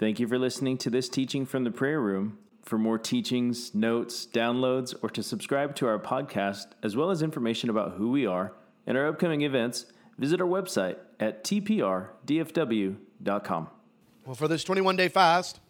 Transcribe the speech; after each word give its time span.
Thank 0.00 0.18
you 0.18 0.26
for 0.26 0.38
listening 0.38 0.78
to 0.78 0.88
this 0.88 1.10
teaching 1.10 1.44
from 1.44 1.64
the 1.64 1.70
prayer 1.70 2.00
room. 2.00 2.38
For 2.62 2.78
more 2.78 2.96
teachings, 2.96 3.74
notes, 3.74 4.26
downloads, 4.26 4.94
or 5.02 5.10
to 5.10 5.22
subscribe 5.22 5.76
to 5.76 5.86
our 5.86 5.98
podcast, 5.98 6.68
as 6.82 6.96
well 6.96 7.10
as 7.10 7.20
information 7.20 7.68
about 7.68 7.96
who 7.98 8.10
we 8.10 8.24
are 8.24 8.54
and 8.86 8.96
our 8.96 9.06
upcoming 9.06 9.42
events, 9.42 9.84
visit 10.16 10.40
our 10.40 10.46
website 10.46 10.96
at 11.20 11.44
tprdfw.com. 11.44 12.08
Well, 14.24 14.34
for 14.34 14.48
this 14.48 14.64
21 14.64 14.96
day 14.96 15.08
fast, 15.08 15.60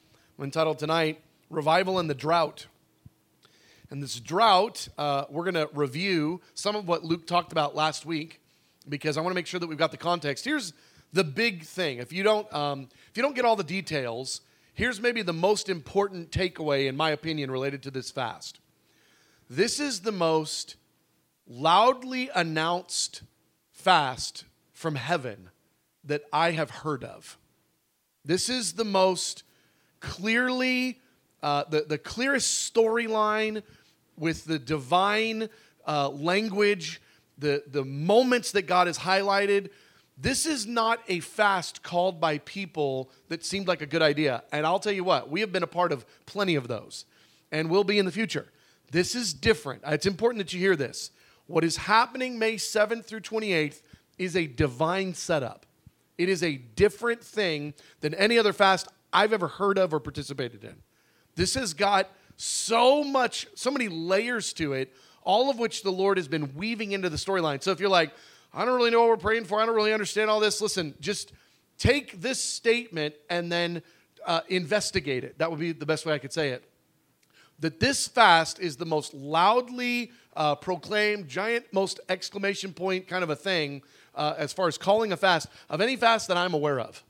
entitled 0.40 0.78
tonight, 0.78 1.20
Revival 1.48 1.98
in 1.98 2.06
the 2.06 2.14
Drought. 2.14 2.68
And 3.90 4.00
this 4.00 4.20
drought, 4.20 4.86
uh, 4.96 5.24
we're 5.28 5.50
going 5.50 5.54
to 5.54 5.68
review 5.74 6.40
some 6.54 6.76
of 6.76 6.86
what 6.86 7.02
Luke 7.02 7.26
talked 7.26 7.50
about 7.50 7.74
last 7.74 8.06
week 8.06 8.40
because 8.88 9.16
I 9.16 9.22
want 9.22 9.32
to 9.32 9.34
make 9.34 9.48
sure 9.48 9.58
that 9.58 9.66
we've 9.66 9.76
got 9.76 9.90
the 9.90 9.96
context. 9.96 10.44
Here's 10.44 10.72
the 11.12 11.24
big 11.24 11.64
thing. 11.64 11.98
If 11.98 12.12
you 12.12 12.22
don't, 12.22 12.52
um, 12.52 12.88
if 13.10 13.16
you 13.16 13.22
don't 13.22 13.34
get 13.34 13.44
all 13.44 13.56
the 13.56 13.64
details, 13.64 14.40
here's 14.74 15.00
maybe 15.00 15.22
the 15.22 15.32
most 15.32 15.68
important 15.68 16.30
takeaway, 16.30 16.88
in 16.88 16.96
my 16.96 17.10
opinion, 17.10 17.50
related 17.50 17.82
to 17.84 17.90
this 17.90 18.10
fast. 18.10 18.60
This 19.48 19.80
is 19.80 20.00
the 20.00 20.12
most 20.12 20.76
loudly 21.46 22.30
announced 22.34 23.22
fast 23.72 24.44
from 24.72 24.94
heaven 24.94 25.50
that 26.04 26.22
I 26.32 26.52
have 26.52 26.70
heard 26.70 27.04
of. 27.04 27.36
This 28.24 28.48
is 28.48 28.74
the 28.74 28.84
most 28.84 29.42
clearly, 29.98 31.00
uh, 31.42 31.64
the, 31.68 31.82
the 31.82 31.98
clearest 31.98 32.72
storyline 32.72 33.62
with 34.16 34.44
the 34.44 34.58
divine 34.58 35.48
uh, 35.86 36.08
language, 36.10 37.00
the, 37.38 37.62
the 37.66 37.84
moments 37.84 38.52
that 38.52 38.62
God 38.62 38.86
has 38.86 38.98
highlighted. 38.98 39.70
This 40.20 40.44
is 40.44 40.66
not 40.66 41.00
a 41.08 41.20
fast 41.20 41.82
called 41.82 42.20
by 42.20 42.38
people 42.38 43.10
that 43.28 43.44
seemed 43.44 43.66
like 43.66 43.80
a 43.80 43.86
good 43.86 44.02
idea. 44.02 44.42
And 44.52 44.66
I'll 44.66 44.78
tell 44.78 44.92
you 44.92 45.04
what, 45.04 45.30
we 45.30 45.40
have 45.40 45.50
been 45.50 45.62
a 45.62 45.68
part 45.68 45.92
of 45.92 46.04
plenty 46.26 46.56
of 46.56 46.68
those 46.68 47.06
and 47.50 47.70
will 47.70 47.84
be 47.84 47.98
in 47.98 48.04
the 48.04 48.12
future. 48.12 48.46
This 48.90 49.14
is 49.14 49.32
different. 49.32 49.82
It's 49.86 50.04
important 50.04 50.38
that 50.38 50.52
you 50.52 50.60
hear 50.60 50.76
this. 50.76 51.10
What 51.46 51.64
is 51.64 51.76
happening 51.78 52.38
May 52.38 52.56
7th 52.56 53.06
through 53.06 53.20
28th 53.20 53.80
is 54.18 54.36
a 54.36 54.46
divine 54.46 55.14
setup. 55.14 55.64
It 56.18 56.28
is 56.28 56.42
a 56.42 56.56
different 56.56 57.24
thing 57.24 57.72
than 58.00 58.12
any 58.14 58.38
other 58.38 58.52
fast 58.52 58.88
I've 59.12 59.32
ever 59.32 59.48
heard 59.48 59.78
of 59.78 59.94
or 59.94 60.00
participated 60.00 60.64
in. 60.64 60.76
This 61.34 61.54
has 61.54 61.72
got 61.72 62.10
so 62.36 63.02
much, 63.02 63.46
so 63.54 63.70
many 63.70 63.88
layers 63.88 64.52
to 64.54 64.74
it, 64.74 64.92
all 65.22 65.48
of 65.48 65.58
which 65.58 65.82
the 65.82 65.90
Lord 65.90 66.18
has 66.18 66.28
been 66.28 66.54
weaving 66.54 66.92
into 66.92 67.08
the 67.08 67.16
storyline. 67.16 67.62
So 67.62 67.70
if 67.70 67.80
you're 67.80 67.88
like, 67.88 68.12
I 68.52 68.64
don't 68.64 68.76
really 68.76 68.90
know 68.90 69.00
what 69.00 69.08
we're 69.08 69.16
praying 69.16 69.44
for, 69.44 69.60
I 69.60 69.66
don't 69.66 69.74
really 69.74 69.92
understand 69.92 70.30
all 70.30 70.40
this, 70.40 70.60
listen, 70.60 70.94
just 71.00 71.32
take 71.78 72.20
this 72.20 72.42
statement 72.42 73.14
and 73.28 73.50
then 73.50 73.82
uh, 74.26 74.40
investigate 74.48 75.24
it. 75.24 75.38
That 75.38 75.50
would 75.50 75.60
be 75.60 75.72
the 75.72 75.86
best 75.86 76.04
way 76.04 76.12
I 76.12 76.18
could 76.18 76.32
say 76.32 76.50
it. 76.50 76.64
That 77.60 77.80
this 77.80 78.08
fast 78.08 78.58
is 78.58 78.76
the 78.76 78.86
most 78.86 79.14
loudly 79.14 80.12
uh, 80.36 80.54
proclaimed, 80.54 81.28
giant, 81.28 81.72
most 81.72 82.00
exclamation 82.08 82.72
point 82.72 83.06
kind 83.06 83.22
of 83.22 83.30
a 83.30 83.36
thing 83.36 83.82
uh, 84.14 84.34
as 84.36 84.52
far 84.52 84.68
as 84.68 84.78
calling 84.78 85.12
a 85.12 85.16
fast 85.16 85.48
of 85.68 85.80
any 85.80 85.96
fast 85.96 86.28
that 86.28 86.36
I'm 86.36 86.54
aware 86.54 86.80
of. 86.80 87.02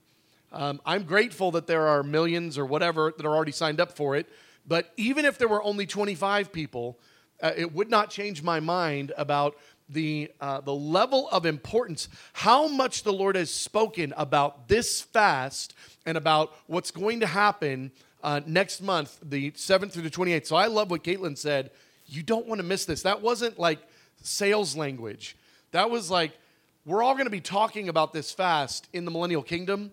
Um, 0.52 0.80
I'm 0.84 1.04
grateful 1.04 1.52
that 1.52 1.66
there 1.66 1.86
are 1.86 2.02
millions 2.02 2.58
or 2.58 2.66
whatever 2.66 3.12
that 3.16 3.24
are 3.24 3.34
already 3.34 3.52
signed 3.52 3.80
up 3.80 3.96
for 3.96 4.16
it. 4.16 4.28
But 4.66 4.92
even 4.96 5.24
if 5.24 5.38
there 5.38 5.48
were 5.48 5.62
only 5.62 5.86
25 5.86 6.52
people, 6.52 6.98
uh, 7.42 7.52
it 7.56 7.72
would 7.72 7.88
not 7.88 8.10
change 8.10 8.42
my 8.42 8.60
mind 8.60 9.12
about 9.16 9.56
the, 9.92 10.30
uh, 10.40 10.60
the 10.60 10.74
level 10.74 11.28
of 11.30 11.46
importance, 11.46 12.08
how 12.32 12.68
much 12.68 13.02
the 13.02 13.12
Lord 13.12 13.36
has 13.36 13.50
spoken 13.50 14.14
about 14.16 14.68
this 14.68 15.00
fast 15.00 15.74
and 16.06 16.16
about 16.16 16.52
what's 16.66 16.90
going 16.90 17.20
to 17.20 17.26
happen 17.26 17.90
uh, 18.22 18.40
next 18.46 18.82
month, 18.82 19.18
the 19.22 19.50
7th 19.52 19.92
through 19.92 20.02
the 20.02 20.10
28th. 20.10 20.46
So 20.46 20.56
I 20.56 20.66
love 20.66 20.90
what 20.90 21.02
Caitlin 21.02 21.36
said. 21.36 21.70
You 22.06 22.22
don't 22.22 22.46
want 22.46 22.60
to 22.60 22.66
miss 22.66 22.84
this. 22.84 23.02
That 23.02 23.22
wasn't 23.22 23.58
like 23.58 23.78
sales 24.22 24.76
language. 24.76 25.36
That 25.72 25.90
was 25.90 26.10
like, 26.10 26.32
we're 26.84 27.02
all 27.02 27.14
going 27.14 27.26
to 27.26 27.30
be 27.30 27.40
talking 27.40 27.88
about 27.88 28.12
this 28.12 28.32
fast 28.32 28.88
in 28.92 29.04
the 29.04 29.10
millennial 29.10 29.42
kingdom 29.42 29.92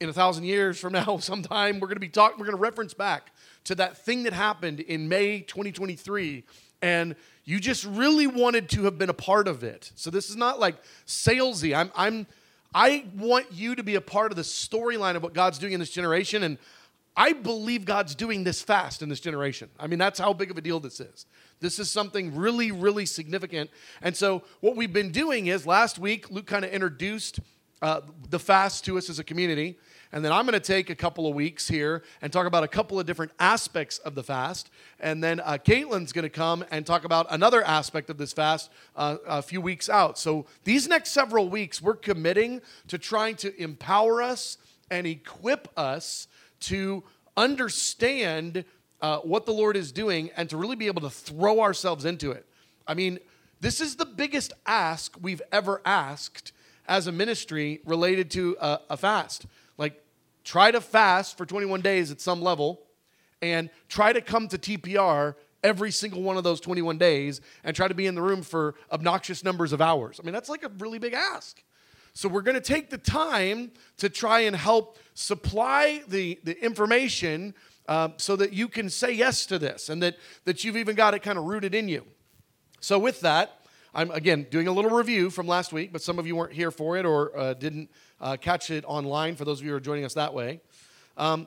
in 0.00 0.08
a 0.08 0.12
thousand 0.12 0.44
years 0.44 0.78
from 0.78 0.92
now, 0.92 1.18
sometime. 1.20 1.80
We're 1.80 1.88
going 1.88 1.96
to 1.96 2.00
be 2.00 2.08
talking, 2.08 2.38
we're 2.38 2.46
going 2.46 2.56
to 2.56 2.62
reference 2.62 2.94
back 2.94 3.32
to 3.64 3.74
that 3.76 3.98
thing 3.98 4.24
that 4.24 4.32
happened 4.32 4.80
in 4.80 5.08
May 5.08 5.40
2023 5.40 6.44
and 6.82 7.16
you 7.44 7.60
just 7.60 7.84
really 7.84 8.26
wanted 8.26 8.68
to 8.70 8.84
have 8.84 8.98
been 8.98 9.10
a 9.10 9.14
part 9.14 9.48
of 9.48 9.62
it. 9.62 9.92
So 9.94 10.10
this 10.10 10.30
is 10.30 10.36
not 10.36 10.60
like 10.60 10.76
salesy. 11.06 11.76
I'm 11.76 11.90
I'm 11.94 12.26
I 12.74 13.06
want 13.16 13.52
you 13.52 13.74
to 13.74 13.82
be 13.82 13.94
a 13.94 14.00
part 14.00 14.32
of 14.32 14.36
the 14.36 14.42
storyline 14.42 15.16
of 15.16 15.22
what 15.22 15.32
God's 15.32 15.58
doing 15.58 15.72
in 15.72 15.80
this 15.80 15.90
generation 15.90 16.42
and 16.42 16.58
I 17.16 17.32
believe 17.32 17.86
God's 17.86 18.14
doing 18.14 18.44
this 18.44 18.60
fast 18.60 19.00
in 19.00 19.08
this 19.08 19.20
generation. 19.20 19.70
I 19.80 19.86
mean, 19.86 19.98
that's 19.98 20.18
how 20.18 20.34
big 20.34 20.50
of 20.50 20.58
a 20.58 20.60
deal 20.60 20.78
this 20.80 21.00
is. 21.00 21.24
This 21.60 21.78
is 21.78 21.90
something 21.90 22.36
really, 22.36 22.70
really 22.70 23.06
significant. 23.06 23.70
And 24.02 24.14
so, 24.14 24.42
what 24.60 24.76
we've 24.76 24.92
been 24.92 25.12
doing 25.12 25.46
is 25.46 25.66
last 25.66 25.98
week, 25.98 26.30
Luke 26.30 26.46
kind 26.46 26.62
of 26.62 26.70
introduced 26.70 27.40
uh, 27.80 28.02
the 28.28 28.38
fast 28.38 28.84
to 28.84 28.98
us 28.98 29.08
as 29.08 29.18
a 29.18 29.24
community. 29.24 29.78
And 30.12 30.24
then 30.24 30.32
I'm 30.32 30.46
going 30.46 30.54
to 30.54 30.60
take 30.60 30.90
a 30.90 30.94
couple 30.94 31.26
of 31.26 31.34
weeks 31.34 31.68
here 31.68 32.02
and 32.22 32.32
talk 32.32 32.46
about 32.46 32.64
a 32.64 32.68
couple 32.68 32.98
of 32.98 33.06
different 33.06 33.32
aspects 33.38 33.98
of 33.98 34.14
the 34.14 34.22
fast. 34.22 34.70
And 35.00 35.22
then 35.22 35.40
uh, 35.40 35.58
Caitlin's 35.62 36.12
going 36.12 36.22
to 36.24 36.30
come 36.30 36.64
and 36.70 36.86
talk 36.86 37.04
about 37.04 37.26
another 37.30 37.62
aspect 37.62 38.08
of 38.10 38.18
this 38.18 38.32
fast 38.32 38.70
uh, 38.94 39.16
a 39.26 39.42
few 39.42 39.60
weeks 39.60 39.88
out. 39.88 40.18
So 40.18 40.46
these 40.64 40.88
next 40.88 41.10
several 41.10 41.48
weeks, 41.48 41.82
we're 41.82 41.96
committing 41.96 42.62
to 42.88 42.98
trying 42.98 43.36
to 43.36 43.60
empower 43.60 44.22
us 44.22 44.58
and 44.90 45.06
equip 45.06 45.68
us 45.76 46.28
to 46.60 47.02
understand 47.36 48.64
uh, 49.00 49.18
what 49.18 49.44
the 49.44 49.52
Lord 49.52 49.76
is 49.76 49.92
doing 49.92 50.30
and 50.36 50.48
to 50.50 50.56
really 50.56 50.76
be 50.76 50.86
able 50.86 51.02
to 51.02 51.10
throw 51.10 51.60
ourselves 51.60 52.04
into 52.04 52.30
it. 52.30 52.46
I 52.86 52.94
mean, 52.94 53.18
this 53.60 53.80
is 53.80 53.96
the 53.96 54.06
biggest 54.06 54.52
ask 54.66 55.16
we've 55.20 55.42
ever 55.50 55.80
asked 55.84 56.52
as 56.88 57.06
a 57.06 57.12
ministry 57.12 57.80
related 57.84 58.30
to 58.32 58.56
a, 58.60 58.80
a 58.90 58.96
fast. 58.96 59.46
Like, 59.78 60.02
try 60.44 60.70
to 60.70 60.80
fast 60.80 61.36
for 61.36 61.46
21 61.46 61.80
days 61.80 62.10
at 62.10 62.20
some 62.20 62.40
level 62.40 62.82
and 63.42 63.70
try 63.88 64.12
to 64.12 64.20
come 64.20 64.48
to 64.48 64.58
TPR 64.58 65.34
every 65.62 65.90
single 65.90 66.22
one 66.22 66.36
of 66.36 66.44
those 66.44 66.60
21 66.60 66.98
days 66.98 67.40
and 67.64 67.74
try 67.74 67.88
to 67.88 67.94
be 67.94 68.06
in 68.06 68.14
the 68.14 68.22
room 68.22 68.42
for 68.42 68.74
obnoxious 68.92 69.42
numbers 69.42 69.72
of 69.72 69.80
hours. 69.80 70.20
I 70.20 70.24
mean, 70.24 70.32
that's 70.32 70.48
like 70.48 70.62
a 70.62 70.70
really 70.78 70.98
big 70.98 71.12
ask. 71.12 71.62
So 72.12 72.28
we're 72.28 72.42
going 72.42 72.54
to 72.54 72.62
take 72.62 72.88
the 72.88 72.98
time 72.98 73.72
to 73.98 74.08
try 74.08 74.40
and 74.40 74.56
help 74.56 74.98
supply 75.14 76.02
the, 76.08 76.38
the 76.44 76.58
information 76.64 77.54
uh, 77.88 78.10
so 78.16 78.36
that 78.36 78.52
you 78.52 78.68
can 78.68 78.88
say 78.88 79.12
yes 79.12 79.44
to 79.46 79.58
this 79.58 79.88
and 79.88 80.02
that, 80.02 80.16
that 80.44 80.64
you've 80.64 80.76
even 80.76 80.96
got 80.96 81.14
it 81.14 81.20
kind 81.20 81.36
of 81.36 81.44
rooted 81.44 81.74
in 81.74 81.88
you. 81.88 82.04
So 82.80 82.98
with 82.98 83.20
that, 83.20 83.60
I'm 83.94 84.10
again 84.10 84.46
doing 84.50 84.68
a 84.68 84.72
little 84.72 84.90
review 84.90 85.30
from 85.30 85.46
last 85.46 85.72
week, 85.72 85.92
but 85.92 86.02
some 86.02 86.18
of 86.18 86.26
you 86.26 86.36
weren't 86.36 86.52
here 86.52 86.70
for 86.70 86.96
it 86.96 87.06
or 87.06 87.36
uh, 87.36 87.54
didn't 87.54 87.90
uh, 88.20 88.36
catch 88.36 88.70
it 88.70 88.84
online 88.86 89.36
for 89.36 89.44
those 89.44 89.60
of 89.60 89.64
you 89.64 89.72
who 89.72 89.76
are 89.76 89.80
joining 89.80 90.04
us 90.04 90.14
that 90.14 90.32
way. 90.32 90.60
Um, 91.16 91.46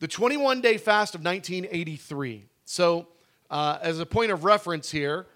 the 0.00 0.08
21 0.08 0.60
day 0.60 0.78
fast 0.78 1.14
of 1.14 1.24
1983. 1.24 2.44
So, 2.64 3.08
uh, 3.50 3.78
as 3.82 4.00
a 4.00 4.06
point 4.06 4.30
of 4.30 4.44
reference 4.44 4.90
here, 4.90 5.26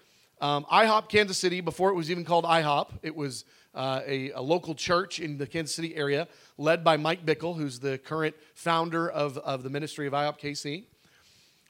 um, 0.41 0.65
IHOP 0.71 1.09
Kansas 1.09 1.37
City, 1.37 1.61
before 1.61 1.89
it 1.89 1.95
was 1.95 2.11
even 2.11 2.25
called 2.25 2.45
IHOP, 2.45 2.89
it 3.01 3.15
was 3.15 3.45
uh, 3.73 4.01
a, 4.05 4.31
a, 4.31 4.41
local 4.41 4.73
church 4.73 5.19
in 5.19 5.37
the 5.37 5.45
Kansas 5.45 5.75
City 5.75 5.95
area 5.95 6.27
led 6.57 6.83
by 6.83 6.97
Mike 6.97 7.25
Bickle, 7.25 7.55
who's 7.55 7.79
the 7.79 7.97
current 7.99 8.35
founder 8.55 9.09
of, 9.09 9.37
of 9.37 9.61
the 9.63 9.69
ministry 9.69 10.07
of 10.07 10.13
IHOP 10.13 10.39
KC. 10.39 10.83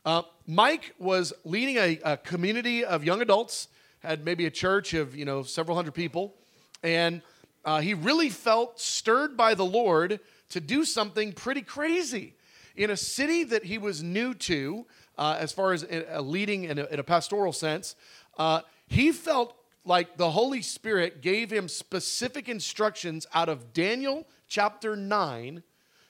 Uh, 0.05 0.21
Mike 0.47 0.93
was 0.99 1.33
leading 1.43 1.77
a, 1.77 1.99
a 2.03 2.17
community 2.17 2.85
of 2.85 3.03
young 3.03 3.21
adults 3.21 3.67
had 3.99 4.23
maybe 4.23 4.45
a 4.45 4.51
church 4.51 4.93
of, 4.93 5.15
you 5.15 5.25
know, 5.25 5.43
several 5.43 5.75
hundred 5.75 5.93
people. 5.93 6.33
And 6.81 7.21
uh, 7.67 7.81
he 7.81 7.93
really 7.93 8.29
felt 8.29 8.79
stirred 8.79 9.35
by 9.35 9.53
the 9.53 9.65
Lord 9.65 10.21
to 10.51 10.61
do 10.61 10.85
something 10.85 11.33
pretty 11.33 11.61
crazy 11.61 12.33
in 12.77 12.89
a 12.89 12.95
city 12.95 13.43
that 13.43 13.65
he 13.65 13.77
was 13.77 14.01
new 14.01 14.33
to, 14.33 14.85
uh, 15.17 15.35
as 15.37 15.51
far 15.51 15.73
as 15.73 15.83
a 15.83 16.21
leading 16.21 16.63
in 16.63 16.79
a, 16.79 16.85
in 16.85 16.97
a 16.97 17.03
pastoral 17.03 17.51
sense. 17.51 17.97
Uh, 18.37 18.61
he 18.87 19.11
felt 19.11 19.53
like 19.83 20.15
the 20.15 20.31
Holy 20.31 20.61
Spirit 20.61 21.21
gave 21.21 21.51
him 21.51 21.67
specific 21.67 22.47
instructions 22.47 23.27
out 23.33 23.49
of 23.49 23.73
Daniel 23.73 24.25
chapter 24.47 24.95
9 24.95 25.61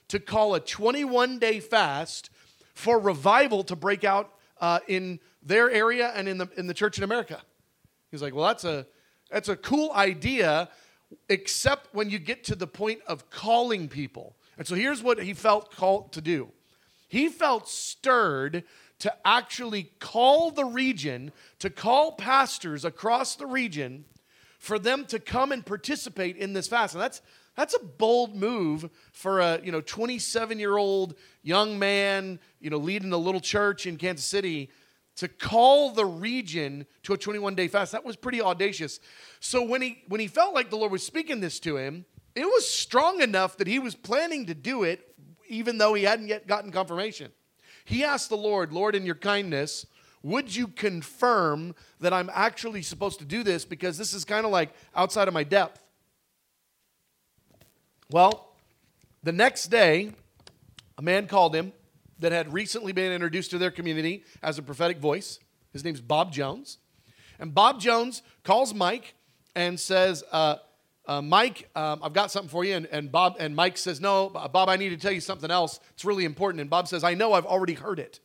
to 0.06 0.20
call 0.20 0.54
a 0.54 0.60
21 0.60 1.40
day 1.40 1.58
fast 1.58 2.30
for 2.72 3.00
revival 3.00 3.64
to 3.64 3.74
break 3.74 4.04
out 4.04 4.32
uh, 4.60 4.78
in 4.86 5.18
their 5.42 5.68
area 5.68 6.12
and 6.14 6.28
in 6.28 6.38
the, 6.38 6.48
in 6.56 6.68
the 6.68 6.74
church 6.74 6.98
in 6.98 7.04
America. 7.04 7.42
He's 8.12 8.22
like, 8.22 8.32
well, 8.32 8.46
that's 8.46 8.62
a 8.62 8.86
that's 9.30 9.48
a 9.48 9.56
cool 9.56 9.92
idea, 9.92 10.68
except 11.28 11.94
when 11.94 12.10
you 12.10 12.18
get 12.18 12.44
to 12.44 12.54
the 12.54 12.66
point 12.66 13.00
of 13.06 13.30
calling 13.30 13.88
people. 13.88 14.36
And 14.56 14.66
so 14.66 14.74
here's 14.74 15.02
what 15.02 15.22
he 15.22 15.34
felt 15.34 15.74
called 15.74 16.12
to 16.12 16.20
do. 16.20 16.48
He 17.08 17.28
felt 17.28 17.68
stirred 17.68 18.64
to 18.98 19.14
actually 19.24 19.90
call 20.00 20.50
the 20.50 20.64
region, 20.64 21.32
to 21.60 21.70
call 21.70 22.12
pastors 22.12 22.84
across 22.84 23.36
the 23.36 23.46
region 23.46 24.04
for 24.58 24.78
them 24.78 25.04
to 25.06 25.18
come 25.18 25.52
and 25.52 25.64
participate 25.64 26.36
in 26.36 26.52
this 26.52 26.68
fast. 26.68 26.94
And 26.94 27.02
that's 27.02 27.22
That's 27.58 27.74
a 27.74 27.84
bold 27.84 28.36
move 28.36 28.88
for 29.12 29.40
a, 29.40 29.60
you 29.64 29.72
know, 29.72 29.80
27-year-old 29.80 31.16
young 31.42 31.76
man, 31.76 32.38
you 32.60 32.70
know, 32.70 32.78
leading 32.78 33.12
a 33.12 33.18
little 33.18 33.40
church 33.40 33.84
in 33.84 33.96
Kansas 33.96 34.24
City 34.24 34.70
to 35.18 35.28
call 35.28 35.90
the 35.90 36.06
region 36.06 36.86
to 37.02 37.12
a 37.12 37.18
21-day 37.18 37.68
fast. 37.68 37.92
That 37.92 38.04
was 38.04 38.16
pretty 38.16 38.40
audacious. 38.40 39.00
So 39.40 39.62
when 39.62 39.82
he 39.82 40.02
when 40.08 40.20
he 40.20 40.28
felt 40.28 40.54
like 40.54 40.70
the 40.70 40.76
Lord 40.76 40.92
was 40.92 41.04
speaking 41.04 41.40
this 41.40 41.58
to 41.60 41.76
him, 41.76 42.04
it 42.34 42.44
was 42.44 42.68
strong 42.68 43.20
enough 43.20 43.56
that 43.56 43.66
he 43.66 43.80
was 43.80 43.94
planning 43.94 44.46
to 44.46 44.54
do 44.54 44.84
it 44.84 45.04
even 45.48 45.78
though 45.78 45.94
he 45.94 46.04
hadn't 46.04 46.28
yet 46.28 46.46
gotten 46.46 46.70
confirmation. 46.70 47.32
He 47.84 48.04
asked 48.04 48.28
the 48.28 48.36
Lord, 48.36 48.72
Lord, 48.72 48.94
in 48.94 49.04
your 49.06 49.14
kindness, 49.14 49.86
would 50.22 50.54
you 50.54 50.68
confirm 50.68 51.74
that 52.00 52.12
I'm 52.12 52.30
actually 52.32 52.82
supposed 52.82 53.18
to 53.18 53.24
do 53.24 53.42
this 53.42 53.64
because 53.64 53.98
this 53.98 54.12
is 54.12 54.24
kind 54.24 54.44
of 54.44 54.52
like 54.52 54.70
outside 54.94 55.26
of 55.26 55.34
my 55.34 55.42
depth? 55.42 55.82
Well, 58.10 58.52
the 59.22 59.32
next 59.32 59.66
day, 59.66 60.12
a 60.96 61.02
man 61.02 61.26
called 61.26 61.56
him 61.56 61.72
that 62.18 62.32
had 62.32 62.52
recently 62.52 62.92
been 62.92 63.12
introduced 63.12 63.50
to 63.50 63.58
their 63.58 63.70
community 63.70 64.24
as 64.42 64.58
a 64.58 64.62
prophetic 64.62 64.98
voice. 64.98 65.38
His 65.72 65.84
name's 65.84 66.00
Bob 66.00 66.32
Jones. 66.32 66.78
And 67.38 67.54
Bob 67.54 67.80
Jones 67.80 68.22
calls 68.42 68.74
Mike 68.74 69.14
and 69.54 69.78
says, 69.78 70.24
uh, 70.32 70.56
uh, 71.06 71.22
Mike, 71.22 71.70
um, 71.74 72.00
I've 72.02 72.12
got 72.12 72.30
something 72.30 72.50
for 72.50 72.64
you. 72.64 72.74
And, 72.74 72.86
and, 72.86 73.10
Bob 73.10 73.36
and 73.38 73.56
Mike 73.56 73.78
says, 73.78 74.00
No, 74.00 74.28
Bob, 74.28 74.68
I 74.68 74.76
need 74.76 74.90
to 74.90 74.96
tell 74.98 75.12
you 75.12 75.20
something 75.20 75.50
else. 75.50 75.80
It's 75.94 76.04
really 76.04 76.26
important. 76.26 76.60
And 76.60 76.68
Bob 76.68 76.86
says, 76.86 77.02
I 77.02 77.14
know 77.14 77.32
I've 77.32 77.46
already 77.46 77.74
heard 77.74 77.98
it. 77.98 78.20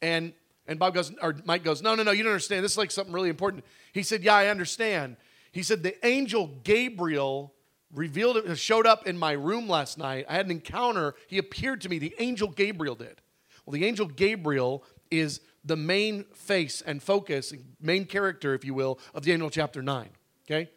And 0.00 0.32
and 0.68 0.78
Bob 0.78 0.94
goes, 0.94 1.12
or 1.22 1.34
Mike 1.44 1.64
goes, 1.64 1.82
No, 1.82 1.94
no, 1.94 2.02
no, 2.02 2.10
you 2.12 2.22
don't 2.22 2.32
understand. 2.32 2.64
This 2.64 2.72
is 2.72 2.78
like 2.78 2.90
something 2.90 3.12
really 3.12 3.30
important. 3.30 3.64
He 3.92 4.02
said, 4.02 4.22
Yeah, 4.22 4.34
I 4.34 4.48
understand. 4.48 5.16
He 5.50 5.62
said, 5.62 5.82
The 5.82 6.06
angel 6.06 6.46
Gabriel 6.62 7.54
revealed 7.94 8.36
it, 8.36 8.58
showed 8.58 8.86
up 8.86 9.06
in 9.06 9.18
my 9.18 9.32
room 9.32 9.68
last 9.68 9.98
night. 9.98 10.26
I 10.28 10.34
had 10.34 10.46
an 10.46 10.52
encounter. 10.52 11.14
He 11.26 11.38
appeared 11.38 11.80
to 11.82 11.88
me. 11.88 11.98
The 11.98 12.14
angel 12.18 12.48
Gabriel 12.48 12.94
did. 12.94 13.20
Well, 13.64 13.72
the 13.72 13.84
angel 13.84 14.06
Gabriel 14.06 14.84
is 15.10 15.40
the 15.64 15.76
main 15.76 16.24
face 16.34 16.82
and 16.82 17.02
focus, 17.02 17.52
main 17.80 18.06
character, 18.06 18.54
if 18.54 18.64
you 18.64 18.74
will, 18.74 18.98
of 19.14 19.24
Daniel 19.24 19.50
chapter 19.50 19.82
9. 19.82 20.08
Okay? 20.46 20.70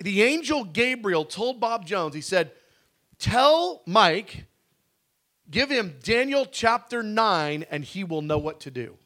the 0.00 0.22
angel 0.22 0.64
Gabriel 0.64 1.24
told 1.24 1.58
Bob 1.58 1.84
Jones, 1.84 2.14
he 2.14 2.20
said, 2.20 2.52
Tell 3.18 3.82
Mike, 3.84 4.44
give 5.50 5.70
him 5.70 5.96
Daniel 6.02 6.46
chapter 6.46 7.02
9, 7.02 7.64
and 7.70 7.84
he 7.84 8.04
will 8.04 8.22
know 8.22 8.38
what 8.38 8.60
to 8.60 8.70
do. 8.70 8.96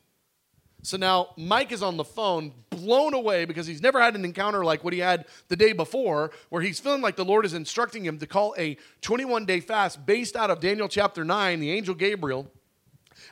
So 0.82 0.96
now 0.96 1.28
Mike 1.36 1.70
is 1.70 1.82
on 1.82 1.96
the 1.96 2.04
phone, 2.04 2.52
blown 2.70 3.14
away 3.14 3.44
because 3.44 3.66
he's 3.66 3.80
never 3.80 4.00
had 4.00 4.16
an 4.16 4.24
encounter 4.24 4.64
like 4.64 4.82
what 4.82 4.92
he 4.92 4.98
had 4.98 5.26
the 5.48 5.56
day 5.56 5.72
before, 5.72 6.32
where 6.48 6.60
he's 6.60 6.80
feeling 6.80 7.02
like 7.02 7.16
the 7.16 7.24
Lord 7.24 7.46
is 7.46 7.54
instructing 7.54 8.04
him 8.04 8.18
to 8.18 8.26
call 8.26 8.54
a 8.58 8.76
21 9.00 9.46
day 9.46 9.60
fast 9.60 10.04
based 10.04 10.34
out 10.34 10.50
of 10.50 10.60
Daniel 10.60 10.88
chapter 10.88 11.24
9, 11.24 11.60
the 11.60 11.70
angel 11.70 11.94
Gabriel. 11.94 12.50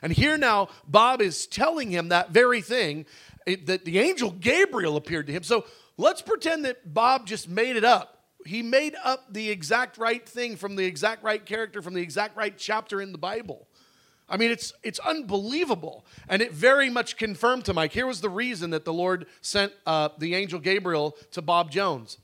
And 0.01 0.13
here 0.13 0.37
now, 0.37 0.69
Bob 0.87 1.21
is 1.21 1.45
telling 1.45 1.91
him 1.91 2.09
that 2.09 2.29
very 2.31 2.61
thing 2.61 3.05
that 3.45 3.83
the 3.83 3.99
angel 3.99 4.31
Gabriel 4.31 4.95
appeared 4.95 5.27
to 5.27 5.33
him. 5.33 5.43
So 5.43 5.65
Let's 6.01 6.23
pretend 6.23 6.65
that 6.65 6.93
Bob 6.95 7.27
just 7.27 7.47
made 7.47 7.75
it 7.75 7.83
up. 7.83 8.23
He 8.43 8.63
made 8.63 8.95
up 9.03 9.31
the 9.31 9.51
exact 9.51 9.99
right 9.99 10.27
thing 10.27 10.55
from 10.55 10.75
the 10.75 10.83
exact 10.83 11.23
right 11.23 11.45
character 11.45 11.79
from 11.79 11.93
the 11.93 12.01
exact 12.01 12.35
right 12.35 12.57
chapter 12.57 13.01
in 13.01 13.11
the 13.11 13.19
Bible. 13.19 13.67
I 14.31 14.37
mean, 14.37 14.49
it's, 14.49 14.73
it's 14.81 14.97
unbelievable. 14.99 16.05
And 16.29 16.41
it 16.41 16.53
very 16.53 16.89
much 16.89 17.17
confirmed 17.17 17.65
to 17.65 17.73
Mike. 17.73 17.91
Here 17.91 18.07
was 18.07 18.21
the 18.21 18.29
reason 18.29 18.69
that 18.69 18.85
the 18.85 18.93
Lord 18.93 19.25
sent 19.41 19.73
uh, 19.85 20.09
the 20.17 20.35
angel 20.35 20.59
Gabriel 20.59 21.17
to 21.31 21.41
Bob 21.41 21.69
Jones. 21.69 22.17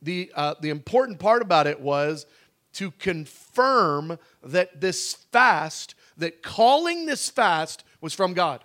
The, 0.00 0.30
uh, 0.36 0.54
the 0.60 0.70
important 0.70 1.18
part 1.18 1.42
about 1.42 1.66
it 1.66 1.80
was 1.80 2.26
to 2.74 2.92
confirm 2.92 4.18
that 4.44 4.80
this 4.80 5.14
fast, 5.32 5.96
that 6.16 6.44
calling 6.44 7.06
this 7.06 7.28
fast 7.28 7.82
was 8.00 8.14
from 8.14 8.34
God. 8.34 8.62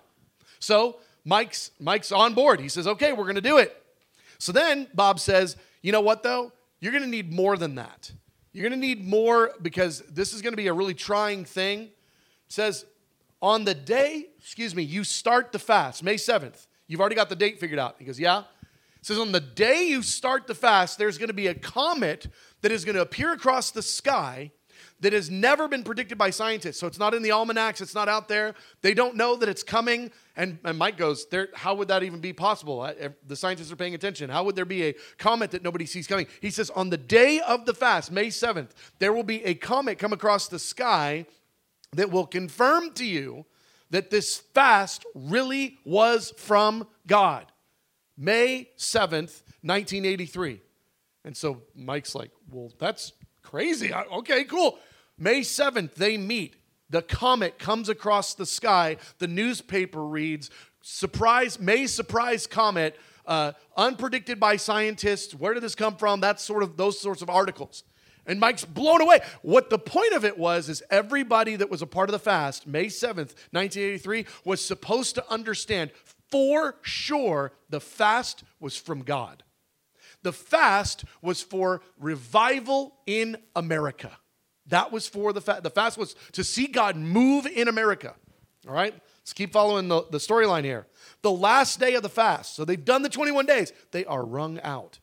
So 0.60 1.00
Mike's, 1.24 1.72
Mike's 1.80 2.12
on 2.12 2.32
board. 2.32 2.60
He 2.60 2.68
says, 2.68 2.86
okay, 2.86 3.12
we're 3.12 3.24
going 3.24 3.34
to 3.34 3.40
do 3.40 3.58
it. 3.58 3.76
So 4.38 4.52
then 4.52 4.86
Bob 4.94 5.18
says, 5.18 5.56
you 5.82 5.90
know 5.90 6.00
what 6.00 6.22
though? 6.22 6.52
You're 6.78 6.92
going 6.92 7.02
to 7.02 7.10
need 7.10 7.32
more 7.32 7.56
than 7.56 7.74
that. 7.74 8.12
You're 8.52 8.68
going 8.68 8.80
to 8.80 8.86
need 8.86 9.04
more 9.04 9.50
because 9.60 10.00
this 10.02 10.32
is 10.32 10.42
going 10.42 10.52
to 10.52 10.56
be 10.56 10.68
a 10.68 10.72
really 10.72 10.94
trying 10.94 11.44
thing. 11.44 11.88
Says, 12.48 12.84
on 13.40 13.64
the 13.64 13.74
day, 13.74 14.28
excuse 14.38 14.74
me, 14.74 14.82
you 14.82 15.04
start 15.04 15.52
the 15.52 15.58
fast, 15.58 16.02
May 16.02 16.14
7th. 16.14 16.66
You've 16.86 17.00
already 17.00 17.16
got 17.16 17.28
the 17.28 17.36
date 17.36 17.60
figured 17.60 17.78
out. 17.78 17.96
He 17.98 18.04
goes, 18.04 18.20
yeah. 18.20 18.40
It 18.40 19.06
says, 19.06 19.18
on 19.18 19.32
the 19.32 19.40
day 19.40 19.88
you 19.88 20.02
start 20.02 20.46
the 20.46 20.54
fast, 20.54 20.96
there's 20.96 21.18
going 21.18 21.28
to 21.28 21.34
be 21.34 21.48
a 21.48 21.54
comet 21.54 22.26
that 22.62 22.72
is 22.72 22.84
going 22.84 22.94
to 22.94 23.02
appear 23.02 23.32
across 23.32 23.70
the 23.70 23.82
sky 23.82 24.50
that 25.00 25.12
has 25.12 25.30
never 25.30 25.68
been 25.68 25.82
predicted 25.82 26.16
by 26.16 26.30
scientists. 26.30 26.80
So 26.80 26.86
it's 26.86 26.98
not 26.98 27.12
in 27.12 27.22
the 27.22 27.32
almanacs, 27.32 27.82
it's 27.82 27.94
not 27.94 28.08
out 28.08 28.28
there. 28.28 28.54
They 28.80 28.94
don't 28.94 29.16
know 29.16 29.36
that 29.36 29.48
it's 29.48 29.62
coming. 29.62 30.10
And, 30.36 30.58
and 30.64 30.78
Mike 30.78 30.96
goes, 30.96 31.26
there, 31.26 31.48
How 31.54 31.74
would 31.74 31.88
that 31.88 32.02
even 32.02 32.20
be 32.20 32.32
possible? 32.32 32.90
The 33.26 33.36
scientists 33.36 33.70
are 33.70 33.76
paying 33.76 33.94
attention. 33.94 34.30
How 34.30 34.44
would 34.44 34.56
there 34.56 34.64
be 34.64 34.84
a 34.84 34.94
comet 35.18 35.50
that 35.50 35.62
nobody 35.62 35.84
sees 35.84 36.06
coming? 36.06 36.26
He 36.40 36.50
says, 36.50 36.70
On 36.70 36.90
the 36.90 36.96
day 36.96 37.40
of 37.40 37.66
the 37.66 37.74
fast, 37.74 38.10
May 38.10 38.28
7th, 38.28 38.70
there 38.98 39.12
will 39.12 39.22
be 39.22 39.44
a 39.44 39.54
comet 39.54 39.98
come 39.98 40.12
across 40.12 40.48
the 40.48 40.58
sky 40.58 41.26
that 41.96 42.10
will 42.10 42.26
confirm 42.26 42.92
to 42.94 43.04
you 43.04 43.46
that 43.90 44.10
this 44.10 44.38
fast 44.38 45.04
really 45.14 45.78
was 45.84 46.32
from 46.36 46.86
God. 47.06 47.46
May 48.16 48.68
7th, 48.76 49.42
1983. 49.62 50.60
And 51.24 51.36
so 51.36 51.62
Mike's 51.74 52.14
like, 52.14 52.30
Well, 52.50 52.72
that's 52.78 53.12
crazy. 53.42 53.92
Okay, 53.94 54.44
cool. 54.44 54.78
May 55.18 55.40
7th, 55.40 55.94
they 55.94 56.16
meet. 56.16 56.56
The 56.90 57.02
comet 57.02 57.58
comes 57.58 57.88
across 57.88 58.34
the 58.34 58.46
sky. 58.46 58.98
The 59.18 59.26
newspaper 59.28 60.04
reads, 60.04 60.50
surprise, 60.82 61.58
May 61.58 61.86
surprise 61.86 62.46
comet, 62.46 62.98
uh, 63.26 63.52
unpredicted 63.76 64.38
by 64.38 64.56
scientists. 64.56 65.34
Where 65.34 65.54
did 65.54 65.62
this 65.62 65.74
come 65.74 65.96
from? 65.96 66.20
That's 66.20 66.42
sort 66.42 66.62
of 66.62 66.76
those 66.76 67.00
sorts 67.00 67.22
of 67.22 67.30
articles. 67.30 67.84
And 68.26 68.40
Mike's 68.40 68.64
blown 68.64 69.00
away. 69.00 69.20
What 69.42 69.70
the 69.70 69.78
point 69.78 70.12
of 70.12 70.24
it 70.24 70.38
was 70.38 70.68
is 70.68 70.82
everybody 70.90 71.56
that 71.56 71.70
was 71.70 71.82
a 71.82 71.86
part 71.86 72.08
of 72.08 72.12
the 72.12 72.18
fast, 72.18 72.66
May 72.66 72.86
7th, 72.86 73.34
1983, 73.52 74.26
was 74.44 74.64
supposed 74.64 75.14
to 75.16 75.30
understand 75.30 75.90
for 76.30 76.76
sure 76.82 77.52
the 77.68 77.80
fast 77.80 78.44
was 78.60 78.76
from 78.76 79.02
God. 79.02 79.42
The 80.22 80.32
fast 80.32 81.04
was 81.20 81.42
for 81.42 81.82
revival 82.00 82.94
in 83.06 83.36
America. 83.54 84.10
That 84.68 84.90
was 84.90 85.06
for 85.06 85.32
the 85.34 85.42
fast. 85.42 85.62
The 85.62 85.70
fast 85.70 85.98
was 85.98 86.16
to 86.32 86.42
see 86.42 86.66
God 86.66 86.96
move 86.96 87.46
in 87.46 87.68
America. 87.68 88.14
All 88.66 88.74
right? 88.74 88.94
Let's 89.20 89.34
keep 89.34 89.52
following 89.52 89.88
the, 89.88 90.04
the 90.10 90.18
storyline 90.18 90.64
here. 90.64 90.86
The 91.22 91.30
last 91.30 91.78
day 91.78 91.94
of 91.94 92.02
the 92.02 92.08
fast. 92.08 92.56
So 92.56 92.64
they've 92.64 92.82
done 92.82 93.02
the 93.02 93.08
21 93.10 93.44
days. 93.46 93.72
They 93.90 94.04
are 94.06 94.24
wrung 94.24 94.58
out. 94.60 94.98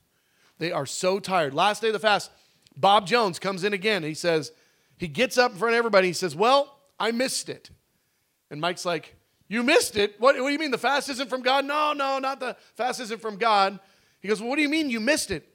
They 0.57 0.71
are 0.71 0.85
so 0.85 1.19
tired. 1.19 1.53
Last 1.53 1.81
day 1.81 1.87
of 1.87 1.93
the 1.93 1.99
fast, 1.99 2.31
Bob 2.75 3.07
Jones 3.07 3.39
comes 3.39 3.63
in 3.63 3.73
again. 3.73 4.03
He 4.03 4.13
says, 4.13 4.51
he 4.97 5.07
gets 5.07 5.37
up 5.37 5.53
in 5.53 5.57
front 5.57 5.73
of 5.73 5.79
everybody. 5.79 6.07
He 6.07 6.13
says, 6.13 6.35
Well, 6.35 6.77
I 6.99 7.11
missed 7.11 7.49
it. 7.49 7.71
And 8.51 8.61
Mike's 8.61 8.85
like, 8.85 9.15
You 9.47 9.63
missed 9.63 9.97
it? 9.97 10.13
What, 10.19 10.35
what 10.39 10.47
do 10.47 10.53
you 10.53 10.59
mean? 10.59 10.69
The 10.69 10.77
fast 10.77 11.09
isn't 11.09 11.29
from 11.29 11.41
God? 11.41 11.65
No, 11.65 11.93
no, 11.93 12.19
not 12.19 12.39
the 12.39 12.55
fast 12.75 12.99
isn't 12.99 13.19
from 13.19 13.37
God. 13.37 13.79
He 14.21 14.27
goes, 14.27 14.39
Well, 14.39 14.49
what 14.49 14.57
do 14.57 14.61
you 14.61 14.69
mean 14.69 14.91
you 14.91 14.99
missed 14.99 15.31
it? 15.31 15.47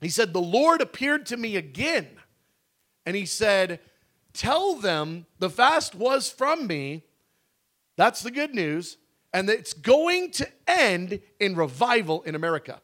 He 0.00 0.08
said, 0.08 0.32
The 0.32 0.40
Lord 0.40 0.80
appeared 0.80 1.26
to 1.26 1.36
me 1.36 1.54
again 1.54 2.08
and 3.06 3.16
he 3.16 3.26
said, 3.26 3.80
Tell 4.32 4.74
them 4.74 5.26
the 5.38 5.50
fast 5.50 5.94
was 5.94 6.30
from 6.30 6.66
me. 6.66 7.04
That's 7.96 8.22
the 8.22 8.30
good 8.30 8.54
news. 8.54 8.96
And 9.32 9.48
it's 9.48 9.74
going 9.74 10.30
to 10.32 10.48
end 10.66 11.20
in 11.38 11.54
revival 11.54 12.22
in 12.22 12.34
America. 12.34 12.80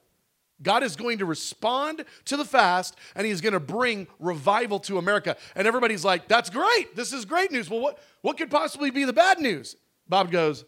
God 0.62 0.82
is 0.82 0.96
going 0.96 1.18
to 1.18 1.24
respond 1.24 2.04
to 2.26 2.36
the 2.36 2.44
fast 2.44 2.96
and 3.14 3.26
he's 3.26 3.40
going 3.40 3.52
to 3.52 3.60
bring 3.60 4.08
revival 4.18 4.80
to 4.80 4.98
America. 4.98 5.36
And 5.54 5.68
everybody's 5.68 6.04
like, 6.04 6.28
That's 6.28 6.50
great. 6.50 6.96
This 6.96 7.12
is 7.12 7.24
great 7.24 7.52
news. 7.52 7.70
Well, 7.70 7.80
what, 7.80 7.98
what 8.22 8.36
could 8.36 8.50
possibly 8.50 8.90
be 8.90 9.04
the 9.04 9.12
bad 9.12 9.38
news? 9.38 9.76
Bob 10.08 10.30
goes, 10.30 10.64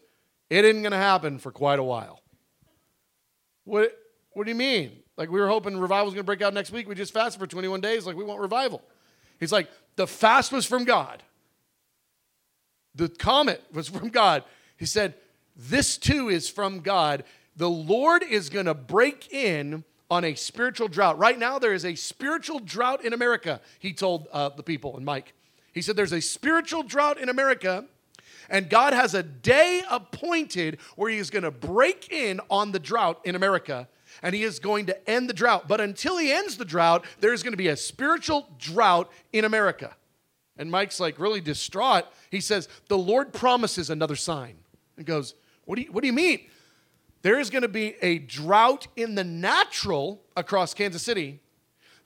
It 0.49 0.65
isn't 0.65 0.81
going 0.81 0.91
to 0.91 0.97
happen 0.97 1.39
for 1.39 1.51
quite 1.51 1.79
a 1.79 1.83
while. 1.83 2.21
What, 3.65 3.97
what 4.31 4.45
do 4.45 4.51
you 4.51 4.55
mean? 4.55 4.91
Like, 5.17 5.29
we 5.29 5.39
were 5.39 5.47
hoping 5.47 5.77
revival 5.77 6.05
was 6.05 6.13
going 6.13 6.23
to 6.23 6.25
break 6.25 6.41
out 6.41 6.53
next 6.53 6.71
week. 6.71 6.87
We 6.87 6.95
just 6.95 7.13
fasted 7.13 7.39
for 7.39 7.47
21 7.47 7.81
days. 7.81 8.05
Like, 8.05 8.15
we 8.15 8.23
want 8.23 8.41
revival. 8.41 8.81
He's 9.39 9.51
like, 9.51 9.69
the 9.97 10.07
fast 10.07 10.51
was 10.51 10.65
from 10.65 10.83
God. 10.83 11.21
The 12.95 13.09
comet 13.09 13.63
was 13.71 13.87
from 13.87 14.09
God. 14.09 14.43
He 14.77 14.85
said, 14.85 15.15
This 15.55 15.97
too 15.97 16.29
is 16.29 16.49
from 16.49 16.79
God. 16.79 17.23
The 17.61 17.69
Lord 17.69 18.23
is 18.23 18.49
going 18.49 18.65
to 18.65 18.73
break 18.73 19.31
in 19.31 19.83
on 20.09 20.25
a 20.25 20.33
spiritual 20.33 20.87
drought. 20.87 21.19
Right 21.19 21.37
now, 21.37 21.59
there 21.59 21.75
is 21.75 21.85
a 21.85 21.93
spiritual 21.93 22.57
drought 22.57 23.05
in 23.05 23.13
America, 23.13 23.61
he 23.77 23.93
told 23.93 24.27
uh, 24.33 24.49
the 24.49 24.63
people 24.63 24.97
and 24.97 25.05
Mike. 25.05 25.33
He 25.71 25.83
said, 25.83 25.95
There's 25.95 26.11
a 26.11 26.21
spiritual 26.21 26.81
drought 26.81 27.19
in 27.19 27.29
America, 27.29 27.85
and 28.49 28.67
God 28.67 28.93
has 28.93 29.13
a 29.13 29.21
day 29.21 29.83
appointed 29.91 30.79
where 30.95 31.11
he 31.11 31.19
is 31.19 31.29
going 31.29 31.43
to 31.43 31.51
break 31.51 32.11
in 32.11 32.41
on 32.49 32.71
the 32.71 32.79
drought 32.79 33.21
in 33.25 33.35
America. 33.35 33.87
and 34.23 34.33
he 34.33 34.41
is 34.41 34.57
going 34.57 34.87
to 34.87 35.07
end 35.07 35.29
the 35.29 35.33
drought. 35.33 35.67
But 35.67 35.81
until 35.81 36.17
he 36.17 36.31
ends 36.31 36.57
the 36.57 36.65
drought, 36.65 37.05
there's 37.19 37.43
going 37.43 37.53
to 37.53 37.57
be 37.57 37.67
a 37.67 37.77
spiritual 37.77 38.49
drought 38.57 39.11
in 39.33 39.45
America. 39.45 39.95
And 40.57 40.71
Mike's 40.71 40.99
like 40.99 41.19
really 41.19 41.41
distraught. 41.41 42.05
He 42.31 42.41
says, 42.41 42.67
The 42.87 42.97
Lord 42.97 43.33
promises 43.33 43.91
another 43.91 44.15
sign. 44.15 44.55
And 44.97 45.05
goes, 45.05 45.35
What 45.65 45.75
do 45.75 45.83
you, 45.83 45.91
what 45.91 46.01
do 46.01 46.07
you 46.07 46.13
mean? 46.13 46.47
There 47.21 47.39
is 47.39 47.49
going 47.49 47.61
to 47.61 47.67
be 47.67 47.95
a 48.01 48.17
drought 48.19 48.87
in 48.95 49.15
the 49.15 49.23
natural 49.23 50.21
across 50.35 50.73
Kansas 50.73 51.03
City 51.03 51.39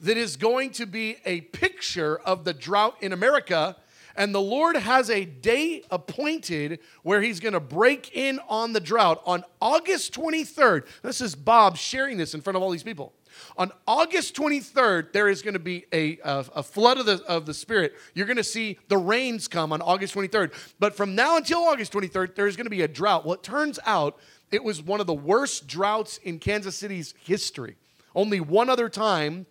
that 0.01 0.17
is 0.17 0.35
going 0.35 0.71
to 0.71 0.85
be 0.85 1.17
a 1.25 1.41
picture 1.41 2.17
of 2.17 2.43
the 2.43 2.53
drought 2.53 2.97
in 3.01 3.13
America. 3.13 3.77
And 4.17 4.33
the 4.33 4.41
Lord 4.41 4.75
has 4.75 5.09
a 5.09 5.25
day 5.25 5.83
appointed 5.89 6.79
where 7.03 7.21
He's 7.21 7.39
going 7.39 7.53
to 7.53 7.59
break 7.59 8.15
in 8.15 8.39
on 8.49 8.73
the 8.73 8.79
drought 8.79 9.21
on 9.25 9.43
August 9.61 10.13
23rd. 10.13 10.85
This 11.01 11.21
is 11.21 11.35
Bob 11.35 11.77
sharing 11.77 12.17
this 12.17 12.33
in 12.33 12.41
front 12.41 12.57
of 12.57 12.63
all 12.63 12.69
these 12.69 12.83
people. 12.83 13.13
On 13.57 13.71
August 13.87 14.35
23rd, 14.35 15.11
there 15.11 15.27
is 15.27 15.41
going 15.41 15.53
to 15.53 15.59
be 15.59 15.85
a, 15.91 16.17
a, 16.23 16.45
a, 16.55 16.63
flood 16.63 16.97
of 16.97 17.05
the, 17.05 17.21
of 17.27 17.45
the 17.45 17.53
Spirit. 17.53 17.93
You're 18.13 18.25
going 18.25 18.37
to 18.37 18.43
see 18.43 18.77
the 18.87 18.97
rains 18.97 19.47
come 19.47 19.73
on 19.73 19.81
August 19.81 20.15
23rd. 20.15 20.53
But 20.79 20.95
from 20.95 21.15
now 21.15 21.37
until 21.37 21.59
August 21.59 21.91
23rd, 21.93 22.35
there's 22.35 22.55
going 22.55 22.65
to 22.65 22.71
be 22.71 22.81
a 22.81 22.87
drought. 22.87 23.25
Well, 23.25 23.33
it 23.33 23.43
turns 23.43 23.79
out 23.85 24.17
it 24.51 24.63
was 24.63 24.81
one 24.81 24.99
of 24.99 25.07
the 25.07 25.13
worst 25.13 25.67
droughts 25.67 26.17
in 26.17 26.39
Kansas 26.39 26.75
City's 26.75 27.13
history. 27.23 27.75
Only 28.13 28.39
one 28.39 28.69
other 28.69 28.89
time 28.89 29.45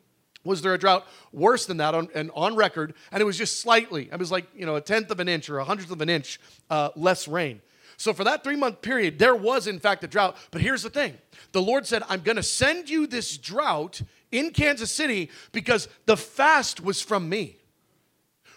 was 0.44 0.62
there 0.62 0.74
a 0.74 0.78
drought 0.78 1.06
worse 1.32 1.66
than 1.66 1.78
that 1.78 1.94
on, 1.94 2.08
and 2.14 2.30
on 2.34 2.54
record, 2.54 2.94
and 3.10 3.20
it 3.20 3.24
was 3.24 3.38
just 3.38 3.60
slightly. 3.60 4.08
It 4.12 4.18
was 4.18 4.30
like, 4.30 4.46
you 4.54 4.66
know, 4.66 4.76
a 4.76 4.80
tenth 4.80 5.10
of 5.10 5.20
an 5.20 5.28
inch 5.28 5.48
or 5.48 5.58
a 5.58 5.64
hundredth 5.64 5.90
of 5.90 6.00
an 6.00 6.10
inch 6.10 6.38
uh, 6.70 6.90
less 6.96 7.26
rain. 7.26 7.60
So 7.96 8.12
for 8.12 8.24
that 8.24 8.44
three 8.44 8.56
month 8.56 8.82
period, 8.82 9.18
there 9.18 9.34
was 9.34 9.66
in 9.66 9.78
fact 9.78 10.04
a 10.04 10.08
drought. 10.08 10.36
But 10.50 10.60
here's 10.60 10.82
the 10.82 10.90
thing 10.90 11.16
the 11.52 11.62
Lord 11.62 11.86
said, 11.86 12.02
I'm 12.08 12.20
going 12.20 12.36
to 12.36 12.42
send 12.42 12.90
you 12.90 13.06
this 13.06 13.38
drought 13.38 14.02
in 14.32 14.50
Kansas 14.50 14.90
City 14.90 15.30
because 15.52 15.88
the 16.06 16.16
fast 16.16 16.82
was 16.82 17.00
from 17.00 17.28
me. 17.28 17.56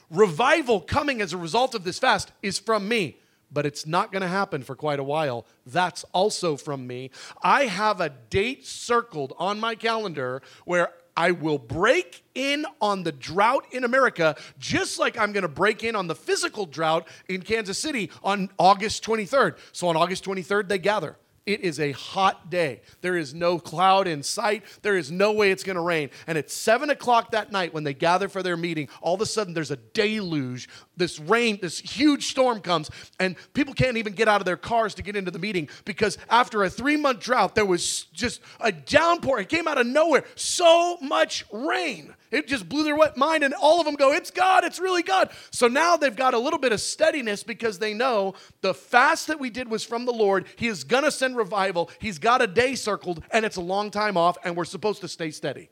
Revival 0.10 0.82
coming 0.82 1.22
as 1.22 1.34
a 1.34 1.38
result 1.38 1.76
of 1.76 1.84
this 1.84 2.00
fast 2.00 2.32
is 2.42 2.60
from 2.60 2.88
me 2.88 3.18
but 3.52 3.66
it's 3.66 3.86
not 3.86 4.12
going 4.12 4.22
to 4.22 4.28
happen 4.28 4.64
for 4.64 4.76
quite 4.76 5.00
a 5.00 5.04
while. 5.04 5.46
That's 5.66 6.04
also 6.14 6.58
from 6.58 6.88
me. 6.88 7.12
I 7.42 7.66
have 7.66 8.02
a 8.02 8.10
date 8.10 8.66
circled 8.66 9.34
on 9.38 9.60
my 9.60 9.76
calendar 9.76 10.42
where 10.66 10.92
I 11.16 11.32
will 11.32 11.58
break 11.58 12.24
in 12.36 12.66
on 12.80 13.02
the 13.02 13.12
drought 13.12 13.66
in 13.72 13.84
America, 13.84 14.36
just 14.60 15.00
like 15.00 15.18
I'm 15.18 15.32
going 15.32 15.42
to 15.42 15.48
break 15.48 15.84
in 15.84 15.96
on 15.96 16.06
the 16.06 16.14
physical 16.14 16.68
drought 16.68 17.08
in 17.28 17.42
Kansas 17.42 17.80
City 17.80 18.12
on 18.24 18.50
August 18.60 19.04
23rd. 19.04 19.58
So 19.72 19.88
on 19.88 19.98
August 19.98 20.24
23rd, 20.26 20.68
they 20.70 20.78
gather. 20.78 21.18
It 21.48 21.62
is 21.62 21.80
a 21.80 21.94
hot 21.94 22.50
day. 22.50 22.82
There 23.00 23.16
is 23.16 23.34
no 23.34 23.58
cloud 23.58 24.06
in 24.06 24.22
sight. 24.22 24.64
There 24.82 24.98
is 24.98 25.10
no 25.10 25.32
way 25.32 25.50
it's 25.50 25.64
going 25.64 25.78
to 25.78 25.82
rain. 25.82 26.10
And 26.28 26.38
at 26.38 26.52
seven 26.52 26.90
o'clock 26.90 27.32
that 27.32 27.54
night, 27.54 27.74
when 27.74 27.86
they 27.86 27.94
gather 27.94 28.28
for 28.28 28.44
their 28.44 28.58
meeting, 28.58 28.90
all 29.02 29.16
of 29.16 29.22
a 29.22 29.26
sudden 29.26 29.54
there's 29.54 29.72
a 29.72 29.78
deluge. 29.78 30.68
This 30.98 31.20
rain, 31.20 31.58
this 31.62 31.80
huge 31.80 32.28
storm 32.28 32.60
comes, 32.60 32.92
and 33.18 33.38
people 33.54 33.74
can't 33.74 33.96
even 33.96 34.12
get 34.12 34.28
out 34.28 34.42
of 34.42 34.46
their 34.46 34.58
cars 34.58 34.94
to 34.96 35.02
get 35.02 35.16
into 35.16 35.32
the 35.32 35.40
meeting 35.40 35.70
because 35.86 36.18
after 36.30 36.66
a 36.66 36.70
three 36.70 36.98
month 36.98 37.22
drought, 37.22 37.56
there 37.56 37.66
was 37.66 38.04
just 38.12 38.42
a 38.60 38.74
downpour. 38.74 39.40
It 39.40 39.48
came 39.48 39.70
out 39.70 39.78
of 39.78 39.88
nowhere. 39.88 40.26
So 40.36 40.98
much 41.02 41.46
rain. 41.54 42.14
It 42.30 42.48
just 42.48 42.68
blew 42.68 42.84
their 42.84 42.98
mind, 43.16 43.44
and 43.44 43.54
all 43.54 43.80
of 43.80 43.86
them 43.86 43.96
go, 43.96 44.12
It's 44.12 44.32
God, 44.32 44.64
it's 44.64 44.80
really 44.80 45.04
God. 45.04 45.30
So 45.52 45.68
now 45.68 45.96
they've 45.96 46.16
got 46.16 46.34
a 46.34 46.40
little 46.40 46.60
bit 46.60 46.74
of 46.74 46.82
steadiness 46.82 47.44
because 47.44 47.80
they 47.80 47.94
know 47.94 48.34
the 48.62 48.74
fast 48.74 49.28
that 49.28 49.40
we 49.40 49.50
did 49.50 49.70
was 49.70 49.84
from 49.84 50.06
the 50.06 50.12
Lord. 50.12 50.46
He 50.58 50.68
is 50.68 50.84
going 50.84 51.04
to 51.04 51.12
send 51.12 51.38
revival. 51.38 51.90
He's 52.00 52.20
got 52.20 52.42
a 52.42 52.48
day 52.48 52.76
circled, 52.76 53.24
and 53.32 53.46
it's 53.46 53.56
a 53.56 53.62
long 53.62 53.92
time 53.92 54.18
off, 54.18 54.38
and 54.44 54.58
we're 54.58 54.66
supposed 54.66 55.02
to 55.02 55.08
stay 55.08 55.32
steady. 55.32 55.70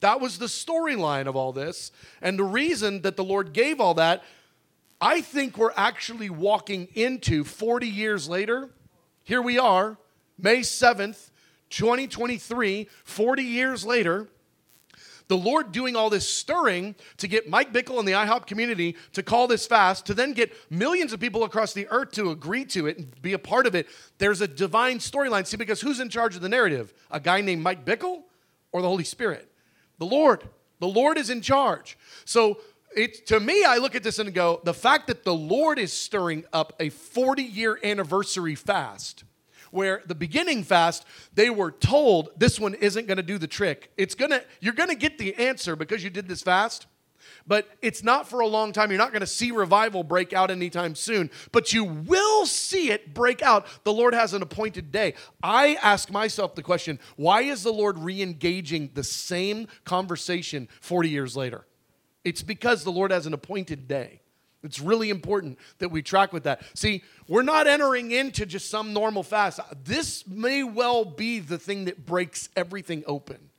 That 0.00 0.20
was 0.20 0.38
the 0.38 0.46
storyline 0.46 1.26
of 1.26 1.36
all 1.36 1.52
this. 1.52 1.90
And 2.22 2.38
the 2.38 2.44
reason 2.44 3.02
that 3.02 3.16
the 3.16 3.24
Lord 3.24 3.52
gave 3.52 3.80
all 3.80 3.94
that, 3.94 4.22
I 5.00 5.20
think 5.22 5.56
we're 5.56 5.72
actually 5.76 6.30
walking 6.30 6.88
into 6.94 7.44
40 7.44 7.88
years 7.88 8.28
later. 8.28 8.70
Here 9.24 9.42
we 9.42 9.58
are, 9.58 9.96
May 10.38 10.58
7th, 10.58 11.30
2023, 11.70 12.88
40 13.04 13.42
years 13.42 13.84
later 13.84 14.28
the 15.28 15.36
Lord 15.36 15.72
doing 15.72 15.94
all 15.94 16.10
this 16.10 16.28
stirring 16.28 16.94
to 17.18 17.28
get 17.28 17.48
Mike 17.48 17.72
Bickle 17.72 17.98
and 17.98 18.08
the 18.08 18.12
IHOP 18.12 18.46
community 18.46 18.96
to 19.12 19.22
call 19.22 19.46
this 19.46 19.66
fast, 19.66 20.06
to 20.06 20.14
then 20.14 20.32
get 20.32 20.52
millions 20.70 21.12
of 21.12 21.20
people 21.20 21.44
across 21.44 21.74
the 21.74 21.86
earth 21.88 22.12
to 22.12 22.30
agree 22.30 22.64
to 22.66 22.86
it 22.86 22.98
and 22.98 23.22
be 23.22 23.34
a 23.34 23.38
part 23.38 23.66
of 23.66 23.74
it. 23.74 23.86
There's 24.16 24.40
a 24.40 24.48
divine 24.48 24.98
storyline. 24.98 25.46
See, 25.46 25.58
because 25.58 25.80
who's 25.80 26.00
in 26.00 26.08
charge 26.08 26.34
of 26.34 26.42
the 26.42 26.48
narrative? 26.48 26.94
A 27.10 27.20
guy 27.20 27.42
named 27.42 27.62
Mike 27.62 27.84
Bickle 27.84 28.22
or 28.72 28.82
the 28.82 28.88
Holy 28.88 29.04
Spirit? 29.04 29.50
The 29.98 30.06
Lord. 30.06 30.48
The 30.80 30.88
Lord 30.88 31.18
is 31.18 31.28
in 31.28 31.42
charge. 31.42 31.98
So 32.24 32.58
it, 32.96 33.26
to 33.26 33.38
me, 33.38 33.64
I 33.64 33.76
look 33.76 33.94
at 33.94 34.02
this 34.02 34.18
and 34.18 34.32
go, 34.32 34.60
the 34.64 34.74
fact 34.74 35.08
that 35.08 35.24
the 35.24 35.34
Lord 35.34 35.78
is 35.78 35.92
stirring 35.92 36.44
up 36.52 36.72
a 36.80 36.88
40 36.88 37.42
year 37.42 37.78
anniversary 37.84 38.54
fast 38.54 39.24
where 39.70 40.02
the 40.06 40.14
beginning 40.14 40.64
fast, 40.64 41.04
they 41.34 41.50
were 41.50 41.70
told 41.70 42.30
this 42.36 42.58
one 42.58 42.74
isn't 42.74 43.06
going 43.06 43.16
to 43.16 43.22
do 43.22 43.38
the 43.38 43.46
trick. 43.46 43.90
It's 43.96 44.14
going 44.14 44.30
to 44.30 44.44
you're 44.60 44.74
going 44.74 44.90
to 44.90 44.96
get 44.96 45.18
the 45.18 45.34
answer 45.34 45.76
because 45.76 46.02
you 46.02 46.10
did 46.10 46.28
this 46.28 46.42
fast. 46.42 46.86
But 47.46 47.68
it's 47.80 48.02
not 48.02 48.28
for 48.28 48.40
a 48.40 48.46
long 48.46 48.72
time. 48.72 48.90
You're 48.90 48.98
not 48.98 49.10
going 49.10 49.20
to 49.20 49.26
see 49.26 49.50
revival 49.50 50.04
break 50.04 50.32
out 50.32 50.50
anytime 50.50 50.94
soon, 50.94 51.30
but 51.50 51.72
you 51.72 51.84
will 51.84 52.46
see 52.46 52.90
it 52.90 53.14
break 53.14 53.42
out. 53.42 53.66
The 53.84 53.92
Lord 53.92 54.14
has 54.14 54.34
an 54.34 54.42
appointed 54.42 54.92
day. 54.92 55.14
I 55.42 55.78
ask 55.82 56.10
myself 56.10 56.54
the 56.54 56.62
question 56.62 56.98
why 57.16 57.42
is 57.42 57.62
the 57.62 57.72
Lord 57.72 57.98
re 57.98 58.20
engaging 58.20 58.90
the 58.94 59.04
same 59.04 59.66
conversation 59.84 60.68
40 60.80 61.08
years 61.08 61.36
later? 61.36 61.66
It's 62.24 62.42
because 62.42 62.84
the 62.84 62.92
Lord 62.92 63.10
has 63.10 63.26
an 63.26 63.32
appointed 63.32 63.88
day. 63.88 64.20
It's 64.62 64.80
really 64.80 65.10
important 65.10 65.58
that 65.78 65.90
we 65.90 66.02
track 66.02 66.32
with 66.32 66.44
that. 66.44 66.62
See, 66.74 67.04
we're 67.28 67.42
not 67.42 67.66
entering 67.66 68.10
into 68.10 68.44
just 68.44 68.70
some 68.70 68.92
normal 68.92 69.22
fast. 69.22 69.60
This 69.84 70.26
may 70.26 70.64
well 70.64 71.04
be 71.04 71.38
the 71.38 71.58
thing 71.58 71.84
that 71.84 72.04
breaks 72.04 72.48
everything 72.56 73.04
open. 73.06 73.50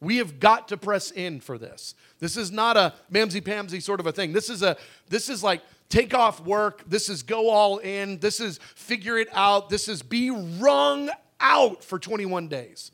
We 0.00 0.16
have 0.16 0.40
got 0.40 0.68
to 0.68 0.76
press 0.76 1.10
in 1.10 1.40
for 1.40 1.58
this. 1.58 1.94
This 2.18 2.36
is 2.36 2.50
not 2.50 2.76
a 2.76 2.94
mamsy 3.12 3.40
pamsy 3.40 3.80
sort 3.80 4.00
of 4.00 4.06
a 4.06 4.12
thing. 4.12 4.32
This 4.32 4.50
is 4.50 4.62
a 4.62 4.76
this 5.08 5.28
is 5.28 5.44
like 5.44 5.62
take 5.88 6.12
off 6.12 6.40
work. 6.40 6.82
This 6.88 7.08
is 7.08 7.22
go 7.22 7.50
all 7.50 7.78
in. 7.78 8.18
This 8.18 8.40
is 8.40 8.58
figure 8.74 9.18
it 9.18 9.28
out. 9.32 9.68
This 9.68 9.86
is 9.86 10.02
be 10.02 10.30
wrung 10.30 11.10
out 11.38 11.84
for 11.84 11.98
21 11.98 12.48
days. 12.48 12.90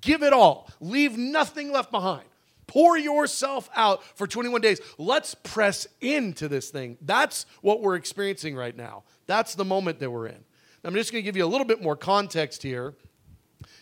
Give 0.00 0.22
it 0.22 0.32
all. 0.32 0.68
Leave 0.80 1.16
nothing 1.16 1.72
left 1.72 1.90
behind. 1.90 2.24
Pour 2.70 2.96
yourself 2.96 3.68
out 3.74 4.04
for 4.16 4.28
21 4.28 4.60
days. 4.60 4.80
Let's 4.96 5.34
press 5.34 5.88
into 6.00 6.46
this 6.46 6.70
thing. 6.70 6.98
That's 7.00 7.44
what 7.62 7.82
we're 7.82 7.96
experiencing 7.96 8.54
right 8.54 8.76
now. 8.76 9.02
That's 9.26 9.56
the 9.56 9.64
moment 9.64 9.98
that 9.98 10.08
we're 10.08 10.28
in. 10.28 10.44
I'm 10.84 10.94
just 10.94 11.10
going 11.10 11.20
to 11.20 11.24
give 11.24 11.36
you 11.36 11.44
a 11.44 11.48
little 11.50 11.66
bit 11.66 11.82
more 11.82 11.96
context 11.96 12.62
here 12.62 12.94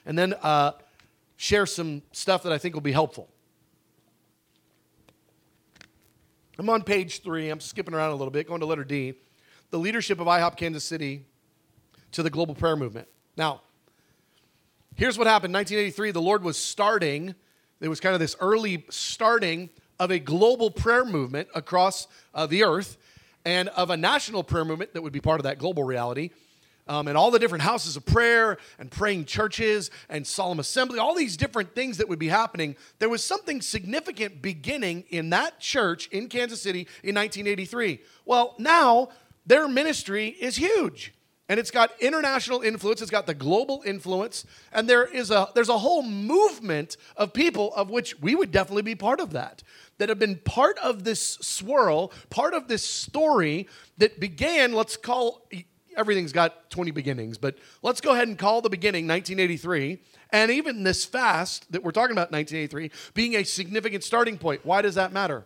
and 0.06 0.18
then 0.18 0.32
uh, 0.42 0.72
share 1.36 1.66
some 1.66 2.00
stuff 2.12 2.44
that 2.44 2.52
I 2.54 2.56
think 2.56 2.74
will 2.74 2.80
be 2.80 2.92
helpful. 2.92 3.28
I'm 6.58 6.70
on 6.70 6.82
page 6.82 7.22
three. 7.22 7.50
I'm 7.50 7.60
skipping 7.60 7.92
around 7.92 8.12
a 8.12 8.16
little 8.16 8.32
bit, 8.32 8.48
going 8.48 8.60
to 8.60 8.66
letter 8.66 8.84
D. 8.84 9.12
The 9.68 9.78
leadership 9.78 10.18
of 10.18 10.28
IHOP 10.28 10.56
Kansas 10.56 10.82
City 10.82 11.26
to 12.12 12.22
the 12.22 12.30
global 12.30 12.54
prayer 12.54 12.74
movement. 12.74 13.08
Now, 13.36 13.60
here's 14.96 15.18
what 15.18 15.26
happened 15.26 15.52
1983, 15.52 16.10
the 16.12 16.22
Lord 16.22 16.42
was 16.42 16.56
starting 16.56 17.34
there 17.80 17.90
was 17.90 18.00
kind 18.00 18.14
of 18.14 18.20
this 18.20 18.36
early 18.40 18.84
starting 18.90 19.70
of 19.98 20.10
a 20.10 20.18
global 20.18 20.70
prayer 20.70 21.04
movement 21.04 21.48
across 21.54 22.06
uh, 22.34 22.46
the 22.46 22.64
earth 22.64 22.96
and 23.44 23.68
of 23.70 23.90
a 23.90 23.96
national 23.96 24.42
prayer 24.42 24.64
movement 24.64 24.92
that 24.94 25.02
would 25.02 25.12
be 25.12 25.20
part 25.20 25.40
of 25.40 25.44
that 25.44 25.58
global 25.58 25.84
reality. 25.84 26.30
Um, 26.86 27.06
and 27.06 27.18
all 27.18 27.30
the 27.30 27.38
different 27.38 27.62
houses 27.62 27.96
of 27.96 28.06
prayer 28.06 28.56
and 28.78 28.90
praying 28.90 29.26
churches 29.26 29.90
and 30.08 30.26
solemn 30.26 30.58
assembly, 30.58 30.98
all 30.98 31.14
these 31.14 31.36
different 31.36 31.74
things 31.74 31.98
that 31.98 32.08
would 32.08 32.18
be 32.18 32.28
happening. 32.28 32.76
There 32.98 33.10
was 33.10 33.22
something 33.22 33.60
significant 33.60 34.40
beginning 34.40 35.04
in 35.10 35.28
that 35.30 35.60
church 35.60 36.08
in 36.08 36.28
Kansas 36.28 36.62
City 36.62 36.80
in 37.02 37.14
1983. 37.14 38.00
Well, 38.24 38.54
now 38.58 39.10
their 39.46 39.68
ministry 39.68 40.28
is 40.28 40.56
huge 40.56 41.12
and 41.48 41.58
it's 41.58 41.70
got 41.70 41.90
international 42.00 42.62
influence 42.62 43.00
it's 43.00 43.10
got 43.10 43.26
the 43.26 43.34
global 43.34 43.82
influence 43.84 44.44
and 44.72 44.88
there 44.88 45.04
is 45.04 45.30
a 45.30 45.48
there's 45.54 45.68
a 45.68 45.78
whole 45.78 46.02
movement 46.02 46.96
of 47.16 47.32
people 47.32 47.74
of 47.74 47.90
which 47.90 48.18
we 48.20 48.34
would 48.34 48.50
definitely 48.50 48.82
be 48.82 48.94
part 48.94 49.20
of 49.20 49.32
that 49.32 49.62
that 49.98 50.08
have 50.08 50.18
been 50.18 50.36
part 50.36 50.78
of 50.78 51.04
this 51.04 51.38
swirl 51.40 52.12
part 52.30 52.54
of 52.54 52.68
this 52.68 52.84
story 52.84 53.68
that 53.96 54.20
began 54.20 54.72
let's 54.72 54.96
call 54.96 55.48
everything's 55.96 56.32
got 56.32 56.70
20 56.70 56.90
beginnings 56.90 57.38
but 57.38 57.56
let's 57.82 58.00
go 58.00 58.12
ahead 58.12 58.28
and 58.28 58.38
call 58.38 58.60
the 58.60 58.70
beginning 58.70 59.06
1983 59.06 59.98
and 60.30 60.50
even 60.50 60.82
this 60.82 61.04
fast 61.04 61.70
that 61.72 61.82
we're 61.82 61.90
talking 61.90 62.12
about 62.12 62.30
1983 62.30 62.90
being 63.14 63.36
a 63.36 63.44
significant 63.44 64.04
starting 64.04 64.38
point. 64.38 64.64
Why 64.64 64.82
does 64.82 64.94
that 64.96 65.12
matter 65.12 65.44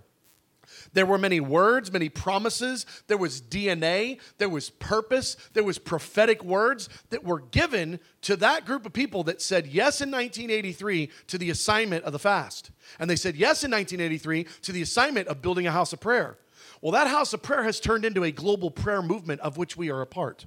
There 0.93 1.07
were 1.07 1.19
many 1.19 1.41
words, 1.41 1.93
many 1.93 2.09
promises. 2.09 2.87
There 3.07 3.17
was 3.17 3.41
DNA. 3.41 4.21
There 4.39 4.49
was 4.49 4.71
purpose. 4.71 5.37
There 5.53 5.65
was 5.65 5.79
prophetic 5.79 6.43
words 6.45 6.89
that 7.11 7.25
were 7.25 7.41
given 7.41 8.01
to 8.23 8.37
that 8.37 8.65
group 8.65 8.87
of 8.87 8.93
people 8.93 9.25
that 9.25 9.43
said 9.43 9.67
yes 9.67 10.01
in 10.01 10.11
1983 10.11 11.11
to 11.29 11.39
the 11.39 11.51
assignment 11.51 12.05
of 12.05 12.13
the 12.13 12.19
fast. 12.19 12.71
And 12.99 13.09
they 13.09 13.17
said 13.17 13.37
yes 13.37 13.65
in 13.65 13.71
1983 13.71 14.47
to 14.63 14.73
the 14.73 14.83
assignment 14.83 15.29
of 15.29 15.43
building 15.43 15.67
a 15.67 15.73
house 15.73 15.93
of 15.93 16.01
prayer. 16.01 16.39
Well, 16.81 16.93
that 16.93 17.07
house 17.07 17.33
of 17.33 17.43
prayer 17.43 17.63
has 17.63 17.81
turned 17.81 18.05
into 18.05 18.25
a 18.25 18.33
global 18.33 18.71
prayer 18.71 19.03
movement 19.03 19.41
of 19.41 19.57
which 19.57 19.77
we 19.77 19.91
are 19.91 20.01
a 20.01 20.07
part. 20.07 20.47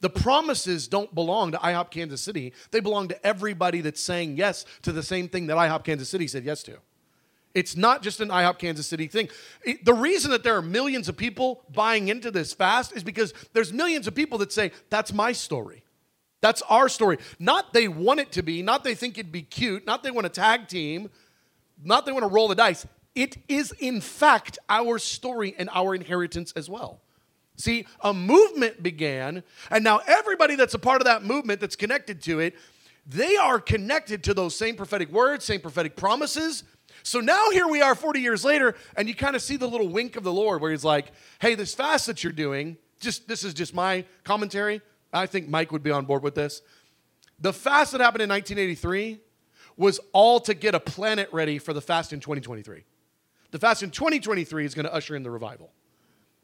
The 0.00 0.10
promises 0.10 0.88
don't 0.88 1.14
belong 1.14 1.52
to 1.52 1.58
IHOP 1.58 1.90
Kansas 1.90 2.20
City. 2.20 2.52
They 2.70 2.80
belong 2.80 3.08
to 3.08 3.26
everybody 3.26 3.80
that's 3.80 4.00
saying 4.00 4.36
yes 4.36 4.64
to 4.82 4.92
the 4.92 5.02
same 5.02 5.28
thing 5.28 5.46
that 5.46 5.56
IHOP 5.56 5.84
Kansas 5.84 6.08
City 6.08 6.26
said 6.26 6.44
yes 6.44 6.62
to. 6.64 6.78
It's 7.54 7.76
not 7.76 8.02
just 8.02 8.20
an 8.20 8.28
IHOP 8.28 8.58
Kansas 8.58 8.86
City 8.86 9.08
thing. 9.08 9.28
The 9.82 9.94
reason 9.94 10.30
that 10.30 10.44
there 10.44 10.56
are 10.56 10.62
millions 10.62 11.08
of 11.08 11.16
people 11.16 11.64
buying 11.72 12.08
into 12.08 12.30
this 12.30 12.52
fast 12.52 12.96
is 12.96 13.02
because 13.02 13.34
there's 13.52 13.72
millions 13.72 14.06
of 14.06 14.14
people 14.14 14.38
that 14.38 14.52
say, 14.52 14.70
that's 14.88 15.12
my 15.12 15.32
story. 15.32 15.82
That's 16.40 16.62
our 16.62 16.88
story. 16.88 17.18
Not 17.38 17.72
they 17.72 17.88
want 17.88 18.20
it 18.20 18.32
to 18.32 18.42
be, 18.42 18.62
not 18.62 18.84
they 18.84 18.94
think 18.94 19.18
it'd 19.18 19.32
be 19.32 19.42
cute, 19.42 19.86
not 19.86 20.02
they 20.02 20.10
want 20.10 20.26
a 20.26 20.30
tag 20.30 20.68
team, 20.68 21.10
not 21.82 22.06
they 22.06 22.12
want 22.12 22.22
to 22.22 22.28
roll 22.28 22.48
the 22.48 22.54
dice. 22.54 22.86
It 23.14 23.36
is, 23.48 23.72
in 23.80 24.00
fact, 24.00 24.58
our 24.68 24.98
story 24.98 25.54
and 25.58 25.68
our 25.72 25.94
inheritance 25.94 26.52
as 26.54 26.70
well. 26.70 27.00
See, 27.56 27.86
a 28.00 28.14
movement 28.14 28.82
began, 28.82 29.42
and 29.70 29.84
now 29.84 30.00
everybody 30.06 30.54
that's 30.54 30.74
a 30.74 30.78
part 30.78 31.02
of 31.02 31.06
that 31.06 31.24
movement 31.24 31.60
that's 31.60 31.76
connected 31.76 32.22
to 32.22 32.40
it, 32.40 32.54
they 33.06 33.36
are 33.36 33.58
connected 33.58 34.22
to 34.24 34.34
those 34.34 34.54
same 34.54 34.76
prophetic 34.76 35.10
words, 35.10 35.44
same 35.44 35.60
prophetic 35.60 35.96
promises, 35.96 36.64
so 37.02 37.20
now 37.20 37.50
here 37.50 37.66
we 37.66 37.82
are 37.82 37.94
40 37.94 38.20
years 38.20 38.44
later, 38.44 38.74
and 38.96 39.08
you 39.08 39.14
kind 39.14 39.36
of 39.36 39.42
see 39.42 39.56
the 39.56 39.68
little 39.68 39.88
wink 39.88 40.16
of 40.16 40.24
the 40.24 40.32
Lord 40.32 40.60
where 40.60 40.70
he's 40.70 40.84
like, 40.84 41.12
hey, 41.40 41.54
this 41.54 41.74
fast 41.74 42.06
that 42.06 42.22
you're 42.22 42.32
doing, 42.32 42.76
just 43.00 43.26
this 43.26 43.44
is 43.44 43.54
just 43.54 43.74
my 43.74 44.04
commentary. 44.24 44.80
I 45.12 45.26
think 45.26 45.48
Mike 45.48 45.72
would 45.72 45.82
be 45.82 45.90
on 45.90 46.04
board 46.04 46.22
with 46.22 46.34
this. 46.34 46.62
The 47.40 47.52
fast 47.52 47.92
that 47.92 48.00
happened 48.00 48.22
in 48.22 48.28
1983 48.28 49.20
was 49.76 49.98
all 50.12 50.40
to 50.40 50.54
get 50.54 50.74
a 50.74 50.80
planet 50.80 51.28
ready 51.32 51.58
for 51.58 51.72
the 51.72 51.80
fast 51.80 52.12
in 52.12 52.20
2023. 52.20 52.84
The 53.50 53.58
fast 53.58 53.82
in 53.82 53.90
2023 53.90 54.64
is 54.64 54.74
going 54.74 54.84
to 54.84 54.94
usher 54.94 55.16
in 55.16 55.22
the 55.22 55.30
revival. 55.30 55.70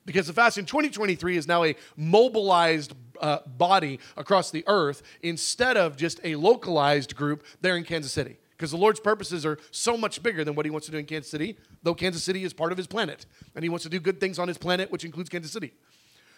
Because 0.07 0.27
the 0.27 0.33
fast 0.33 0.57
in 0.57 0.67
2023 0.67 1.37
is 1.37 1.47
now 1.47 1.65
a 1.65 1.77
mobilized 1.97 2.95
uh, 3.21 3.41
body 3.47 3.99
across 4.17 4.51
the 4.51 4.65
earth 4.67 5.03
instead 5.23 5.77
of 5.77 5.97
just 5.97 6.21
a 6.25 6.37
localized 6.37 7.17
group 7.17 7.45
there 7.61 7.77
in 7.77 7.85
Kansas 7.85 8.13
City 8.13 8.39
because 8.57 8.71
the 8.71 8.77
Lord's 8.77 9.01
purposes 9.01 9.45
are 9.45 9.59
so 9.71 9.97
much 9.97 10.23
bigger 10.23 10.45
than 10.45 10.55
what 10.55 10.65
he 10.65 10.71
wants 10.71 10.87
to 10.87 10.93
do 10.93 10.99
in 10.99 11.05
Kansas 11.05 11.31
City, 11.31 11.59
though 11.83 11.95
Kansas 11.95 12.23
City 12.23 12.43
is 12.45 12.53
part 12.53 12.73
of 12.73 12.79
his 12.79 12.87
planet. 12.87 13.27
And 13.55 13.63
he 13.63 13.69
wants 13.69 13.83
to 13.83 13.91
do 13.91 14.01
good 14.01 14.19
things 14.19 14.39
on 14.39 14.49
his 14.49 14.57
planet, 14.57 14.91
which 14.91 15.05
includes 15.05 15.29
Kansas 15.29 15.53
City. 15.53 15.73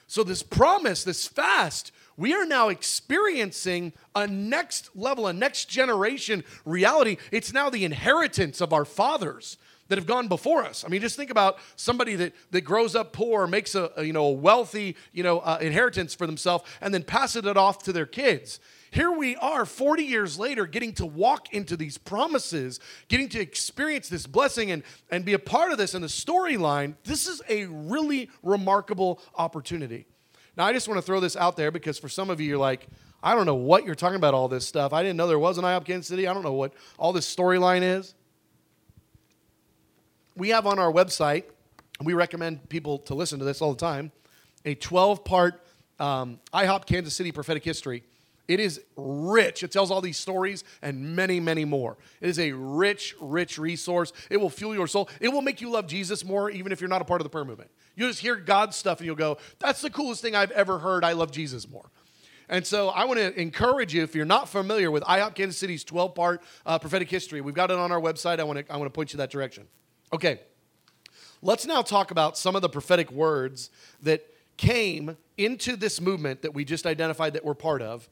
So, 0.08 0.24
this 0.24 0.42
promise, 0.42 1.04
this 1.04 1.26
fast, 1.26 1.92
we 2.16 2.32
are 2.32 2.46
now 2.46 2.70
experiencing 2.70 3.92
a 4.14 4.26
next 4.26 4.90
level, 4.96 5.26
a 5.26 5.34
next 5.34 5.66
generation 5.66 6.44
reality. 6.64 7.18
It's 7.30 7.52
now 7.52 7.68
the 7.68 7.84
inheritance 7.84 8.62
of 8.62 8.72
our 8.72 8.86
fathers 8.86 9.58
that 9.88 9.98
have 9.98 10.06
gone 10.06 10.26
before 10.28 10.64
us. 10.64 10.82
I 10.84 10.88
mean, 10.88 11.02
just 11.02 11.16
think 11.16 11.30
about 11.30 11.58
somebody 11.76 12.14
that, 12.16 12.32
that 12.50 12.62
grows 12.62 12.94
up 12.94 13.12
poor, 13.12 13.46
makes 13.46 13.74
a, 13.74 13.90
a 13.96 14.04
you 14.04 14.14
know 14.14 14.24
a 14.24 14.32
wealthy 14.32 14.96
you 15.12 15.22
know 15.22 15.40
uh, 15.40 15.58
inheritance 15.60 16.14
for 16.14 16.26
themselves, 16.26 16.64
and 16.80 16.92
then 16.92 17.02
passes 17.02 17.44
it 17.44 17.56
off 17.56 17.82
to 17.84 17.92
their 17.92 18.06
kids. 18.06 18.60
Here 18.90 19.10
we 19.10 19.36
are 19.36 19.66
40 19.66 20.02
years 20.04 20.38
later 20.38 20.66
getting 20.66 20.92
to 20.94 21.06
walk 21.06 21.52
into 21.52 21.76
these 21.76 21.98
promises, 21.98 22.80
getting 23.08 23.28
to 23.30 23.40
experience 23.40 24.08
this 24.08 24.26
blessing 24.26 24.70
and, 24.70 24.82
and 25.10 25.24
be 25.24 25.34
a 25.34 25.38
part 25.38 25.72
of 25.72 25.78
this 25.78 25.94
in 25.94 26.02
the 26.02 26.08
storyline. 26.08 26.94
This 27.04 27.26
is 27.26 27.42
a 27.48 27.66
really 27.66 28.30
remarkable 28.42 29.20
opportunity. 29.36 30.06
Now, 30.56 30.64
I 30.64 30.72
just 30.72 30.88
want 30.88 30.98
to 30.98 31.02
throw 31.02 31.20
this 31.20 31.36
out 31.36 31.56
there 31.56 31.70
because 31.70 31.98
for 31.98 32.08
some 32.08 32.30
of 32.30 32.40
you, 32.40 32.48
you're 32.48 32.58
like, 32.58 32.88
I 33.22 33.34
don't 33.34 33.46
know 33.46 33.54
what 33.54 33.84
you're 33.84 33.94
talking 33.94 34.16
about, 34.16 34.34
all 34.34 34.48
this 34.48 34.66
stuff. 34.66 34.92
I 34.92 35.02
didn't 35.02 35.16
know 35.16 35.26
there 35.26 35.38
was 35.38 35.58
an 35.58 35.64
IHOP 35.64 35.84
Kansas 35.84 36.08
City. 36.08 36.26
I 36.26 36.32
don't 36.32 36.42
know 36.42 36.52
what 36.52 36.72
all 36.98 37.12
this 37.12 37.32
storyline 37.32 37.82
is. 37.82 38.14
We 40.36 40.50
have 40.50 40.66
on 40.66 40.78
our 40.78 40.92
website, 40.92 41.44
we 42.02 42.14
recommend 42.14 42.68
people 42.68 42.98
to 43.00 43.14
listen 43.14 43.40
to 43.40 43.44
this 43.44 43.60
all 43.60 43.72
the 43.72 43.80
time, 43.80 44.12
a 44.64 44.74
12 44.74 45.24
part 45.24 45.64
um, 45.98 46.38
IHOP 46.54 46.86
Kansas 46.86 47.14
City 47.14 47.32
prophetic 47.32 47.64
history 47.64 48.04
it 48.48 48.60
is 48.60 48.80
rich. 48.96 49.62
It 49.62 49.70
tells 49.70 49.90
all 49.90 50.00
these 50.00 50.16
stories 50.16 50.64
and 50.80 51.14
many, 51.14 51.38
many 51.38 51.66
more. 51.66 51.98
It 52.22 52.30
is 52.30 52.38
a 52.38 52.52
rich, 52.52 53.14
rich 53.20 53.58
resource. 53.58 54.12
It 54.30 54.38
will 54.38 54.48
fuel 54.48 54.74
your 54.74 54.86
soul. 54.86 55.10
It 55.20 55.28
will 55.28 55.42
make 55.42 55.60
you 55.60 55.70
love 55.70 55.86
Jesus 55.86 56.24
more, 56.24 56.50
even 56.50 56.72
if 56.72 56.80
you're 56.80 56.88
not 56.88 57.02
a 57.02 57.04
part 57.04 57.20
of 57.20 57.24
the 57.24 57.30
prayer 57.30 57.44
movement. 57.44 57.70
You'll 57.94 58.08
just 58.08 58.20
hear 58.20 58.36
God's 58.36 58.74
stuff 58.74 58.98
and 58.98 59.06
you'll 59.06 59.16
go, 59.16 59.36
That's 59.58 59.82
the 59.82 59.90
coolest 59.90 60.22
thing 60.22 60.34
I've 60.34 60.50
ever 60.52 60.78
heard. 60.78 61.04
I 61.04 61.12
love 61.12 61.30
Jesus 61.30 61.68
more. 61.68 61.90
And 62.48 62.66
so 62.66 62.88
I 62.88 63.04
want 63.04 63.18
to 63.18 63.38
encourage 63.38 63.92
you, 63.92 64.02
if 64.02 64.14
you're 64.14 64.24
not 64.24 64.48
familiar 64.48 64.90
with 64.90 65.02
IHOP 65.02 65.34
Kansas 65.34 65.58
City's 65.58 65.84
12 65.84 66.14
part 66.14 66.42
uh, 66.64 66.78
prophetic 66.78 67.10
history, 67.10 67.42
we've 67.42 67.54
got 67.54 67.70
it 67.70 67.76
on 67.76 67.92
our 67.92 68.00
website. 68.00 68.40
I 68.40 68.44
want, 68.44 68.66
to, 68.66 68.72
I 68.72 68.78
want 68.78 68.90
to 68.90 68.96
point 68.96 69.12
you 69.12 69.18
that 69.18 69.30
direction. 69.30 69.66
Okay, 70.10 70.40
let's 71.42 71.66
now 71.66 71.82
talk 71.82 72.10
about 72.10 72.38
some 72.38 72.56
of 72.56 72.62
the 72.62 72.70
prophetic 72.70 73.12
words 73.12 73.68
that 74.02 74.24
came 74.56 75.18
into 75.36 75.76
this 75.76 76.00
movement 76.00 76.40
that 76.40 76.54
we 76.54 76.64
just 76.64 76.86
identified 76.86 77.34
that 77.34 77.44
we're 77.44 77.54
part 77.54 77.82
of 77.82 78.08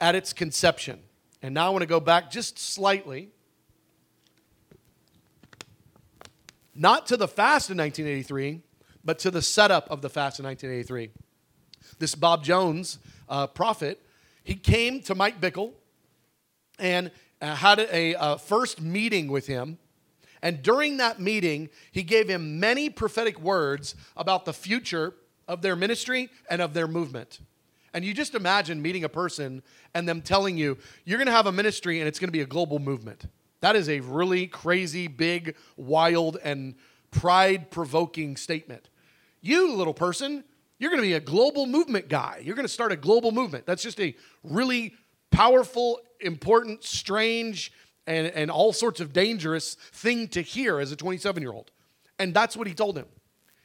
at 0.00 0.14
its 0.14 0.32
conception. 0.32 1.00
And 1.42 1.54
now 1.54 1.66
I 1.66 1.70
want 1.70 1.82
to 1.82 1.86
go 1.86 2.00
back 2.00 2.30
just 2.30 2.58
slightly, 2.58 3.30
not 6.74 7.06
to 7.06 7.16
the 7.16 7.28
fast 7.28 7.70
in 7.70 7.78
1983, 7.78 8.62
but 9.04 9.18
to 9.20 9.30
the 9.30 9.42
setup 9.42 9.90
of 9.90 10.02
the 10.02 10.10
fast 10.10 10.38
in 10.38 10.44
1983. 10.44 11.10
This 11.98 12.14
Bob 12.14 12.42
Jones 12.44 12.98
uh, 13.28 13.46
prophet, 13.46 14.02
he 14.42 14.54
came 14.54 15.00
to 15.02 15.14
Mike 15.14 15.40
Bickle 15.40 15.72
and 16.78 17.10
uh, 17.40 17.54
had 17.54 17.80
a, 17.80 18.38
first 18.38 18.80
meeting 18.80 19.28
with 19.28 19.46
him. 19.46 19.78
And 20.42 20.62
during 20.62 20.98
that 20.98 21.20
meeting, 21.20 21.70
he 21.90 22.02
gave 22.02 22.28
him 22.28 22.60
many 22.60 22.90
prophetic 22.90 23.40
words 23.40 23.94
about 24.16 24.44
the 24.44 24.52
future 24.52 25.14
of 25.48 25.62
their 25.62 25.76
ministry 25.76 26.28
and 26.50 26.60
of 26.60 26.74
their 26.74 26.86
movement. 26.86 27.40
And 27.94 28.04
you 28.04 28.12
just 28.12 28.34
imagine 28.34 28.82
meeting 28.82 29.04
a 29.04 29.08
person 29.08 29.62
and 29.94 30.08
them 30.08 30.20
telling 30.20 30.58
you, 30.58 30.78
you're 31.04 31.18
going 31.18 31.26
to 31.26 31.32
have 31.32 31.46
a 31.46 31.52
ministry 31.52 32.00
and 32.00 32.08
it's 32.08 32.18
going 32.18 32.28
to 32.28 32.32
be 32.32 32.42
a 32.42 32.46
global 32.46 32.78
movement. 32.78 33.26
That 33.60 33.76
is 33.76 33.88
a 33.88 34.00
really 34.00 34.46
crazy, 34.46 35.08
big, 35.08 35.56
wild, 35.76 36.38
and 36.42 36.74
pride 37.10 37.70
provoking 37.70 38.36
statement. 38.36 38.88
You, 39.40 39.72
little 39.72 39.94
person, 39.94 40.44
you're 40.78 40.90
going 40.90 41.02
to 41.02 41.08
be 41.08 41.14
a 41.14 41.20
global 41.20 41.66
movement 41.66 42.08
guy. 42.08 42.40
You're 42.44 42.56
going 42.56 42.66
to 42.66 42.72
start 42.72 42.92
a 42.92 42.96
global 42.96 43.32
movement. 43.32 43.66
That's 43.66 43.82
just 43.82 44.00
a 44.00 44.14
really 44.42 44.94
powerful, 45.30 46.00
important, 46.20 46.84
strange, 46.84 47.72
and, 48.06 48.26
and 48.28 48.50
all 48.50 48.72
sorts 48.72 49.00
of 49.00 49.12
dangerous 49.12 49.74
thing 49.74 50.28
to 50.28 50.42
hear 50.42 50.78
as 50.78 50.92
a 50.92 50.96
27 50.96 51.42
year 51.42 51.52
old. 51.52 51.70
And 52.18 52.34
that's 52.34 52.56
what 52.56 52.66
he 52.66 52.74
told 52.74 52.96
him. 52.96 53.06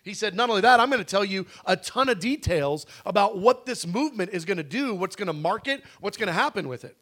He 0.03 0.13
said, 0.13 0.35
Not 0.35 0.49
only 0.49 0.61
that, 0.61 0.79
I'm 0.79 0.89
going 0.89 1.03
to 1.03 1.05
tell 1.05 1.25
you 1.25 1.45
a 1.65 1.75
ton 1.75 2.09
of 2.09 2.19
details 2.19 2.85
about 3.05 3.37
what 3.37 3.65
this 3.65 3.85
movement 3.85 4.31
is 4.31 4.45
going 4.45 4.57
to 4.57 4.63
do, 4.63 4.95
what's 4.95 5.15
going 5.15 5.27
to 5.27 5.33
market, 5.33 5.83
what's 5.99 6.17
going 6.17 6.27
to 6.27 6.33
happen 6.33 6.67
with 6.67 6.83
it. 6.83 6.97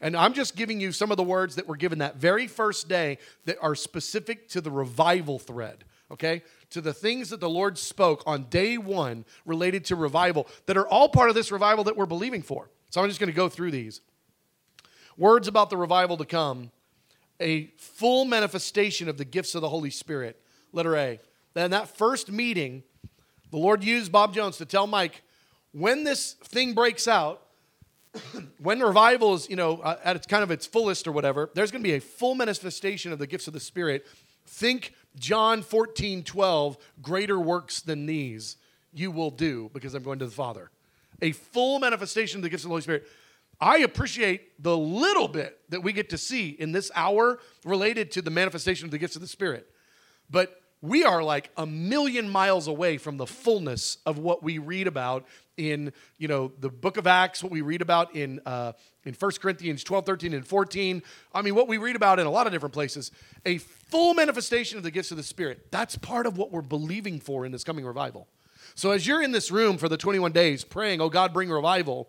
And 0.00 0.16
I'm 0.16 0.34
just 0.34 0.54
giving 0.54 0.80
you 0.80 0.92
some 0.92 1.10
of 1.10 1.16
the 1.16 1.22
words 1.22 1.54
that 1.56 1.66
were 1.66 1.76
given 1.76 2.00
that 2.00 2.16
very 2.16 2.46
first 2.46 2.88
day 2.88 3.18
that 3.46 3.56
are 3.62 3.74
specific 3.74 4.48
to 4.50 4.60
the 4.60 4.70
revival 4.70 5.38
thread, 5.38 5.84
okay? 6.10 6.42
To 6.70 6.82
the 6.82 6.92
things 6.92 7.30
that 7.30 7.40
the 7.40 7.48
Lord 7.48 7.78
spoke 7.78 8.22
on 8.26 8.44
day 8.44 8.76
one 8.76 9.24
related 9.46 9.86
to 9.86 9.96
revival 9.96 10.46
that 10.66 10.76
are 10.76 10.86
all 10.86 11.08
part 11.08 11.30
of 11.30 11.34
this 11.34 11.50
revival 11.50 11.84
that 11.84 11.96
we're 11.96 12.04
believing 12.04 12.42
for. 12.42 12.68
So 12.90 13.00
I'm 13.00 13.08
just 13.08 13.18
going 13.18 13.30
to 13.30 13.36
go 13.36 13.48
through 13.48 13.70
these. 13.70 14.02
Words 15.16 15.48
about 15.48 15.70
the 15.70 15.76
revival 15.76 16.18
to 16.18 16.24
come, 16.26 16.70
a 17.40 17.66
full 17.78 18.24
manifestation 18.24 19.08
of 19.08 19.16
the 19.16 19.24
gifts 19.24 19.54
of 19.54 19.62
the 19.62 19.68
Holy 19.68 19.90
Spirit. 19.90 20.40
Letter 20.72 20.96
A 20.96 21.20
then 21.54 21.70
that 21.70 21.96
first 21.96 22.30
meeting, 22.30 22.82
the 23.50 23.56
Lord 23.56 23.82
used 23.82 24.12
Bob 24.12 24.34
Jones 24.34 24.58
to 24.58 24.64
tell 24.64 24.86
Mike, 24.86 25.22
when 25.72 26.04
this 26.04 26.34
thing 26.44 26.74
breaks 26.74 27.08
out, 27.08 27.42
when 28.58 28.80
revival 28.80 29.34
is, 29.34 29.48
you 29.48 29.56
know, 29.56 29.78
uh, 29.78 29.98
at 30.04 30.16
its 30.16 30.26
kind 30.26 30.42
of 30.42 30.50
its 30.50 30.66
fullest 30.66 31.06
or 31.06 31.12
whatever, 31.12 31.50
there's 31.54 31.70
going 31.70 31.82
to 31.82 31.88
be 31.88 31.94
a 31.94 32.00
full 32.00 32.34
manifestation 32.34 33.12
of 33.12 33.18
the 33.18 33.26
gifts 33.26 33.46
of 33.46 33.54
the 33.54 33.60
Spirit. 33.60 34.06
Think 34.46 34.92
John 35.18 35.62
14, 35.62 36.22
12, 36.22 36.76
greater 37.02 37.38
works 37.38 37.80
than 37.80 38.06
these 38.06 38.56
you 38.92 39.10
will 39.10 39.30
do 39.30 39.70
because 39.72 39.94
I'm 39.94 40.02
going 40.02 40.18
to 40.20 40.26
the 40.26 40.32
Father. 40.32 40.70
A 41.22 41.32
full 41.32 41.78
manifestation 41.78 42.38
of 42.38 42.42
the 42.42 42.48
gifts 42.48 42.64
of 42.64 42.68
the 42.68 42.72
Holy 42.72 42.82
Spirit. 42.82 43.06
I 43.60 43.78
appreciate 43.78 44.62
the 44.62 44.76
little 44.76 45.28
bit 45.28 45.58
that 45.70 45.82
we 45.82 45.92
get 45.92 46.10
to 46.10 46.18
see 46.18 46.50
in 46.50 46.72
this 46.72 46.90
hour 46.94 47.38
related 47.64 48.10
to 48.12 48.22
the 48.22 48.30
manifestation 48.30 48.84
of 48.84 48.90
the 48.90 48.98
gifts 48.98 49.16
of 49.16 49.22
the 49.22 49.28
Spirit. 49.28 49.68
But 50.28 50.60
we 50.84 51.02
are 51.04 51.22
like 51.22 51.50
a 51.56 51.66
million 51.66 52.28
miles 52.28 52.68
away 52.68 52.98
from 52.98 53.16
the 53.16 53.26
fullness 53.26 53.98
of 54.04 54.18
what 54.18 54.42
we 54.42 54.58
read 54.58 54.86
about 54.86 55.26
in 55.56 55.92
you 56.18 56.28
know 56.28 56.52
the 56.60 56.68
book 56.68 56.96
of 56.96 57.06
acts 57.06 57.42
what 57.42 57.52
we 57.52 57.60
read 57.60 57.80
about 57.80 58.14
in 58.14 58.40
uh, 58.44 58.72
in 59.04 59.14
1 59.14 59.30
corinthians 59.40 59.84
12 59.84 60.04
13 60.04 60.34
and 60.34 60.46
14 60.46 61.02
i 61.32 61.42
mean 61.42 61.54
what 61.54 61.68
we 61.68 61.78
read 61.78 61.94
about 61.94 62.18
in 62.18 62.26
a 62.26 62.30
lot 62.30 62.46
of 62.46 62.52
different 62.52 62.72
places 62.72 63.12
a 63.46 63.58
full 63.94 64.12
manifestation 64.14 64.76
of 64.76 64.82
the 64.82 64.90
gifts 64.90 65.12
of 65.12 65.16
the 65.16 65.22
spirit. 65.22 65.70
That's 65.70 65.96
part 65.96 66.26
of 66.26 66.36
what 66.36 66.50
we're 66.50 66.62
believing 66.62 67.20
for 67.20 67.46
in 67.46 67.52
this 67.52 67.62
coming 67.62 67.84
revival. 67.84 68.26
So 68.74 68.90
as 68.90 69.06
you're 69.06 69.22
in 69.22 69.30
this 69.30 69.52
room 69.52 69.78
for 69.78 69.88
the 69.88 69.96
21 69.96 70.32
days 70.32 70.64
praying 70.64 71.00
oh 71.00 71.08
god 71.08 71.32
bring 71.32 71.48
revival 71.48 72.08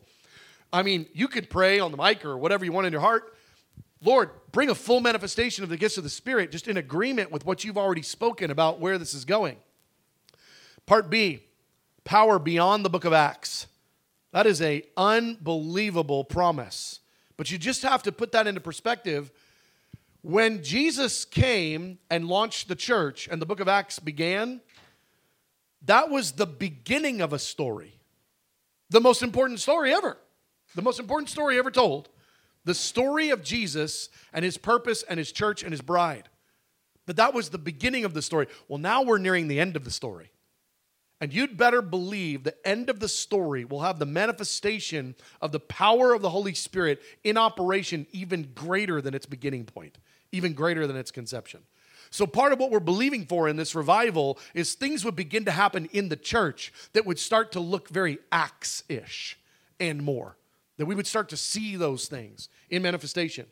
i 0.74 0.82
mean 0.82 1.06
you 1.14 1.28
could 1.28 1.48
pray 1.48 1.80
on 1.80 1.92
the 1.92 1.98
mic 1.98 2.26
or 2.26 2.38
whatever 2.40 2.66
you 2.66 2.72
want 2.72 2.88
in 2.88 2.92
your 2.92 3.02
heart 3.02 3.35
Lord, 4.06 4.30
bring 4.52 4.70
a 4.70 4.76
full 4.76 5.02
manifestation 5.02 5.64
of 5.64 5.70
the 5.70 5.78
gifts 5.78 5.98
of 5.98 6.04
the 6.04 6.10
Spirit, 6.12 6.52
just 6.52 6.68
in 6.68 6.78
agreement 6.78 7.32
with 7.32 7.44
what 7.44 7.64
you've 7.64 7.78
already 7.78 8.04
spoken 8.04 8.52
about 8.52 8.80
where 8.80 9.00
this 9.00 9.16
is 9.16 9.26
going. 9.26 9.58
Part 10.86 11.10
B, 11.10 11.42
power 12.04 12.38
beyond 12.38 12.86
the 12.86 12.90
book 12.90 13.04
of 13.04 13.14
Acts. 13.14 13.66
That 14.32 14.46
is 14.46 14.62
a 14.62 14.84
unbelievable 14.96 16.24
promise. 16.24 17.00
But 17.36 17.50
you 17.50 17.58
just 17.58 17.82
have 17.82 18.04
to 18.04 18.12
put 18.12 18.32
that 18.34 18.46
into 18.46 18.62
perspective. 18.62 19.32
When 20.22 20.64
Jesus 20.64 21.26
came 21.26 21.98
and 22.12 22.28
launched 22.28 22.68
the 22.68 22.76
church 22.76 23.28
and 23.28 23.42
the 23.42 23.46
book 23.48 23.60
of 23.60 23.68
Acts 23.68 23.98
began, 23.98 24.62
that 25.84 26.12
was 26.12 26.34
the 26.34 26.46
beginning 26.46 27.22
of 27.22 27.34
a 27.34 27.40
story. 27.40 27.98
The 28.92 29.02
most 29.02 29.24
important 29.24 29.62
story 29.62 29.92
ever. 29.92 30.18
The 30.76 30.84
most 30.84 31.00
important 31.00 31.30
story 31.30 31.58
ever 31.58 31.72
told 31.72 32.10
the 32.66 32.74
story 32.74 33.30
of 33.30 33.44
Jesus 33.44 34.10
and 34.34 34.44
his 34.44 34.58
purpose 34.58 35.04
and 35.04 35.18
his 35.18 35.32
church 35.32 35.64
and 35.64 35.72
his 35.72 35.82
bride. 35.82 36.30
But 37.06 37.18
that 37.18 37.34
was 37.34 37.50
the 37.50 37.58
beginning 37.58 38.04
of 38.04 38.14
the 38.14 38.22
story. 38.22 38.48
Well, 38.68 38.80
now 38.80 39.04
we're 39.04 39.20
nearing 39.20 39.48
the 39.48 39.60
end 39.60 39.76
of 39.76 39.86
the 39.86 39.92
story. 39.92 40.32
And 41.22 41.34
you'd 41.34 41.58
better 41.58 41.82
believe 41.82 42.44
the 42.44 42.68
end 42.68 42.90
of 42.90 43.00
the 43.00 43.08
story 43.08 43.64
will 43.64 43.82
have 43.82 44.00
the 44.00 44.06
manifestation 44.06 45.16
of 45.42 45.52
the 45.52 45.60
power 45.60 46.14
of 46.14 46.22
the 46.22 46.30
Holy 46.30 46.54
Spirit 46.54 47.02
in 47.24 47.38
operation 47.38 48.06
even 48.12 48.52
greater 48.54 49.02
than 49.02 49.14
its 49.14 49.26
beginning 49.26 49.66
point, 49.66 49.98
even 50.32 50.54
greater 50.54 50.86
than 50.88 50.98
its 50.98 51.12
conception. 51.12 51.62
So, 52.10 52.28
part 52.28 52.52
of 52.52 52.60
what 52.60 52.70
we're 52.70 52.80
believing 52.80 53.26
for 53.26 53.48
in 53.48 53.56
this 53.56 53.76
revival 53.76 54.38
is 54.54 54.74
things 54.74 55.06
would 55.06 55.16
begin 55.16 55.46
to 55.46 55.52
happen 55.52 55.90
in 55.94 56.10
the 56.10 56.16
church 56.16 56.74
that 56.94 57.06
would 57.06 57.18
start 57.18 57.54
to 57.54 57.60
look 57.60 57.90
very 57.90 58.20
Acts 58.32 58.84
ish 58.90 59.40
and 59.80 60.04
more 60.04 60.38
that 60.78 60.86
we 60.86 60.96
would 60.96 61.08
start 61.08 61.30
to 61.30 61.38
see 61.38 61.76
those 61.76 62.08
things 62.08 62.50
in 62.70 62.82
manifestation. 62.82 63.46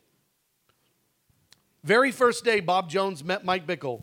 Very 1.82 2.10
first 2.10 2.44
day 2.44 2.60
Bob 2.60 2.88
Jones 2.88 3.22
met 3.22 3.44
Mike 3.44 3.66
Bickle, 3.66 4.02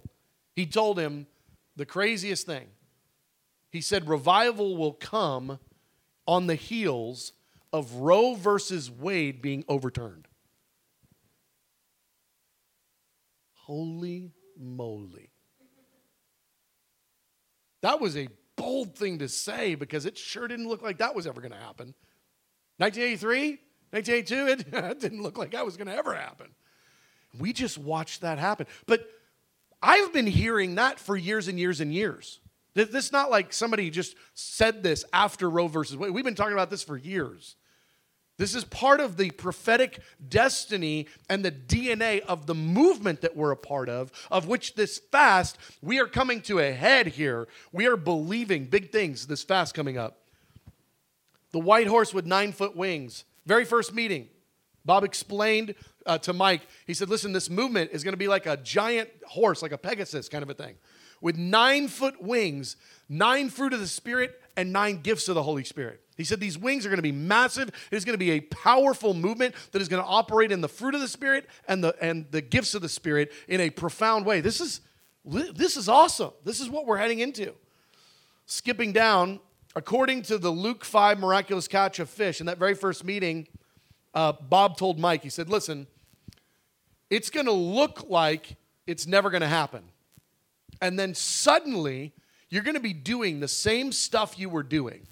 he 0.56 0.66
told 0.66 1.00
him 1.00 1.28
the 1.76 1.86
craziest 1.86 2.46
thing. 2.46 2.68
He 3.72 3.82
said, 3.82 4.08
Revival 4.08 4.76
will 4.76 4.94
come 4.94 5.60
on 6.28 6.48
the 6.48 6.56
heels 6.56 7.34
of 7.72 7.94
Roe 7.96 8.36
versus 8.36 8.92
Wade 8.92 9.42
being 9.42 9.64
overturned. 9.68 10.28
Holy 13.54 14.32
moly. 14.60 15.32
That 17.82 18.00
was 18.00 18.18
a 18.18 18.28
bold 18.56 18.96
thing 18.96 19.20
to 19.20 19.30
say 19.30 19.76
because 19.76 20.06
it 20.06 20.18
sure 20.18 20.48
didn't 20.48 20.68
look 20.68 20.82
like 20.82 20.98
that 21.00 21.16
was 21.16 21.26
ever 21.26 21.42
going 21.42 21.54
to 21.54 21.58
happen. 21.58 21.96
1983, 22.82 23.60
1982, 23.92 24.76
it, 24.92 25.00
didn't 25.00 25.22
look 25.22 25.38
like 25.38 25.52
that 25.52 25.64
was 25.64 25.78
going 25.78 25.88
to 25.88 25.96
ever 25.96 26.16
happen. 26.16 26.48
We 27.40 27.54
just 27.54 27.78
watched 27.78 28.22
that 28.22 28.40
happen. 28.40 28.66
But 28.88 29.08
I've 29.82 30.12
been 30.12 30.28
hearing 30.28 30.76
that 30.76 31.00
for 31.00 31.16
years 31.16 31.48
and 31.48 31.60
years 31.60 31.80
and 31.80 31.94
years. 31.94 32.40
This 32.74 32.90
is 32.90 33.12
not 33.12 33.30
like 33.30 33.54
somebody 33.54 33.90
just 33.90 34.16
said 34.34 34.82
this 34.82 35.04
after 35.14 35.50
Roe 35.50 35.68
versus 35.68 35.96
Wade. 35.98 36.12
We've 36.12 36.26
been 36.26 36.36
talking 36.36 36.54
about 36.54 36.70
this 36.70 36.84
for 36.84 36.98
years. 36.98 37.56
This 38.38 38.56
is 38.56 38.64
part 38.64 39.02
of 39.02 39.18
the 39.18 39.30
prophetic 39.30 40.00
destiny 40.28 41.08
and 41.30 41.46
the 41.46 41.52
DNA 41.52 42.22
of 42.22 42.48
the 42.48 42.56
movement 42.56 43.22
that 43.22 43.36
we're 43.36 43.52
a 43.52 43.58
part 43.58 43.90
of, 43.90 44.12
of 44.32 44.48
which 44.48 44.74
this 44.74 45.00
fast, 45.12 45.60
we 45.82 46.00
are 46.00 46.08
coming 46.08 46.42
to 46.44 46.58
a 46.58 46.72
head 46.72 47.08
here. 47.08 47.48
We 47.72 47.86
are 47.86 47.98
believing 47.98 48.66
big 48.66 48.92
things 48.92 49.28
this 49.28 49.44
fast 49.44 49.76
coming 49.76 49.98
up. 49.98 50.21
The 51.52 51.60
white 51.60 51.88
horse 51.88 52.14
with 52.14 52.26
nine 52.26 52.52
foot 52.52 52.76
wings. 52.76 53.26
Very 53.46 53.66
first 53.66 53.94
meeting, 53.94 54.30
Bob 54.86 55.04
explained 55.04 55.76
uh, 56.06 56.18
to 56.20 56.34
Mike, 56.34 56.62
he 56.88 56.94
said, 56.94 57.10
Listen, 57.10 57.34
this 57.34 57.50
movement 57.50 57.92
is 57.92 58.04
going 58.04 58.14
to 58.14 58.18
be 58.18 58.28
like 58.28 58.46
a 58.46 58.58
giant 58.58 59.10
horse, 59.28 59.62
like 59.62 59.72
a 59.72 59.78
Pegasus 59.78 60.30
kind 60.30 60.44
of 60.44 60.50
a 60.50 60.54
thing, 60.54 60.76
with 61.22 61.38
nine 61.38 61.88
foot 61.88 62.22
wings, 62.22 62.78
nine 63.10 63.50
fruit 63.50 63.74
of 63.74 63.80
the 63.80 63.88
Spirit, 63.88 64.42
and 64.58 64.74
nine 64.74 65.02
gifts 65.02 65.28
of 65.28 65.36
the 65.36 65.44
Holy 65.44 65.64
Spirit. 65.64 66.02
He 66.18 66.24
said 66.24 66.40
these 66.40 66.58
wings 66.58 66.86
are 66.86 66.90
going 66.90 66.98
to 66.98 67.04
be 67.04 67.12
massive. 67.12 67.70
It 67.70 67.96
is 67.96 68.06
going 68.06 68.14
to 68.14 68.20
be 68.20 68.32
a 68.32 68.42
powerful 68.42 69.14
movement 69.14 69.56
that 69.72 69.82
is 69.82 69.88
going 69.88 70.04
to 70.04 70.08
operate 70.08 70.52
in 70.52 70.62
the 70.62 70.68
fruit 70.68 70.94
of 70.94 71.02
the 71.02 71.08
Spirit 71.08 71.48
and 71.68 71.84
the, 71.84 71.96
and 72.02 72.26
the 72.32 72.42
gifts 72.42 72.76
of 72.76 72.82
the 72.82 72.90
Spirit 72.90 73.32
in 73.48 73.62
a 73.62 73.70
profound 73.70 74.26
way. 74.26 74.42
This 74.42 74.62
is, 74.62 74.82
this 75.26 75.78
is 75.78 75.88
awesome. 75.90 76.32
This 76.44 76.60
is 76.60 76.70
what 76.70 76.86
we're 76.86 76.98
heading 76.98 77.20
into. 77.20 77.54
Skipping 78.46 78.92
down, 78.92 79.40
according 79.76 80.24
to 80.24 80.38
the 80.38 80.50
Luke 80.50 80.84
5 80.84 81.20
miraculous 81.20 81.68
catch 81.68 82.00
of 82.00 82.10
fish, 82.10 82.40
in 82.40 82.46
that 82.48 82.58
very 82.58 82.76
first 82.76 83.04
meeting, 83.04 83.48
uh, 84.14 84.34
Bob 84.34 84.78
told 84.78 85.00
Mike, 85.00 85.24
he 85.24 85.30
said, 85.30 85.50
Listen, 85.50 85.88
it's 87.10 87.30
going 87.30 87.46
to 87.46 87.52
look 87.52 88.10
like 88.10 88.56
it's 88.88 89.08
never 89.08 89.30
going 89.30 89.42
to 89.42 89.48
happen. 89.48 89.84
And 90.82 90.98
then 90.98 91.14
suddenly, 91.14 92.14
you're 92.50 92.64
going 92.64 92.76
to 92.76 92.82
be 92.82 92.94
doing 92.94 93.40
the 93.40 93.48
same 93.48 93.92
stuff 93.92 94.38
you 94.38 94.50
were 94.50 94.64
doing. 94.64 95.08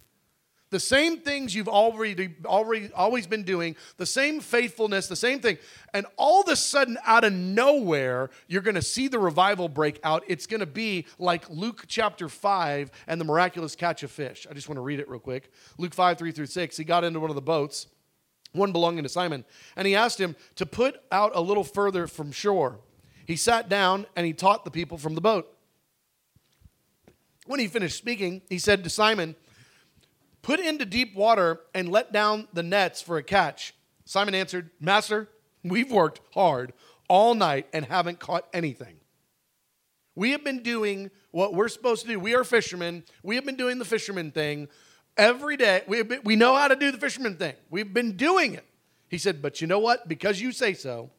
The 0.71 0.79
same 0.79 1.17
things 1.17 1.55
you've 1.55 1.67
already, 1.67 2.35
already 2.45 2.91
always 2.93 3.25
been 3.25 3.43
doing, 3.43 3.75
the 3.97 4.05
same 4.05 4.39
faithfulness, 4.39 5.07
the 5.07 5.15
same 5.15 5.39
thing. 5.39 5.57
And 5.95 6.05
all 6.15 6.41
of 6.41 6.47
a 6.47 6.55
sudden, 6.55 6.97
out 7.05 7.23
of 7.23 7.33
nowhere, 7.33 8.29
you're 8.47 8.61
going 8.61 8.75
to 8.75 8.81
see 8.83 9.07
the 9.07 9.17
revival 9.17 9.67
break 9.67 9.99
out. 10.03 10.23
It's 10.27 10.45
going 10.45 10.59
to 10.59 10.67
be 10.67 11.07
like 11.17 11.49
Luke 11.49 11.85
chapter 11.87 12.29
5 12.29 12.91
and 13.07 13.19
the 13.19 13.25
miraculous 13.25 13.75
catch 13.75 14.03
of 14.03 14.11
fish. 14.11 14.45
I 14.49 14.53
just 14.53 14.69
want 14.69 14.77
to 14.77 14.81
read 14.81 14.99
it 14.99 15.09
real 15.09 15.19
quick. 15.19 15.51
Luke 15.79 15.95
5, 15.95 16.19
3 16.19 16.31
through 16.31 16.45
6. 16.45 16.77
He 16.77 16.83
got 16.83 17.03
into 17.03 17.19
one 17.19 17.31
of 17.31 17.35
the 17.35 17.41
boats, 17.41 17.87
one 18.51 18.71
belonging 18.71 19.03
to 19.03 19.09
Simon, 19.09 19.45
and 19.75 19.87
he 19.87 19.95
asked 19.95 20.19
him 20.19 20.35
to 20.55 20.67
put 20.67 21.01
out 21.11 21.31
a 21.33 21.41
little 21.41 21.63
further 21.63 22.05
from 22.05 22.31
shore. 22.31 22.79
He 23.25 23.35
sat 23.35 23.69
down 23.69 24.05
and 24.15 24.25
he 24.25 24.33
taught 24.33 24.65
the 24.65 24.71
people 24.71 24.99
from 24.99 25.15
the 25.15 25.21
boat. 25.21 25.51
When 27.47 27.59
he 27.59 27.67
finished 27.67 27.97
speaking, 27.97 28.43
he 28.49 28.59
said 28.59 28.83
to 28.83 28.89
Simon, 28.91 29.35
Put 30.41 30.59
into 30.59 30.85
deep 30.85 31.15
water 31.15 31.61
and 31.73 31.89
let 31.89 32.13
down 32.13 32.47
the 32.53 32.63
nets 32.63 33.01
for 33.01 33.17
a 33.17 33.23
catch. 33.23 33.73
Simon 34.05 34.33
answered, 34.33 34.69
Master, 34.79 35.29
we've 35.63 35.91
worked 35.91 36.21
hard 36.33 36.73
all 37.07 37.35
night 37.35 37.67
and 37.73 37.85
haven't 37.85 38.19
caught 38.19 38.47
anything. 38.53 38.95
We 40.15 40.31
have 40.31 40.43
been 40.43 40.63
doing 40.63 41.11
what 41.31 41.53
we're 41.53 41.67
supposed 41.67 42.01
to 42.03 42.07
do. 42.07 42.19
We 42.19 42.35
are 42.35 42.43
fishermen. 42.43 43.03
We 43.23 43.35
have 43.35 43.45
been 43.45 43.55
doing 43.55 43.79
the 43.79 43.85
fisherman 43.85 44.31
thing 44.31 44.67
every 45.17 45.57
day. 45.57 45.83
We, 45.87 46.01
been, 46.03 46.21
we 46.23 46.35
know 46.35 46.55
how 46.55 46.67
to 46.67 46.75
do 46.75 46.91
the 46.91 46.97
fisherman 46.97 47.35
thing. 47.35 47.53
We've 47.69 47.93
been 47.93 48.17
doing 48.17 48.53
it. 48.53 48.65
He 49.09 49.17
said, 49.17 49.41
But 49.41 49.61
you 49.61 49.67
know 49.67 49.79
what? 49.79 50.07
Because 50.07 50.41
you 50.41 50.51
say 50.51 50.73
so, 50.73 51.09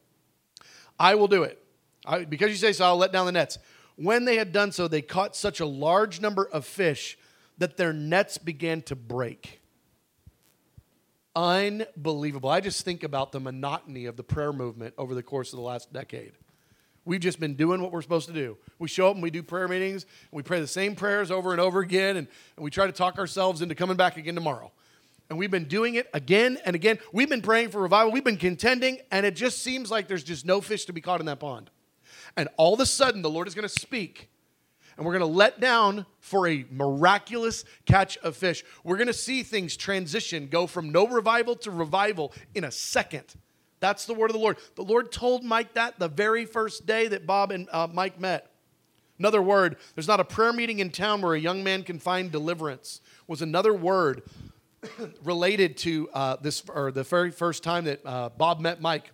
I 0.99 1.15
will 1.15 1.27
do 1.27 1.43
it. 1.43 1.63
I, 2.05 2.25
because 2.25 2.49
you 2.49 2.57
say 2.57 2.73
so, 2.73 2.85
I'll 2.85 2.97
let 2.97 3.11
down 3.11 3.25
the 3.25 3.31
nets. 3.31 3.57
When 3.95 4.25
they 4.25 4.37
had 4.37 4.51
done 4.51 4.71
so, 4.71 4.87
they 4.87 5.01
caught 5.01 5.35
such 5.35 5.59
a 5.59 5.65
large 5.65 6.21
number 6.21 6.47
of 6.47 6.65
fish 6.65 7.17
that 7.61 7.77
their 7.77 7.93
nets 7.93 8.39
began 8.39 8.81
to 8.81 8.95
break. 8.95 9.61
Unbelievable. 11.35 12.49
I 12.49 12.59
just 12.59 12.83
think 12.83 13.03
about 13.03 13.31
the 13.31 13.39
monotony 13.39 14.07
of 14.07 14.17
the 14.17 14.23
prayer 14.23 14.51
movement 14.51 14.95
over 14.97 15.13
the 15.13 15.21
course 15.21 15.53
of 15.53 15.57
the 15.57 15.63
last 15.63 15.93
decade. 15.93 16.31
We've 17.05 17.19
just 17.19 17.39
been 17.39 17.53
doing 17.53 17.79
what 17.79 17.91
we're 17.91 18.01
supposed 18.01 18.27
to 18.29 18.33
do. 18.33 18.57
We 18.79 18.87
show 18.87 19.09
up 19.09 19.13
and 19.13 19.21
we 19.21 19.29
do 19.29 19.43
prayer 19.43 19.67
meetings, 19.67 20.03
and 20.03 20.37
we 20.37 20.41
pray 20.41 20.59
the 20.59 20.65
same 20.65 20.95
prayers 20.95 21.29
over 21.29 21.51
and 21.51 21.61
over 21.61 21.81
again, 21.81 22.17
and, 22.17 22.27
and 22.57 22.63
we 22.63 22.71
try 22.71 22.87
to 22.87 22.91
talk 22.91 23.19
ourselves 23.19 23.61
into 23.61 23.75
coming 23.75 23.95
back 23.95 24.17
again 24.17 24.33
tomorrow. 24.33 24.71
And 25.29 25.37
we've 25.37 25.51
been 25.51 25.65
doing 25.65 25.93
it 25.95 26.09
again 26.15 26.57
and 26.65 26.75
again. 26.75 26.97
We've 27.13 27.29
been 27.29 27.43
praying 27.43 27.69
for 27.69 27.79
revival. 27.79 28.11
We've 28.11 28.23
been 28.23 28.37
contending, 28.37 28.97
and 29.11 29.23
it 29.23 29.35
just 29.35 29.61
seems 29.61 29.91
like 29.91 30.07
there's 30.07 30.23
just 30.23 30.47
no 30.47 30.61
fish 30.61 30.85
to 30.85 30.93
be 30.93 31.01
caught 31.01 31.19
in 31.19 31.27
that 31.27 31.39
pond. 31.39 31.69
And 32.35 32.49
all 32.57 32.73
of 32.73 32.79
a 32.79 32.87
sudden, 32.87 33.21
the 33.21 33.29
Lord 33.29 33.47
is 33.47 33.53
going 33.53 33.67
to 33.67 33.69
speak 33.69 34.29
and 35.01 35.05
we're 35.07 35.17
going 35.17 35.31
to 35.31 35.35
let 35.35 35.59
down 35.59 36.05
for 36.19 36.47
a 36.47 36.63
miraculous 36.69 37.65
catch 37.87 38.19
of 38.19 38.37
fish. 38.37 38.63
We're 38.83 38.97
going 38.97 39.07
to 39.07 39.13
see 39.13 39.41
things 39.41 39.75
transition, 39.75 40.45
go 40.45 40.67
from 40.67 40.91
no 40.91 41.07
revival 41.07 41.55
to 41.55 41.71
revival 41.71 42.31
in 42.53 42.65
a 42.65 42.71
second. 42.71 43.23
That's 43.79 44.05
the 44.05 44.13
word 44.13 44.29
of 44.29 44.33
the 44.33 44.39
Lord. 44.39 44.57
The 44.75 44.83
Lord 44.83 45.11
told 45.11 45.43
Mike 45.43 45.73
that 45.73 45.97
the 45.97 46.07
very 46.07 46.45
first 46.45 46.85
day 46.85 47.07
that 47.07 47.25
Bob 47.25 47.51
and 47.51 47.67
uh, 47.71 47.87
Mike 47.91 48.19
met. 48.19 48.51
Another 49.17 49.41
word, 49.41 49.77
there's 49.95 50.07
not 50.07 50.19
a 50.19 50.23
prayer 50.23 50.53
meeting 50.53 50.77
in 50.77 50.91
town 50.91 51.23
where 51.23 51.33
a 51.33 51.39
young 51.39 51.63
man 51.63 51.81
can 51.81 51.97
find 51.97 52.31
deliverance, 52.31 53.01
was 53.25 53.41
another 53.41 53.73
word 53.73 54.21
related 55.23 55.77
to 55.77 56.11
uh, 56.13 56.35
this, 56.35 56.61
or 56.69 56.91
the 56.91 57.01
very 57.01 57.31
first 57.31 57.63
time 57.63 57.85
that 57.85 58.05
uh, 58.05 58.29
Bob 58.29 58.59
met 58.59 58.79
Mike. 58.79 59.09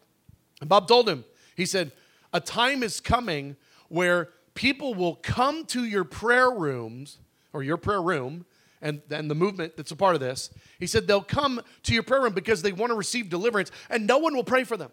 And 0.59 0.67
Bob 0.67 0.89
told 0.89 1.07
him, 1.07 1.23
he 1.55 1.65
said, 1.65 1.93
A 2.33 2.41
time 2.41 2.83
is 2.83 2.99
coming 2.99 3.55
where 3.87 4.31
people 4.57 4.95
will 4.95 5.13
come 5.13 5.65
to 5.65 5.85
your 5.85 6.03
prayer 6.03 6.49
rooms 6.49 7.19
or 7.53 7.61
your 7.61 7.77
prayer 7.77 8.01
room 8.01 8.43
and, 8.81 9.03
and 9.11 9.29
the 9.29 9.35
movement 9.35 9.77
that's 9.77 9.91
a 9.91 9.95
part 9.95 10.15
of 10.15 10.19
this. 10.19 10.49
He 10.79 10.87
said 10.87 11.05
they'll 11.05 11.21
come 11.21 11.61
to 11.83 11.93
your 11.93 12.01
prayer 12.01 12.23
room 12.23 12.33
because 12.33 12.63
they 12.63 12.71
want 12.71 12.89
to 12.89 12.95
receive 12.95 13.29
deliverance 13.29 13.71
and 13.87 14.07
no 14.07 14.17
one 14.17 14.35
will 14.35 14.43
pray 14.43 14.63
for 14.63 14.75
them. 14.75 14.89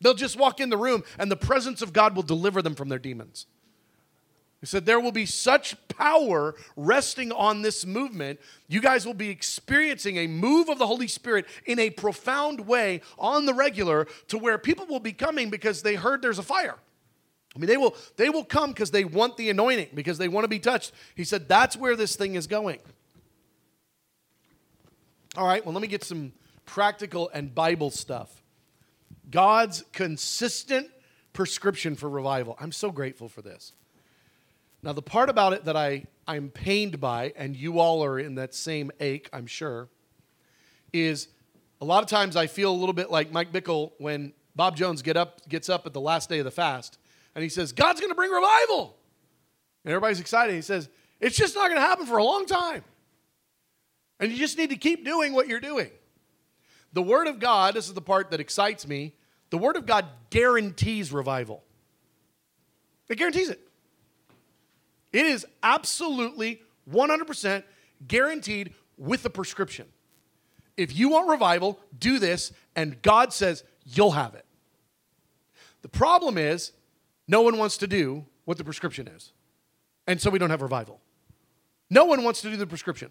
They'll 0.00 0.14
just 0.14 0.36
walk 0.36 0.58
in 0.58 0.68
the 0.68 0.76
room 0.76 1.04
and 1.16 1.30
the 1.30 1.36
presence 1.36 1.80
of 1.80 1.92
God 1.92 2.16
will 2.16 2.24
deliver 2.24 2.60
them 2.60 2.74
from 2.74 2.88
their 2.88 2.98
demons. 2.98 3.46
He 4.58 4.66
said, 4.66 4.84
There 4.84 4.98
will 4.98 5.12
be 5.12 5.26
such 5.26 5.76
power 5.86 6.56
resting 6.74 7.30
on 7.30 7.62
this 7.62 7.86
movement. 7.86 8.40
You 8.66 8.80
guys 8.80 9.06
will 9.06 9.14
be 9.14 9.28
experiencing 9.28 10.16
a 10.16 10.26
move 10.26 10.68
of 10.68 10.80
the 10.80 10.88
Holy 10.88 11.06
Spirit 11.06 11.46
in 11.66 11.78
a 11.78 11.90
profound 11.90 12.66
way 12.66 13.00
on 13.16 13.46
the 13.46 13.54
regular 13.54 14.08
to 14.26 14.38
where 14.38 14.58
people 14.58 14.86
will 14.86 14.98
be 14.98 15.12
coming 15.12 15.50
because 15.50 15.82
they 15.82 15.94
heard 15.94 16.20
there's 16.20 16.40
a 16.40 16.42
fire. 16.42 16.78
I 17.54 17.58
mean, 17.58 17.68
they 17.68 17.76
will, 17.76 17.96
they 18.16 18.30
will 18.30 18.44
come 18.44 18.70
because 18.70 18.90
they 18.90 19.04
want 19.04 19.36
the 19.36 19.48
anointing, 19.48 19.90
because 19.94 20.18
they 20.18 20.28
want 20.28 20.44
to 20.44 20.48
be 20.48 20.58
touched. 20.58 20.92
He 21.14 21.24
said, 21.24 21.48
That's 21.48 21.76
where 21.76 21.94
this 21.94 22.16
thing 22.16 22.34
is 22.34 22.46
going. 22.46 22.80
All 25.36 25.46
right, 25.46 25.64
well, 25.64 25.72
let 25.72 25.82
me 25.82 25.88
get 25.88 26.04
some 26.04 26.32
practical 26.66 27.30
and 27.32 27.54
Bible 27.54 27.90
stuff. 27.90 28.42
God's 29.30 29.84
consistent 29.92 30.88
prescription 31.32 31.96
for 31.96 32.08
revival. 32.08 32.56
I'm 32.60 32.72
so 32.72 32.90
grateful 32.90 33.28
for 33.28 33.42
this. 33.42 33.72
Now, 34.82 34.92
the 34.92 35.02
part 35.02 35.30
about 35.30 35.52
it 35.52 35.64
that 35.64 35.76
I, 35.76 36.04
I'm 36.28 36.50
pained 36.50 37.00
by, 37.00 37.32
and 37.36 37.56
you 37.56 37.78
all 37.78 38.04
are 38.04 38.18
in 38.18 38.34
that 38.36 38.54
same 38.54 38.90
ache, 39.00 39.28
I'm 39.32 39.46
sure, 39.46 39.88
is 40.92 41.28
a 41.80 41.84
lot 41.84 42.02
of 42.02 42.08
times 42.08 42.36
I 42.36 42.46
feel 42.46 42.70
a 42.70 42.76
little 42.76 42.92
bit 42.92 43.10
like 43.10 43.32
Mike 43.32 43.52
Bickle 43.52 43.92
when 43.98 44.34
Bob 44.54 44.76
Jones 44.76 45.02
get 45.02 45.16
up, 45.16 45.48
gets 45.48 45.68
up 45.68 45.86
at 45.86 45.92
the 45.92 46.00
last 46.00 46.28
day 46.28 46.38
of 46.38 46.44
the 46.44 46.50
fast 46.50 46.98
and 47.34 47.42
he 47.42 47.48
says, 47.48 47.72
God's 47.72 48.00
going 48.00 48.10
to 48.10 48.14
bring 48.14 48.30
revival. 48.30 48.96
And 49.84 49.92
everybody's 49.92 50.20
excited. 50.20 50.54
He 50.54 50.62
says, 50.62 50.88
It's 51.20 51.36
just 51.36 51.54
not 51.54 51.68
going 51.68 51.76
to 51.76 51.86
happen 51.86 52.06
for 52.06 52.18
a 52.18 52.24
long 52.24 52.46
time. 52.46 52.84
And 54.20 54.30
you 54.30 54.38
just 54.38 54.56
need 54.56 54.70
to 54.70 54.76
keep 54.76 55.04
doing 55.04 55.32
what 55.32 55.48
you're 55.48 55.60
doing. 55.60 55.90
The 56.92 57.02
Word 57.02 57.26
of 57.26 57.40
God, 57.40 57.74
this 57.74 57.88
is 57.88 57.94
the 57.94 58.00
part 58.00 58.30
that 58.30 58.40
excites 58.40 58.86
me, 58.86 59.14
the 59.50 59.58
Word 59.58 59.76
of 59.76 59.86
God 59.86 60.06
guarantees 60.30 61.12
revival. 61.12 61.62
It 63.08 63.18
guarantees 63.18 63.50
it. 63.50 63.60
It 65.12 65.26
is 65.26 65.46
absolutely 65.62 66.62
100% 66.90 67.62
guaranteed 68.06 68.74
with 68.96 69.24
a 69.24 69.30
prescription. 69.30 69.86
If 70.76 70.96
you 70.96 71.10
want 71.10 71.28
revival, 71.28 71.78
do 71.98 72.18
this, 72.18 72.52
and 72.74 73.00
God 73.02 73.32
says 73.32 73.64
you'll 73.84 74.12
have 74.12 74.34
it. 74.34 74.44
The 75.82 75.88
problem 75.88 76.38
is, 76.38 76.72
no 77.26 77.42
one 77.42 77.58
wants 77.58 77.76
to 77.78 77.86
do 77.86 78.24
what 78.44 78.58
the 78.58 78.64
prescription 78.64 79.08
is. 79.08 79.32
And 80.06 80.20
so 80.20 80.30
we 80.30 80.38
don't 80.38 80.50
have 80.50 80.62
revival. 80.62 81.00
No 81.90 82.04
one 82.04 82.24
wants 82.24 82.40
to 82.42 82.50
do 82.50 82.56
the 82.56 82.66
prescription 82.66 83.10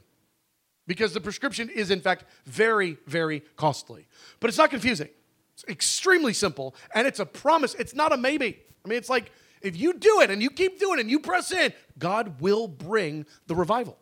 because 0.87 1.13
the 1.13 1.21
prescription 1.21 1.69
is, 1.69 1.91
in 1.91 2.01
fact, 2.01 2.25
very, 2.45 2.97
very 3.07 3.41
costly. 3.55 4.07
But 4.39 4.49
it's 4.49 4.57
not 4.57 4.69
confusing, 4.69 5.09
it's 5.53 5.63
extremely 5.67 6.33
simple, 6.33 6.75
and 6.93 7.07
it's 7.07 7.19
a 7.19 7.25
promise. 7.25 7.75
It's 7.75 7.95
not 7.95 8.11
a 8.11 8.17
maybe. 8.17 8.59
I 8.83 8.87
mean, 8.87 8.97
it's 8.97 9.09
like 9.09 9.31
if 9.61 9.77
you 9.77 9.93
do 9.93 10.21
it 10.21 10.29
and 10.29 10.41
you 10.41 10.49
keep 10.49 10.79
doing 10.79 10.99
it 10.99 11.01
and 11.01 11.09
you 11.09 11.19
press 11.19 11.51
in, 11.51 11.73
God 11.97 12.41
will 12.41 12.67
bring 12.67 13.25
the 13.47 13.55
revival. 13.55 13.97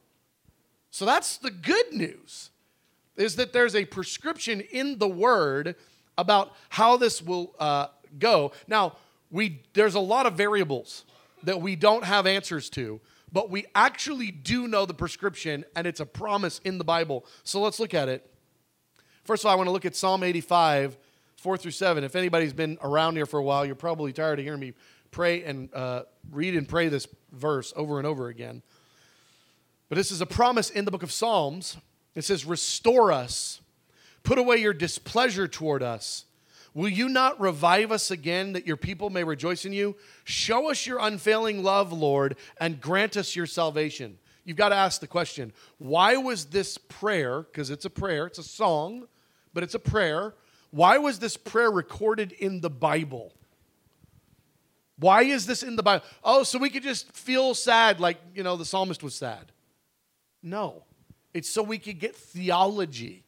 So 0.90 1.06
that's 1.06 1.38
the 1.38 1.52
good 1.52 1.94
news 1.94 2.50
is 3.16 3.36
that 3.36 3.54
there's 3.54 3.76
a 3.76 3.86
prescription 3.86 4.62
in 4.62 4.98
the 4.98 5.08
word 5.08 5.76
about 6.18 6.54
how 6.70 6.98
this 6.98 7.22
will 7.22 7.54
uh, 7.60 7.88
go. 8.18 8.52
Now, 8.68 8.98
we 9.32 9.64
there's 9.74 9.96
a 9.96 10.00
lot 10.00 10.26
of 10.26 10.34
variables 10.34 11.06
that 11.44 11.62
we 11.62 11.76
don't 11.76 12.04
have 12.04 12.28
answers 12.28 12.70
to, 12.72 13.02
but 13.32 13.50
we 13.50 13.66
actually 13.74 14.32
do 14.32 14.68
know 14.68 14.86
the 14.86 14.94
prescription 14.94 15.66
and 15.76 15.88
it's 15.88 16.00
a 16.00 16.06
promise 16.06 16.60
in 16.64 16.78
the 16.78 16.84
Bible. 16.84 17.26
So 17.44 17.62
let's 17.62 17.80
look 17.80 17.94
at 17.94 18.10
it. 18.10 18.30
First 19.24 19.44
of 19.44 19.48
all, 19.48 19.54
I 19.54 19.56
want 19.56 19.68
to 19.68 19.72
look 19.72 19.86
at 19.86 19.96
Psalm 19.96 20.24
85, 20.24 20.98
4 21.38 21.58
through 21.58 21.72
7. 21.72 22.04
If 22.04 22.16
anybody's 22.16 22.54
been 22.54 22.78
around 22.84 23.16
here 23.16 23.26
for 23.26 23.40
a 23.40 23.44
while, 23.44 23.66
you're 23.66 23.76
probably 23.76 24.14
tired 24.14 24.40
of 24.40 24.46
hearing 24.46 24.60
me 24.60 24.74
pray 25.12 25.44
and 25.44 25.74
uh, 25.74 26.04
read 26.32 26.56
and 26.56 26.68
pray 26.68 26.88
this 26.88 27.08
verse 27.32 27.74
over 27.76 27.98
and 27.98 28.08
over 28.08 28.30
again. 28.30 28.64
But 29.90 29.98
this 29.98 30.12
is 30.12 30.22
a 30.22 30.26
promise 30.26 30.70
in 30.70 30.86
the 30.86 30.92
book 30.92 31.04
of 31.04 31.12
Psalms. 31.12 31.78
It 32.16 32.24
says, 32.24 32.46
Restore 32.46 33.12
us, 33.12 33.62
put 34.24 34.38
away 34.38 34.58
your 34.58 34.74
displeasure 34.74 35.48
toward 35.48 35.84
us. 35.84 36.26
Will 36.74 36.90
you 36.90 37.10
not 37.10 37.40
revive 37.40 37.92
us 37.92 38.12
again 38.12 38.54
that 38.54 38.66
your 38.66 38.78
people 38.78 39.10
may 39.10 39.24
rejoice 39.24 39.66
in 39.66 39.74
you? 39.74 39.96
Show 40.24 40.70
us 40.70 40.86
your 40.88 41.00
unfailing 41.00 41.64
love, 41.64 41.92
Lord, 41.92 42.38
and 42.60 42.80
grant 42.80 43.18
us 43.18 43.36
your 43.36 43.46
salvation. 43.46 44.18
You've 44.46 44.58
got 44.58 44.70
to 44.70 44.76
ask 44.76 45.02
the 45.02 45.08
question 45.08 45.52
why 45.78 46.18
was 46.18 46.46
this 46.46 46.78
prayer, 46.78 47.42
because 47.42 47.70
it's 47.70 47.86
a 47.86 47.90
prayer, 47.90 48.26
it's 48.26 48.40
a 48.40 48.44
song, 48.44 49.08
but 49.54 49.64
it's 49.64 49.76
a 49.76 49.80
prayer. 49.80 50.34
Why 50.72 50.98
was 50.98 51.20
this 51.20 51.36
prayer 51.36 51.70
recorded 51.70 52.32
in 52.32 52.62
the 52.62 52.70
Bible? 52.70 53.34
Why 54.98 55.24
is 55.24 55.46
this 55.46 55.64
in 55.64 55.76
the 55.76 55.84
Bible? 55.84 56.06
Oh, 56.24 56.44
so 56.44 56.58
we 56.58 56.70
could 56.70 56.84
just 56.84 57.12
feel 57.12 57.54
sad 57.54 58.00
like, 58.00 58.18
you 58.34 58.44
know, 58.44 58.56
the 58.56 58.66
psalmist 58.66 59.04
was 59.04 59.14
sad. 59.14 59.52
No. 60.42 60.84
It's 61.34 61.50
so 61.50 61.64
we 61.64 61.78
could 61.78 62.00
get 62.00 62.16
theology 62.16 63.24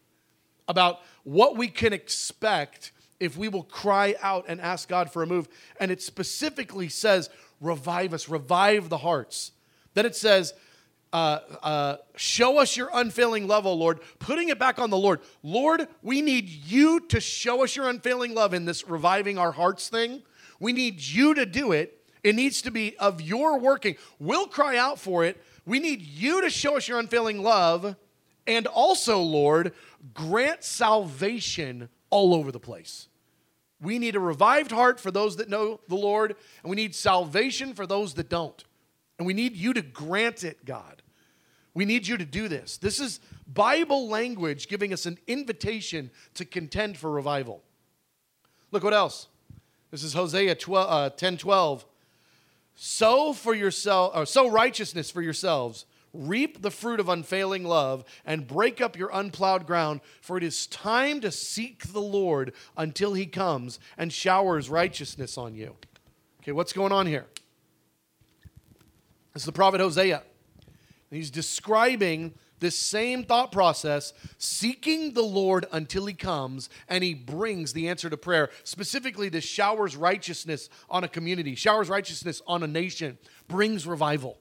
about 0.67 1.01
what 1.23 1.57
we 1.57 1.67
can 1.67 1.91
expect 1.91 2.91
if 3.23 3.37
we 3.37 3.47
will 3.47 3.63
cry 3.63 4.15
out 4.21 4.45
and 4.47 4.59
ask 4.59 4.89
God 4.89 5.11
for 5.11 5.23
a 5.23 5.27
move. 5.27 5.47
And 5.79 5.91
it 5.91 6.01
specifically 6.01 6.89
says, 6.89 7.29
revive 7.61 8.13
us, 8.13 8.27
revive 8.27 8.89
the 8.89 8.97
hearts. 8.97 9.53
Then 9.93 10.05
it 10.05 10.15
says, 10.15 10.53
uh, 11.13 11.39
uh, 11.61 11.97
show 12.15 12.57
us 12.57 12.75
your 12.75 12.89
unfailing 12.93 13.47
love, 13.47 13.65
O 13.65 13.73
Lord, 13.73 13.99
putting 14.19 14.49
it 14.49 14.59
back 14.59 14.79
on 14.79 14.89
the 14.89 14.97
Lord. 14.97 15.21
Lord, 15.43 15.87
we 16.01 16.21
need 16.21 16.49
you 16.49 16.99
to 17.01 17.21
show 17.21 17.63
us 17.63 17.75
your 17.75 17.87
unfailing 17.87 18.33
love 18.33 18.53
in 18.53 18.65
this 18.65 18.87
reviving 18.87 19.37
our 19.37 19.51
hearts 19.51 19.89
thing. 19.89 20.23
We 20.59 20.73
need 20.73 20.99
you 20.99 21.35
to 21.35 21.45
do 21.45 21.71
it. 21.71 22.01
It 22.23 22.35
needs 22.35 22.61
to 22.63 22.71
be 22.71 22.97
of 22.97 23.21
your 23.21 23.59
working. 23.59 23.95
We'll 24.19 24.47
cry 24.47 24.77
out 24.77 24.99
for 24.99 25.23
it. 25.23 25.41
We 25.65 25.79
need 25.79 26.01
you 26.01 26.41
to 26.41 26.49
show 26.49 26.77
us 26.77 26.87
your 26.87 26.99
unfailing 26.99 27.41
love. 27.41 27.95
And 28.47 28.67
also, 28.67 29.21
Lord, 29.21 29.73
grant 30.13 30.63
salvation 30.63 31.89
all 32.09 32.33
over 32.33 32.51
the 32.51 32.59
place. 32.59 33.07
We 33.83 33.99
need 33.99 34.15
a 34.15 34.19
revived 34.19 34.71
heart 34.71 34.99
for 34.99 35.11
those 35.11 35.35
that 35.35 35.49
know 35.49 35.81
the 35.89 35.95
Lord, 35.95 36.35
and 36.63 36.69
we 36.69 36.75
need 36.75 36.95
salvation 36.95 37.73
for 37.73 37.85
those 37.85 38.13
that 38.13 38.29
don't. 38.29 38.63
And 39.19 39.27
we 39.27 39.33
need 39.33 39.55
you 39.57 39.73
to 39.73 39.81
grant 39.81 40.43
it, 40.43 40.63
God. 40.65 41.01
We 41.73 41.83
need 41.83 42.07
you 42.07 42.17
to 42.17 42.25
do 42.25 42.47
this. 42.47 42.77
This 42.77 42.99
is 42.99 43.19
Bible 43.45 44.07
language 44.07 44.69
giving 44.69 44.93
us 44.93 45.05
an 45.05 45.17
invitation 45.27 46.11
to 46.35 46.45
contend 46.45 46.97
for 46.97 47.11
revival. 47.11 47.61
Look 48.71 48.83
what 48.83 48.93
else. 48.93 49.27
This 49.91 50.03
is 50.03 50.13
Hosea 50.13 50.55
12, 50.55 50.89
uh, 50.89 51.09
10 51.09 51.37
12. 51.37 51.85
Sow 52.75 53.33
for 53.33 53.53
yourself, 53.53 54.13
or 54.15 54.25
sow 54.25 54.49
righteousness 54.49 55.11
for 55.11 55.21
yourselves, 55.21 55.85
reap 56.13 56.61
the 56.61 56.71
fruit 56.71 56.99
of 56.99 57.09
unfailing 57.09 57.63
love, 57.63 58.05
and 58.25 58.47
break 58.47 58.79
up 58.79 58.97
your 58.97 59.09
unplowed 59.11 59.65
ground, 59.65 60.01
for 60.21 60.37
it 60.37 60.43
is 60.43 60.67
time 60.67 61.19
to 61.21 61.31
seek 61.31 61.91
the 61.91 62.01
Lord 62.01 62.53
until 62.77 63.13
he 63.13 63.25
comes 63.25 63.79
and 63.97 64.13
showers 64.13 64.69
righteousness 64.69 65.37
on 65.37 65.55
you. 65.55 65.75
Okay, 66.41 66.51
what's 66.51 66.73
going 66.73 66.91
on 66.91 67.07
here? 67.07 67.25
This 69.33 69.41
is 69.41 69.45
the 69.45 69.51
prophet 69.51 69.79
Hosea. 69.79 70.21
He's 71.09 71.31
describing 71.31 72.33
this 72.59 72.77
same 72.77 73.23
thought 73.23 73.51
process, 73.51 74.13
seeking 74.37 75.13
the 75.13 75.21
Lord 75.21 75.65
until 75.71 76.05
he 76.05 76.13
comes 76.13 76.69
and 76.87 77.03
he 77.03 77.13
brings 77.13 77.73
the 77.73 77.89
answer 77.89 78.09
to 78.09 78.17
prayer. 78.17 78.49
Specifically, 78.63 79.29
this 79.29 79.43
showers 79.43 79.95
righteousness 79.95 80.69
on 80.89 81.03
a 81.03 81.07
community, 81.07 81.55
showers 81.55 81.89
righteousness 81.89 82.41
on 82.47 82.63
a 82.63 82.67
nation, 82.67 83.17
brings 83.47 83.85
revival. 83.85 84.39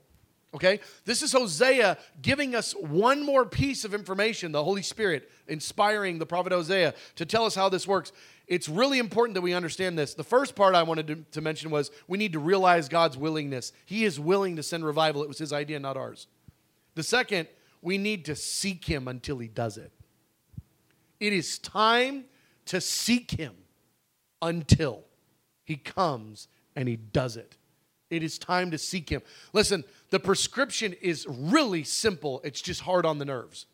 Okay? 0.55 0.81
This 1.05 1.23
is 1.23 1.33
Hosea 1.33 1.97
giving 2.21 2.55
us 2.55 2.73
one 2.73 3.25
more 3.25 3.47
piece 3.47 3.85
of 3.85 3.95
information, 3.95 4.53
the 4.53 4.63
Holy 4.63 4.83
Spirit 4.83 5.31
inspiring 5.49 6.19
the 6.19 6.27
prophet 6.27 6.53
Hosea 6.53 6.95
to 7.17 7.27
tell 7.27 7.45
us 7.45 7.55
how 7.55 7.69
this 7.69 7.87
works. 7.87 8.13
It's 8.47 8.69
really 8.69 8.99
important 8.99 9.35
that 9.35 9.41
we 9.41 9.55
understand 9.55 9.99
this. 9.99 10.15
The 10.15 10.25
first 10.25 10.55
part 10.55 10.75
I 10.75 10.83
wanted 10.83 11.07
to, 11.07 11.17
to 11.33 11.41
mention 11.41 11.71
was 11.71 11.91
we 12.07 12.19
need 12.19 12.35
to 12.35 12.39
realize 12.39 12.89
God's 12.89 13.17
willingness. 13.17 13.73
He 13.87 14.05
is 14.05 14.21
willing 14.21 14.57
to 14.57 14.63
send 14.63 14.85
revival, 14.85 15.23
it 15.23 15.29
was 15.29 15.39
his 15.39 15.53
idea, 15.53 15.81
not 15.81 15.97
ours. 15.97 16.27
The 16.95 17.03
second, 17.03 17.49
we 17.81 17.97
need 17.97 18.27
to 18.27 18.37
seek 18.37 18.85
him 18.85 19.09
until 19.09 19.39
he 19.39 19.49
does 19.49 19.79
it. 19.79 19.91
It 21.19 21.33
is 21.33 21.59
time 21.59 22.25
to 22.67 22.81
seek 22.81 23.31
him 23.31 23.55
until 24.43 25.05
he 25.65 25.77
comes 25.77 26.49
and 26.77 26.89
he 26.89 26.97
does 26.97 27.37
it. 27.37 27.57
It 28.13 28.23
is 28.23 28.39
time 28.39 28.73
to 28.73 28.79
seek 28.79 29.09
him. 29.09 29.23
Listen, 29.55 29.85
the 30.11 30.21
prescription 30.21 30.93
is 31.01 31.27
really 31.27 31.83
simple. 31.83 32.43
It's 32.45 32.61
just 32.61 32.83
hard 32.83 33.07
on 33.07 33.17
the 33.17 33.25
nerves. 33.25 33.65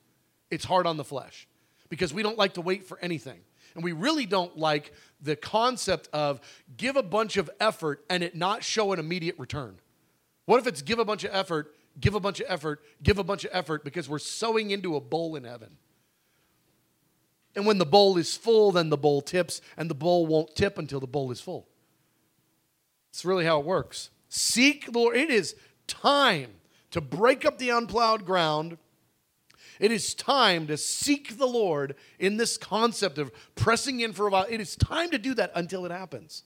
It's 0.48 0.64
hard 0.64 0.86
on 0.86 0.96
the 0.96 1.02
flesh 1.02 1.48
because 1.88 2.14
we 2.14 2.22
don't 2.22 2.38
like 2.38 2.54
to 2.54 2.60
wait 2.60 2.84
for 2.84 3.00
anything. 3.00 3.40
And 3.74 3.82
we 3.82 3.90
really 3.90 4.26
don't 4.26 4.56
like 4.56 4.92
the 5.20 5.34
concept 5.34 6.08
of 6.12 6.40
give 6.76 6.94
a 6.94 7.02
bunch 7.02 7.36
of 7.36 7.50
effort 7.58 8.04
and 8.08 8.22
it 8.22 8.36
not 8.36 8.62
show 8.62 8.92
an 8.92 9.00
immediate 9.00 9.36
return. 9.40 9.80
What 10.44 10.60
if 10.60 10.68
it's 10.68 10.82
give 10.82 11.00
a 11.00 11.04
bunch 11.04 11.24
of 11.24 11.34
effort, 11.34 11.74
give 11.98 12.14
a 12.14 12.20
bunch 12.20 12.38
of 12.38 12.46
effort, 12.48 12.80
give 13.02 13.18
a 13.18 13.24
bunch 13.24 13.44
of 13.44 13.50
effort 13.52 13.82
because 13.82 14.08
we're 14.08 14.20
sowing 14.20 14.70
into 14.70 14.94
a 14.94 15.00
bowl 15.00 15.34
in 15.34 15.42
heaven? 15.42 15.78
And 17.56 17.66
when 17.66 17.78
the 17.78 17.86
bowl 17.86 18.16
is 18.18 18.36
full, 18.36 18.70
then 18.70 18.88
the 18.88 18.96
bowl 18.96 19.20
tips, 19.20 19.60
and 19.76 19.90
the 19.90 19.94
bowl 19.96 20.26
won't 20.26 20.54
tip 20.54 20.78
until 20.78 21.00
the 21.00 21.08
bowl 21.08 21.32
is 21.32 21.40
full. 21.40 21.66
It's 23.10 23.24
really 23.24 23.44
how 23.44 23.58
it 23.58 23.66
works. 23.66 24.10
Seek 24.28 24.92
the 24.92 24.98
Lord. 24.98 25.16
It 25.16 25.30
is 25.30 25.54
time 25.86 26.50
to 26.90 27.00
break 27.00 27.44
up 27.44 27.58
the 27.58 27.70
unplowed 27.70 28.24
ground. 28.24 28.78
It 29.80 29.92
is 29.92 30.14
time 30.14 30.66
to 30.66 30.76
seek 30.76 31.38
the 31.38 31.46
Lord 31.46 31.94
in 32.18 32.36
this 32.36 32.56
concept 32.56 33.18
of 33.18 33.30
pressing 33.54 34.00
in 34.00 34.12
for 34.12 34.26
a 34.26 34.30
while. 34.30 34.46
It 34.48 34.60
is 34.60 34.76
time 34.76 35.10
to 35.10 35.18
do 35.18 35.34
that 35.34 35.52
until 35.54 35.86
it 35.86 35.92
happens. 35.92 36.42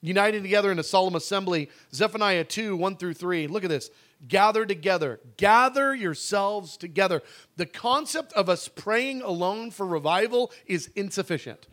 United 0.00 0.42
together 0.42 0.72
in 0.72 0.80
a 0.80 0.82
solemn 0.82 1.14
assembly, 1.14 1.70
Zephaniah 1.94 2.42
2 2.42 2.76
1 2.76 2.96
through 2.96 3.14
3. 3.14 3.46
Look 3.46 3.62
at 3.62 3.70
this. 3.70 3.90
Gather 4.26 4.66
together. 4.66 5.20
Gather 5.36 5.94
yourselves 5.94 6.76
together. 6.76 7.22
The 7.56 7.66
concept 7.66 8.32
of 8.32 8.48
us 8.48 8.66
praying 8.66 9.22
alone 9.22 9.70
for 9.70 9.86
revival 9.86 10.50
is 10.66 10.90
insufficient. 10.96 11.68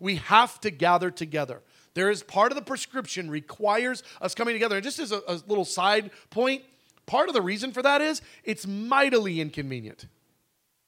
We 0.00 0.16
have 0.16 0.58
to 0.60 0.70
gather 0.70 1.10
together. 1.10 1.62
There 1.96 2.10
is 2.10 2.22
part 2.22 2.52
of 2.52 2.56
the 2.56 2.62
prescription 2.62 3.30
requires 3.30 4.02
us 4.20 4.34
coming 4.34 4.54
together. 4.54 4.76
And 4.76 4.84
just 4.84 4.98
as 4.98 5.12
a, 5.12 5.22
a 5.26 5.40
little 5.48 5.64
side 5.64 6.10
point, 6.28 6.62
part 7.06 7.28
of 7.28 7.34
the 7.34 7.40
reason 7.40 7.72
for 7.72 7.80
that 7.80 8.02
is 8.02 8.20
it's 8.44 8.66
mightily 8.66 9.40
inconvenient. 9.40 10.04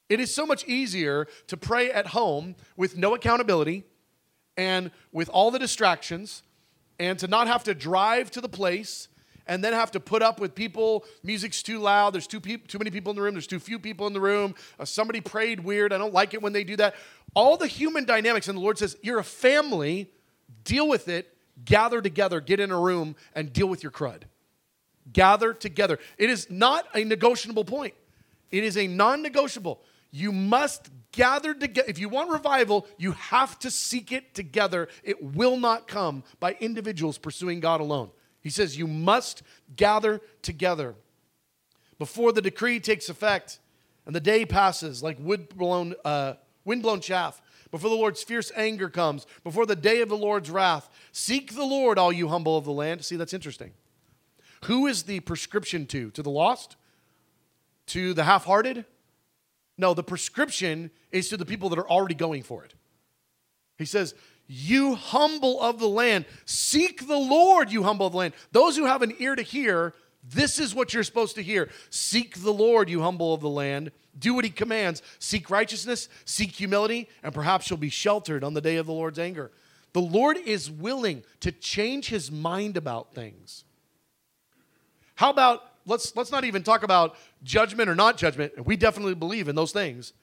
It 0.07 0.19
is 0.19 0.33
so 0.33 0.45
much 0.45 0.65
easier 0.65 1.27
to 1.47 1.57
pray 1.57 1.91
at 1.91 2.07
home 2.07 2.55
with 2.77 2.95
no 2.95 3.15
accountability 3.15 3.85
and 4.55 4.91
with 5.11 5.29
all 5.29 5.49
the 5.49 5.57
distractions 5.57 6.43
and 6.99 7.17
to 7.17 7.27
not 7.27 7.47
have 7.47 7.63
to 7.63 7.73
drive 7.73 8.29
to 8.31 8.41
the 8.41 8.49
place 8.49 9.07
and 9.47 9.63
then 9.63 9.73
have 9.73 9.89
to 9.91 9.99
put 9.99 10.21
up 10.21 10.39
with 10.39 10.53
people 10.53 11.05
music's 11.23 11.63
too 11.63 11.79
loud 11.79 12.13
there's 12.13 12.27
too, 12.27 12.39
peop- 12.39 12.67
too 12.67 12.77
many 12.77 12.91
people 12.91 13.09
in 13.09 13.15
the 13.15 13.21
room 13.21 13.33
there's 13.33 13.47
too 13.47 13.59
few 13.59 13.79
people 13.79 14.05
in 14.05 14.13
the 14.13 14.21
room 14.21 14.53
uh, 14.79 14.85
somebody 14.85 15.21
prayed 15.21 15.61
weird 15.61 15.91
i 15.91 15.97
don't 15.97 16.13
like 16.13 16.35
it 16.35 16.41
when 16.41 16.53
they 16.53 16.63
do 16.63 16.75
that 16.75 16.93
all 17.33 17.57
the 17.57 17.65
human 17.65 18.05
dynamics 18.05 18.47
and 18.47 18.57
the 18.57 18.61
lord 18.61 18.77
says 18.77 18.95
you're 19.01 19.17
a 19.17 19.23
family 19.23 20.11
deal 20.63 20.87
with 20.87 21.07
it, 21.07 21.35
gather 21.65 22.01
together, 22.01 22.41
get 22.41 22.59
in 22.59 22.71
a 22.71 22.79
room, 22.79 23.15
and 23.33 23.51
deal 23.51 23.67
with 23.67 23.83
your 23.83 23.91
crud. 23.91 24.23
Gather 25.11 25.53
together. 25.53 25.99
It 26.17 26.29
is 26.29 26.49
not 26.49 26.85
a 26.93 27.03
negotiable 27.03 27.65
point, 27.65 27.93
it 28.51 28.63
is 28.63 28.77
a 28.77 28.87
non 28.87 29.21
negotiable. 29.21 29.81
You 30.11 30.31
must 30.31 30.89
gather 31.11 31.53
together. 31.53 31.87
If 31.87 31.99
you 31.99 32.09
want 32.09 32.31
revival, 32.31 32.87
you 32.97 33.11
have 33.11 33.59
to 33.59 33.69
seek 33.69 34.11
it 34.11 34.33
together. 34.33 34.87
It 35.03 35.23
will 35.23 35.57
not 35.57 35.87
come 35.87 36.23
by 36.39 36.57
individuals 36.59 37.19
pursuing 37.19 37.59
God 37.59 37.79
alone. 37.79 38.09
He 38.41 38.49
says 38.49 38.77
you 38.77 38.87
must 38.87 39.43
gather 39.75 40.21
together. 40.41 40.95
Before 41.99 42.31
the 42.31 42.41
decree 42.41 42.79
takes 42.79 43.09
effect 43.09 43.59
and 44.05 44.15
the 44.15 44.21
day 44.21 44.45
passes 44.45 45.03
like 45.03 45.17
wind 45.19 45.49
blown, 45.49 45.93
uh, 46.05 46.33
wind 46.65 46.81
blown 46.81 47.01
chaff, 47.01 47.41
before 47.71 47.89
the 47.89 47.95
Lord's 47.95 48.23
fierce 48.23 48.51
anger 48.55 48.89
comes, 48.89 49.27
before 49.43 49.65
the 49.65 49.75
day 49.75 50.01
of 50.01 50.09
the 50.09 50.17
Lord's 50.17 50.49
wrath. 50.49 50.89
Seek 51.11 51.55
the 51.55 51.65
Lord, 51.65 51.97
all 51.97 52.11
you 52.11 52.27
humble 52.27 52.57
of 52.57 52.65
the 52.65 52.71
land. 52.71 53.05
See, 53.05 53.15
that's 53.15 53.33
interesting. 53.33 53.71
Who 54.65 54.87
is 54.87 55.03
the 55.03 55.19
prescription 55.21 55.85
to? 55.87 56.11
To 56.11 56.23
the 56.23 56.29
lost? 56.29 56.75
To 57.87 58.13
the 58.13 58.23
half 58.23 58.45
hearted? 58.45 58.85
No, 59.77 59.93
the 59.93 60.03
prescription 60.03 60.91
is 61.11 61.29
to 61.29 61.37
the 61.37 61.45
people 61.45 61.69
that 61.69 61.79
are 61.79 61.89
already 61.89 62.15
going 62.15 62.43
for 62.43 62.65
it. 62.65 62.73
He 63.77 63.85
says, 63.85 64.13
You 64.47 64.95
humble 64.95 65.61
of 65.61 65.79
the 65.79 65.87
land, 65.87 66.25
seek 66.45 67.07
the 67.07 67.17
Lord, 67.17 67.71
you 67.71 67.83
humble 67.83 68.07
of 68.07 68.11
the 68.11 68.17
land. 68.17 68.33
Those 68.51 68.75
who 68.75 68.85
have 68.85 69.01
an 69.01 69.13
ear 69.19 69.35
to 69.35 69.41
hear, 69.41 69.93
this 70.23 70.59
is 70.59 70.75
what 70.75 70.93
you're 70.93 71.03
supposed 71.03 71.35
to 71.35 71.43
hear. 71.43 71.69
Seek 71.89 72.43
the 72.43 72.51
Lord, 72.51 72.89
you 72.89 73.01
humble 73.01 73.33
of 73.33 73.39
the 73.39 73.49
land. 73.49 73.91
Do 74.19 74.33
what 74.33 74.45
he 74.45 74.51
commands. 74.51 75.01
Seek 75.19 75.49
righteousness, 75.49 76.09
seek 76.25 76.51
humility, 76.51 77.07
and 77.23 77.33
perhaps 77.33 77.69
you'll 77.69 77.77
be 77.77 77.89
sheltered 77.89 78.43
on 78.43 78.53
the 78.53 78.61
day 78.61 78.75
of 78.75 78.85
the 78.85 78.93
Lord's 78.93 79.19
anger. 79.19 79.51
The 79.93 80.01
Lord 80.01 80.37
is 80.37 80.69
willing 80.69 81.23
to 81.39 81.51
change 81.51 82.09
his 82.09 82.31
mind 82.31 82.77
about 82.77 83.13
things. 83.13 83.63
How 85.15 85.29
about 85.29 85.63
let's 85.85 86.15
let's 86.15 86.31
not 86.31 86.45
even 86.45 86.63
talk 86.63 86.83
about 86.83 87.15
judgment 87.43 87.89
or 87.89 87.95
not 87.95 88.17
judgment. 88.17 88.65
We 88.65 88.77
definitely 88.77 89.15
believe 89.15 89.47
in 89.47 89.55
those 89.55 89.71
things. 89.71 90.13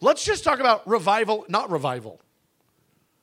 Let's 0.00 0.24
just 0.24 0.44
talk 0.44 0.60
about 0.60 0.86
revival, 0.86 1.44
not 1.48 1.70
revival. 1.70 2.20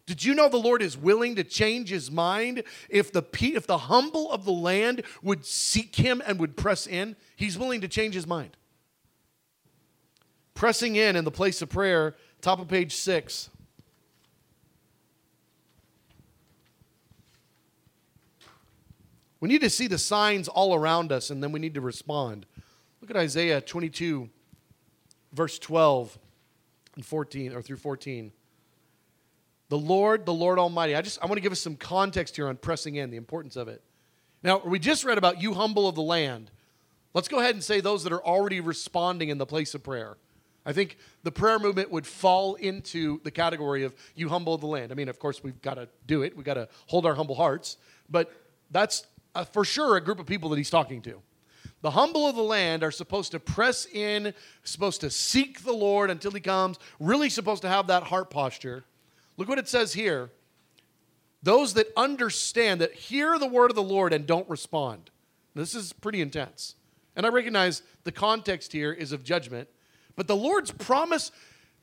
Did 0.06 0.24
you 0.24 0.34
know 0.34 0.50
the 0.50 0.58
Lord 0.58 0.82
is 0.82 0.98
willing 0.98 1.36
to 1.36 1.44
change 1.44 1.90
his 1.90 2.12
mind 2.12 2.64
if 2.90 3.12
the 3.12 3.24
if 3.40 3.66
the 3.66 3.78
humble 3.78 4.32
of 4.32 4.44
the 4.44 4.52
land 4.52 5.04
would 5.22 5.46
seek 5.46 5.96
him 5.96 6.22
and 6.26 6.40
would 6.40 6.58
press 6.58 6.88
in? 6.88 7.16
He's 7.36 7.58
willing 7.58 7.82
to 7.82 7.88
change 7.88 8.14
his 8.14 8.28
mind. 8.28 8.58
Pressing 10.54 10.96
in 10.96 11.16
in 11.16 11.26
the 11.26 11.32
place 11.32 11.62
of 11.62 11.70
prayer, 11.70 12.16
top 12.42 12.60
of 12.60 12.68
page 12.68 12.96
6. 12.96 13.50
We 19.40 19.50
need 19.50 19.62
to 19.62 19.70
see 19.70 19.88
the 19.88 19.98
signs 19.98 20.48
all 20.48 20.74
around 20.74 21.12
us 21.12 21.30
and 21.30 21.44
then 21.44 21.52
we 21.52 21.60
need 21.60 21.74
to 21.74 21.82
respond. 21.82 22.46
Look 23.02 23.10
at 23.10 23.18
Isaiah 23.18 23.60
22 23.60 24.30
verse 25.34 25.60
12 25.60 26.18
and 26.96 27.06
14 27.06 27.54
or 27.54 27.62
through 27.62 27.78
14. 27.78 28.32
The 29.70 29.78
Lord, 29.78 30.26
the 30.26 30.34
Lord 30.34 30.60
Almighty. 30.60 30.96
I 30.96 31.02
just 31.02 31.22
I 31.22 31.26
want 31.26 31.36
to 31.36 31.42
give 31.42 31.52
us 31.52 31.60
some 31.60 31.76
context 31.76 32.36
here 32.36 32.48
on 32.48 32.58
pressing 32.58 32.96
in, 32.96 33.10
the 33.10 33.18
importance 33.18 33.56
of 33.56 33.68
it. 33.68 33.82
Now, 34.44 34.62
we 34.64 34.78
just 34.78 35.04
read 35.04 35.18
about 35.18 35.42
you 35.42 35.54
humble 35.54 35.88
of 35.88 35.96
the 35.96 36.02
land. 36.02 36.52
Let's 37.14 37.28
go 37.28 37.40
ahead 37.40 37.56
and 37.56 37.64
say 37.64 37.80
those 37.80 38.04
that 38.04 38.14
are 38.14 38.24
already 38.24 38.60
responding 38.60 39.30
in 39.30 39.38
the 39.38 39.46
place 39.46 39.74
of 39.74 39.84
prayer. 39.84 40.18
I 40.66 40.74
think 40.74 40.98
the 41.24 41.32
prayer 41.32 41.60
movement 41.60 41.92
would 41.92 42.08
fall 42.08 42.56
into 42.56 43.20
the 43.24 43.32
category 43.32 43.84
of 43.84 43.94
you 44.16 44.30
humble 44.30 44.58
the 44.58 44.68
land. 44.68 44.92
I 44.92 44.96
mean, 44.96 45.10
of 45.10 45.20
course, 45.20 45.44
we've 45.44 45.62
got 45.62 45.76
to 45.76 45.90
do 46.08 46.22
it. 46.22 46.36
We've 46.36 46.46
got 46.46 46.54
to 46.54 46.70
hold 46.88 47.06
our 47.06 47.16
humble 47.16 47.36
hearts. 47.36 47.78
But 48.10 48.32
that's 48.72 49.06
uh, 49.36 49.44
for 49.44 49.66
sure 49.66 49.98
a 49.98 50.02
group 50.02 50.20
of 50.20 50.26
people 50.26 50.50
that 50.50 50.58
he's 50.58 50.70
talking 50.70 51.02
to. 51.02 51.22
The 51.82 51.92
humble 51.92 52.28
of 52.28 52.36
the 52.36 52.44
land 52.44 52.82
are 52.82 52.92
supposed 52.92 53.32
to 53.32 53.42
press 53.42 53.86
in, 53.86 54.34
supposed 54.64 55.02
to 55.02 55.10
seek 55.10 55.64
the 55.64 55.74
Lord 55.74 56.10
until 56.10 56.32
he 56.32 56.40
comes, 56.40 56.80
really 57.00 57.30
supposed 57.30 57.62
to 57.64 57.68
have 57.68 57.88
that 57.88 58.04
heart 58.04 58.30
posture. 58.30 58.86
Look 59.36 59.50
what 59.50 59.60
it 59.60 59.68
says 59.68 59.94
here. 59.94 60.30
Those 61.42 61.74
that 61.74 61.88
understand, 61.98 62.80
that 62.80 62.94
hear 62.94 63.38
the 63.38 63.48
word 63.48 63.70
of 63.70 63.76
the 63.76 63.84
Lord 63.84 64.14
and 64.14 64.26
don't 64.26 64.50
respond. 64.50 65.10
This 65.56 65.76
is 65.76 65.92
pretty 65.92 66.22
intense. 66.22 66.76
And 67.18 67.26
I 67.26 67.30
recognize 67.30 67.82
the 68.06 68.14
context 68.14 68.72
here 68.72 68.94
is 68.94 69.12
of 69.12 69.26
judgment, 69.26 69.68
but 70.16 70.28
the 70.28 70.36
Lord's 70.36 70.72
promise 70.72 71.32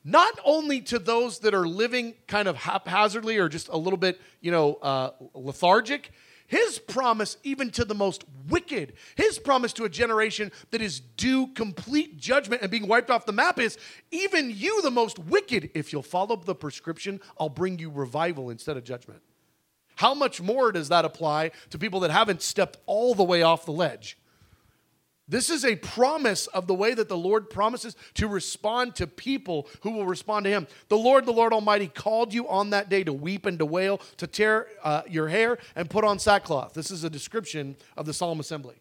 not 0.04 0.38
only 0.44 0.80
to 0.80 0.98
those 0.98 1.40
that 1.40 1.54
are 1.54 1.66
living 1.66 2.14
kind 2.26 2.48
of 2.48 2.56
haphazardly 2.56 3.36
or 3.36 3.48
just 3.48 3.68
a 3.68 3.76
little 3.76 3.98
bit, 3.98 4.20
you 4.40 4.50
know, 4.50 4.74
uh, 4.76 5.10
lethargic, 5.34 6.10
his 6.46 6.80
promise, 6.80 7.36
even 7.44 7.70
to 7.70 7.84
the 7.84 7.94
most 7.94 8.24
wicked, 8.48 8.94
his 9.14 9.38
promise 9.38 9.72
to 9.74 9.84
a 9.84 9.88
generation 9.88 10.50
that 10.72 10.82
is 10.82 10.98
due 10.98 11.46
complete 11.48 12.16
judgment 12.16 12.62
and 12.62 12.70
being 12.70 12.88
wiped 12.88 13.08
off 13.08 13.24
the 13.24 13.32
map 13.32 13.60
is 13.60 13.78
even 14.10 14.50
you, 14.50 14.82
the 14.82 14.90
most 14.90 15.18
wicked, 15.18 15.70
if 15.74 15.92
you'll 15.92 16.02
follow 16.02 16.34
the 16.34 16.54
prescription, 16.54 17.20
I'll 17.38 17.48
bring 17.48 17.78
you 17.78 17.88
revival 17.88 18.50
instead 18.50 18.76
of 18.76 18.82
judgment. 18.82 19.22
How 19.94 20.12
much 20.12 20.40
more 20.40 20.72
does 20.72 20.88
that 20.88 21.04
apply 21.04 21.52
to 21.70 21.78
people 21.78 22.00
that 22.00 22.10
haven't 22.10 22.42
stepped 22.42 22.78
all 22.86 23.14
the 23.14 23.22
way 23.22 23.42
off 23.42 23.64
the 23.64 23.72
ledge? 23.72 24.18
This 25.30 25.48
is 25.48 25.64
a 25.64 25.76
promise 25.76 26.48
of 26.48 26.66
the 26.66 26.74
way 26.74 26.92
that 26.92 27.08
the 27.08 27.16
Lord 27.16 27.50
promises 27.50 27.94
to 28.14 28.26
respond 28.26 28.96
to 28.96 29.06
people 29.06 29.68
who 29.82 29.92
will 29.92 30.04
respond 30.04 30.42
to 30.44 30.50
Him. 30.50 30.66
The 30.88 30.98
Lord, 30.98 31.24
the 31.24 31.32
Lord 31.32 31.52
Almighty, 31.52 31.86
called 31.86 32.34
you 32.34 32.48
on 32.48 32.70
that 32.70 32.88
day 32.88 33.04
to 33.04 33.12
weep 33.12 33.46
and 33.46 33.56
to 33.60 33.64
wail, 33.64 33.98
to 34.16 34.26
tear 34.26 34.66
uh, 34.82 35.02
your 35.08 35.28
hair 35.28 35.58
and 35.76 35.88
put 35.88 36.02
on 36.02 36.18
sackcloth. 36.18 36.74
This 36.74 36.90
is 36.90 37.04
a 37.04 37.10
description 37.10 37.76
of 37.96 38.06
the 38.06 38.12
solemn 38.12 38.40
assembly. 38.40 38.74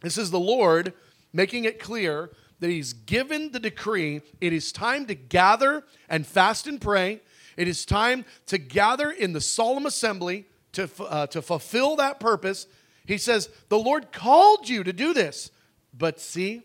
This 0.00 0.16
is 0.16 0.30
the 0.30 0.38
Lord 0.38 0.92
making 1.32 1.64
it 1.64 1.80
clear 1.80 2.30
that 2.60 2.70
He's 2.70 2.92
given 2.92 3.50
the 3.50 3.58
decree. 3.58 4.20
It 4.40 4.52
is 4.52 4.70
time 4.70 5.06
to 5.06 5.16
gather 5.16 5.82
and 6.08 6.24
fast 6.24 6.68
and 6.68 6.80
pray. 6.80 7.20
It 7.56 7.66
is 7.66 7.84
time 7.84 8.24
to 8.46 8.58
gather 8.58 9.10
in 9.10 9.32
the 9.32 9.40
solemn 9.40 9.86
assembly 9.86 10.46
to, 10.74 10.88
uh, 11.00 11.26
to 11.26 11.42
fulfill 11.42 11.96
that 11.96 12.20
purpose 12.20 12.68
he 13.06 13.18
says, 13.18 13.48
The 13.68 13.78
Lord 13.78 14.12
called 14.12 14.68
you 14.68 14.84
to 14.84 14.92
do 14.92 15.14
this. 15.14 15.50
But 15.96 16.20
see, 16.20 16.62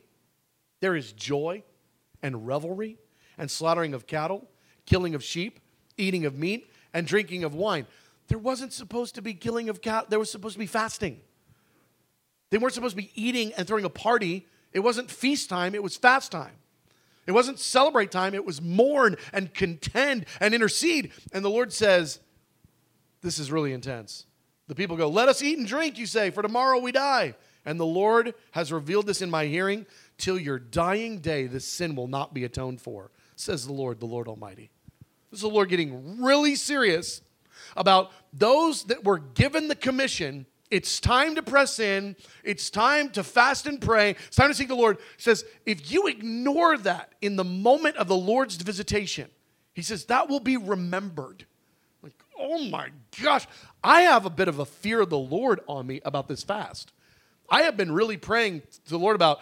there 0.81 0.95
is 0.95 1.13
joy 1.13 1.63
and 2.21 2.45
revelry 2.45 2.97
and 3.37 3.49
slaughtering 3.49 3.93
of 3.93 4.07
cattle, 4.07 4.47
killing 4.85 5.15
of 5.15 5.23
sheep, 5.23 5.59
eating 5.97 6.25
of 6.25 6.37
meat, 6.37 6.69
and 6.93 7.07
drinking 7.07 7.43
of 7.43 7.55
wine. 7.55 7.87
There 8.27 8.37
wasn't 8.37 8.73
supposed 8.73 9.15
to 9.15 9.21
be 9.21 9.33
killing 9.33 9.69
of 9.69 9.81
cattle, 9.81 10.07
there 10.09 10.19
was 10.19 10.31
supposed 10.31 10.53
to 10.53 10.59
be 10.59 10.65
fasting. 10.65 11.21
They 12.49 12.57
weren't 12.57 12.73
supposed 12.73 12.95
to 12.95 13.01
be 13.01 13.11
eating 13.15 13.53
and 13.53 13.65
throwing 13.65 13.85
a 13.85 13.89
party. 13.89 14.45
It 14.73 14.81
wasn't 14.81 15.09
feast 15.09 15.49
time, 15.49 15.73
it 15.73 15.83
was 15.83 15.95
fast 15.95 16.31
time. 16.31 16.55
It 17.27 17.31
wasn't 17.31 17.59
celebrate 17.59 18.11
time, 18.11 18.33
it 18.33 18.45
was 18.45 18.61
mourn 18.61 19.15
and 19.31 19.53
contend 19.53 20.25
and 20.39 20.53
intercede. 20.53 21.11
And 21.31 21.45
the 21.45 21.49
Lord 21.49 21.71
says, 21.71 22.19
This 23.21 23.39
is 23.39 23.51
really 23.51 23.73
intense. 23.73 24.25
The 24.71 24.75
people 24.75 24.95
go, 24.95 25.09
Let 25.09 25.27
us 25.27 25.41
eat 25.41 25.57
and 25.57 25.67
drink, 25.67 25.97
you 25.97 26.05
say, 26.05 26.29
for 26.29 26.41
tomorrow 26.41 26.79
we 26.79 26.93
die. 26.93 27.35
And 27.65 27.77
the 27.77 27.85
Lord 27.85 28.33
has 28.51 28.71
revealed 28.71 29.05
this 29.05 29.21
in 29.21 29.29
my 29.29 29.47
hearing. 29.47 29.85
Till 30.17 30.39
your 30.39 30.59
dying 30.59 31.19
day, 31.19 31.45
this 31.45 31.67
sin 31.67 31.93
will 31.93 32.07
not 32.07 32.33
be 32.33 32.45
atoned 32.45 32.79
for, 32.79 33.11
says 33.35 33.67
the 33.67 33.73
Lord, 33.73 33.99
the 33.99 34.05
Lord 34.05 34.29
Almighty. 34.29 34.71
This 35.29 35.39
is 35.39 35.41
the 35.41 35.49
Lord 35.49 35.67
getting 35.67 36.23
really 36.23 36.55
serious 36.55 37.21
about 37.75 38.13
those 38.31 38.85
that 38.85 39.03
were 39.03 39.17
given 39.17 39.67
the 39.67 39.75
commission. 39.75 40.45
It's 40.69 41.01
time 41.01 41.35
to 41.35 41.43
press 41.43 41.77
in. 41.77 42.15
It's 42.41 42.69
time 42.69 43.09
to 43.09 43.25
fast 43.25 43.67
and 43.67 43.81
pray. 43.81 44.11
It's 44.27 44.37
time 44.37 44.51
to 44.51 44.55
seek 44.55 44.69
the 44.69 44.75
Lord. 44.75 44.99
He 45.17 45.21
says, 45.21 45.43
if 45.65 45.91
you 45.91 46.07
ignore 46.07 46.77
that 46.77 47.11
in 47.19 47.35
the 47.35 47.43
moment 47.43 47.97
of 47.97 48.07
the 48.07 48.15
Lord's 48.15 48.55
visitation, 48.55 49.29
he 49.73 49.81
says, 49.81 50.05
that 50.05 50.29
will 50.29 50.39
be 50.39 50.55
remembered. 50.55 51.45
Like, 52.01 52.13
oh 52.39 52.63
my 52.69 52.87
gosh, 53.21 53.47
I 53.83 54.01
have 54.01 54.25
a 54.25 54.29
bit 54.29 54.47
of 54.47 54.59
a 54.59 54.65
fear 54.65 55.01
of 55.01 55.09
the 55.09 55.17
Lord 55.17 55.61
on 55.67 55.87
me 55.87 56.01
about 56.05 56.27
this 56.27 56.43
fast. 56.43 56.91
I 57.49 57.63
have 57.63 57.75
been 57.75 57.91
really 57.91 58.17
praying 58.17 58.61
to 58.85 58.89
the 58.89 58.99
Lord 58.99 59.15
about 59.15 59.39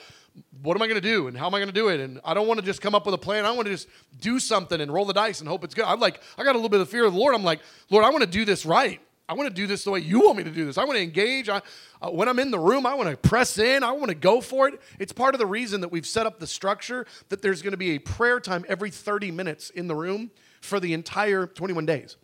what 0.62 0.76
am 0.76 0.82
I 0.82 0.88
going 0.88 1.02
to 1.02 1.08
do 1.08 1.28
and 1.28 1.38
how 1.38 1.48
am 1.48 1.56
I 1.56 1.60
going 1.60 1.70
to 1.70 1.74
do 1.74 1.90
it? 1.90 2.00
And 2.00 2.20
I 2.24 2.34
don't 2.34 2.48
want 2.48 2.60
to 2.60 2.66
just 2.66 2.82
come 2.82 2.96
up 2.96 3.06
with 3.06 3.14
a 3.14 3.20
plan. 3.20 3.46
I 3.46 3.52
want 3.52 3.68
to 3.68 3.74
just 3.74 3.88
do 4.20 4.40
something 4.40 4.80
and 4.80 4.92
roll 4.92 5.06
the 5.06 5.14
dice 5.14 5.42
and 5.42 5.50
hope 5.50 5.64
it's 5.64 5.76
good. 5.76 5.86
I'm 5.86 6.00
like, 6.00 6.22
I 6.38 6.44
got 6.44 6.54
a 6.54 6.58
little 6.58 6.70
bit 6.70 6.82
of 6.82 6.90
fear 6.90 7.06
of 7.06 7.14
the 7.14 7.20
Lord. 7.20 7.36
I'm 7.36 7.44
like, 7.44 7.60
Lord, 7.90 8.06
I 8.06 8.10
want 8.10 8.22
to 8.22 8.30
do 8.30 8.46
this 8.46 8.66
right. 8.66 9.02
I 9.28 9.34
want 9.34 9.48
to 9.48 9.54
do 9.54 9.68
this 9.68 9.84
the 9.84 9.92
way 9.92 10.00
you 10.00 10.22
want 10.22 10.38
me 10.38 10.44
to 10.44 10.50
do 10.50 10.66
this. 10.66 10.80
I 10.80 10.86
want 10.86 10.98
to 10.98 11.04
engage. 11.04 11.50
I, 11.50 11.62
uh, 12.02 12.10
when 12.10 12.28
I'm 12.28 12.40
in 12.40 12.50
the 12.50 12.58
room, 12.58 12.88
I 12.88 12.96
want 12.96 13.10
to 13.10 13.18
press 13.18 13.60
in. 13.60 13.84
I 13.84 13.92
want 13.92 14.10
to 14.10 14.16
go 14.16 14.42
for 14.42 14.68
it. 14.68 14.82
It's 14.98 15.14
part 15.14 15.36
of 15.36 15.40
the 15.40 15.46
reason 15.46 15.82
that 15.82 15.92
we've 15.92 16.08
set 16.08 16.26
up 16.26 16.40
the 16.40 16.48
structure 16.48 17.06
that 17.28 17.44
there's 17.44 17.62
going 17.62 17.72
to 17.72 17.78
be 17.78 17.92
a 17.92 18.00
prayer 18.00 18.40
time 18.40 18.66
every 18.68 18.90
30 18.90 19.30
minutes 19.30 19.70
in 19.70 19.88
the 19.88 19.96
room 19.96 20.32
for 20.62 20.80
the 20.80 20.94
entire 20.94 21.46
21 21.46 21.86
days. 21.86 22.18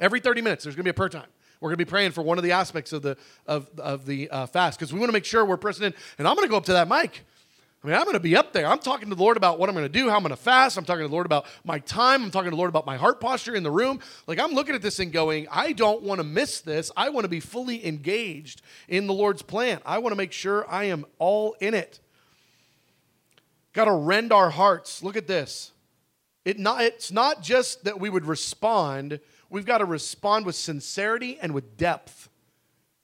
Every 0.00 0.20
30 0.20 0.42
minutes, 0.42 0.64
there's 0.64 0.74
going 0.74 0.84
to 0.84 0.88
be 0.88 0.90
a 0.90 0.94
prayer 0.94 1.08
time. 1.08 1.28
We're 1.60 1.70
going 1.70 1.78
to 1.78 1.84
be 1.84 1.90
praying 1.90 2.12
for 2.12 2.22
one 2.22 2.36
of 2.36 2.44
the 2.44 2.52
aspects 2.52 2.92
of 2.92 3.02
the, 3.02 3.16
of, 3.46 3.70
of 3.78 4.06
the 4.06 4.28
uh, 4.30 4.46
fast 4.46 4.78
because 4.78 4.92
we 4.92 4.98
want 4.98 5.08
to 5.08 5.14
make 5.14 5.24
sure 5.24 5.44
we're 5.44 5.56
pressing 5.56 5.86
in. 5.86 5.94
And 6.18 6.28
I'm 6.28 6.34
going 6.34 6.46
to 6.46 6.50
go 6.50 6.56
up 6.56 6.66
to 6.66 6.74
that 6.74 6.88
mic. 6.88 7.24
I 7.82 7.86
mean, 7.86 7.96
I'm 7.96 8.04
going 8.04 8.14
to 8.14 8.20
be 8.20 8.34
up 8.34 8.54
there. 8.54 8.66
I'm 8.66 8.78
talking 8.78 9.10
to 9.10 9.14
the 9.14 9.22
Lord 9.22 9.36
about 9.36 9.58
what 9.58 9.68
I'm 9.68 9.74
going 9.74 9.84
to 9.84 9.92
do, 9.92 10.08
how 10.08 10.16
I'm 10.16 10.22
going 10.22 10.30
to 10.30 10.36
fast. 10.36 10.78
I'm 10.78 10.86
talking 10.86 11.02
to 11.02 11.08
the 11.08 11.12
Lord 11.12 11.26
about 11.26 11.44
my 11.64 11.80
time. 11.80 12.24
I'm 12.24 12.30
talking 12.30 12.46
to 12.46 12.50
the 12.50 12.56
Lord 12.56 12.70
about 12.70 12.86
my 12.86 12.96
heart 12.96 13.20
posture 13.20 13.54
in 13.54 13.62
the 13.62 13.70
room. 13.70 14.00
Like, 14.26 14.38
I'm 14.38 14.52
looking 14.52 14.74
at 14.74 14.80
this 14.80 15.00
and 15.00 15.12
going, 15.12 15.46
I 15.50 15.72
don't 15.72 16.02
want 16.02 16.18
to 16.18 16.24
miss 16.24 16.62
this. 16.62 16.90
I 16.96 17.10
want 17.10 17.24
to 17.24 17.28
be 17.28 17.40
fully 17.40 17.86
engaged 17.86 18.62
in 18.88 19.06
the 19.06 19.12
Lord's 19.12 19.42
plan. 19.42 19.80
I 19.84 19.98
want 19.98 20.12
to 20.12 20.16
make 20.16 20.32
sure 20.32 20.66
I 20.70 20.84
am 20.84 21.04
all 21.18 21.56
in 21.60 21.74
it. 21.74 22.00
Got 23.74 23.84
to 23.84 23.92
rend 23.92 24.32
our 24.32 24.48
hearts. 24.48 25.02
Look 25.02 25.16
at 25.16 25.26
this. 25.26 25.72
It 26.46 26.58
not, 26.58 26.80
it's 26.82 27.12
not 27.12 27.42
just 27.42 27.84
that 27.84 28.00
we 28.00 28.08
would 28.08 28.24
respond 28.24 29.20
We've 29.50 29.66
got 29.66 29.78
to 29.78 29.84
respond 29.84 30.46
with 30.46 30.56
sincerity 30.56 31.38
and 31.40 31.52
with 31.52 31.76
depth. 31.76 32.28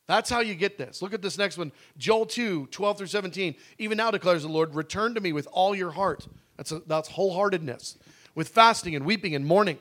That's 0.06 0.28
how 0.28 0.40
you 0.40 0.54
get 0.54 0.76
this. 0.76 1.02
Look 1.02 1.14
at 1.14 1.22
this 1.22 1.38
next 1.38 1.56
one 1.56 1.70
Joel 1.96 2.26
2 2.26 2.66
12 2.66 2.98
through 2.98 3.06
17. 3.06 3.54
Even 3.78 3.96
now 3.96 4.10
declares 4.10 4.42
the 4.42 4.48
Lord, 4.48 4.74
return 4.74 5.14
to 5.14 5.20
me 5.20 5.32
with 5.32 5.46
all 5.52 5.74
your 5.74 5.92
heart. 5.92 6.26
That's, 6.56 6.72
a, 6.72 6.80
that's 6.80 7.08
wholeheartedness, 7.10 7.96
with 8.34 8.48
fasting 8.48 8.96
and 8.96 9.06
weeping 9.06 9.34
and 9.34 9.46
mourning. 9.46 9.78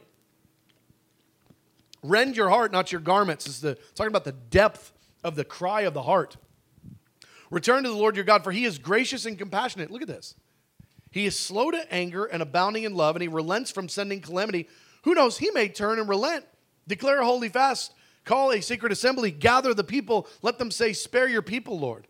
Rend 2.04 2.38
your 2.38 2.50
heart, 2.50 2.72
not 2.72 2.92
your 2.92 3.02
garments. 3.02 3.48
Is 3.48 3.62
the, 3.62 3.76
talking 3.96 4.12
about 4.12 4.24
the 4.24 4.32
depth 4.32 4.94
of 5.24 5.36
the 5.36 5.44
cry 5.44 5.82
of 5.82 5.94
the 5.94 6.04
heart. 6.04 6.38
Return 7.52 7.84
to 7.84 7.90
the 7.90 7.96
Lord 7.96 8.16
your 8.16 8.26
God, 8.26 8.44
for 8.44 8.52
he 8.52 8.66
is 8.66 8.78
gracious 8.78 9.26
and 9.26 9.38
compassionate. 9.38 9.92
Look 9.92 10.04
at 10.04 10.08
this. 10.08 10.36
He 11.12 11.26
is 11.26 11.38
slow 11.38 11.72
to 11.72 11.94
anger 11.94 12.26
and 12.26 12.42
abounding 12.42 12.84
in 12.84 12.94
love, 12.94 13.16
and 13.16 13.24
he 13.24 13.28
relents 13.28 13.72
from 13.72 13.90
sending 13.90 14.22
calamity. 14.22 14.68
Who 15.04 15.14
knows? 15.14 15.38
He 15.38 15.52
may 15.52 15.70
turn 15.70 16.00
and 16.00 16.10
relent 16.10 16.46
Declare 16.90 17.22
a 17.22 17.26
holy 17.26 17.50
fast, 17.50 17.94
call 18.26 18.52
a 18.52 18.62
secret 18.62 18.92
assembly, 18.92 19.30
gather 19.30 19.76
the 19.76 19.84
people, 19.84 20.28
let 20.42 20.58
them 20.58 20.72
say, 20.72 20.92
Spare 20.92 21.30
your 21.30 21.44
people, 21.44 21.80
Lord. 21.80 22.08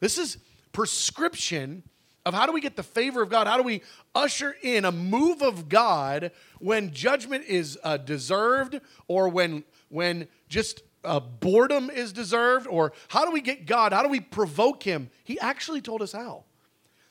This 0.00 0.18
is 0.18 0.38
prescription 0.72 1.84
of 2.26 2.34
how 2.34 2.44
do 2.44 2.52
we 2.52 2.60
get 2.60 2.74
the 2.74 2.82
favor 2.82 3.22
of 3.22 3.30
God? 3.30 3.46
How 3.46 3.56
do 3.56 3.62
we 3.62 3.82
usher 4.16 4.56
in 4.60 4.84
a 4.84 4.90
move 4.90 5.42
of 5.42 5.68
God 5.68 6.32
when 6.58 6.92
judgment 6.92 7.44
is 7.46 7.78
uh, 7.84 7.98
deserved 7.98 8.80
or 9.06 9.28
when, 9.28 9.62
when 9.90 10.26
just 10.48 10.82
uh, 11.04 11.20
boredom 11.20 11.88
is 11.88 12.12
deserved? 12.12 12.66
Or 12.66 12.92
how 13.06 13.24
do 13.24 13.30
we 13.30 13.40
get 13.40 13.64
God? 13.64 13.92
How 13.92 14.02
do 14.02 14.08
we 14.08 14.18
provoke 14.18 14.82
Him? 14.82 15.08
He 15.22 15.38
actually 15.38 15.80
told 15.80 16.02
us 16.02 16.10
how. 16.10 16.42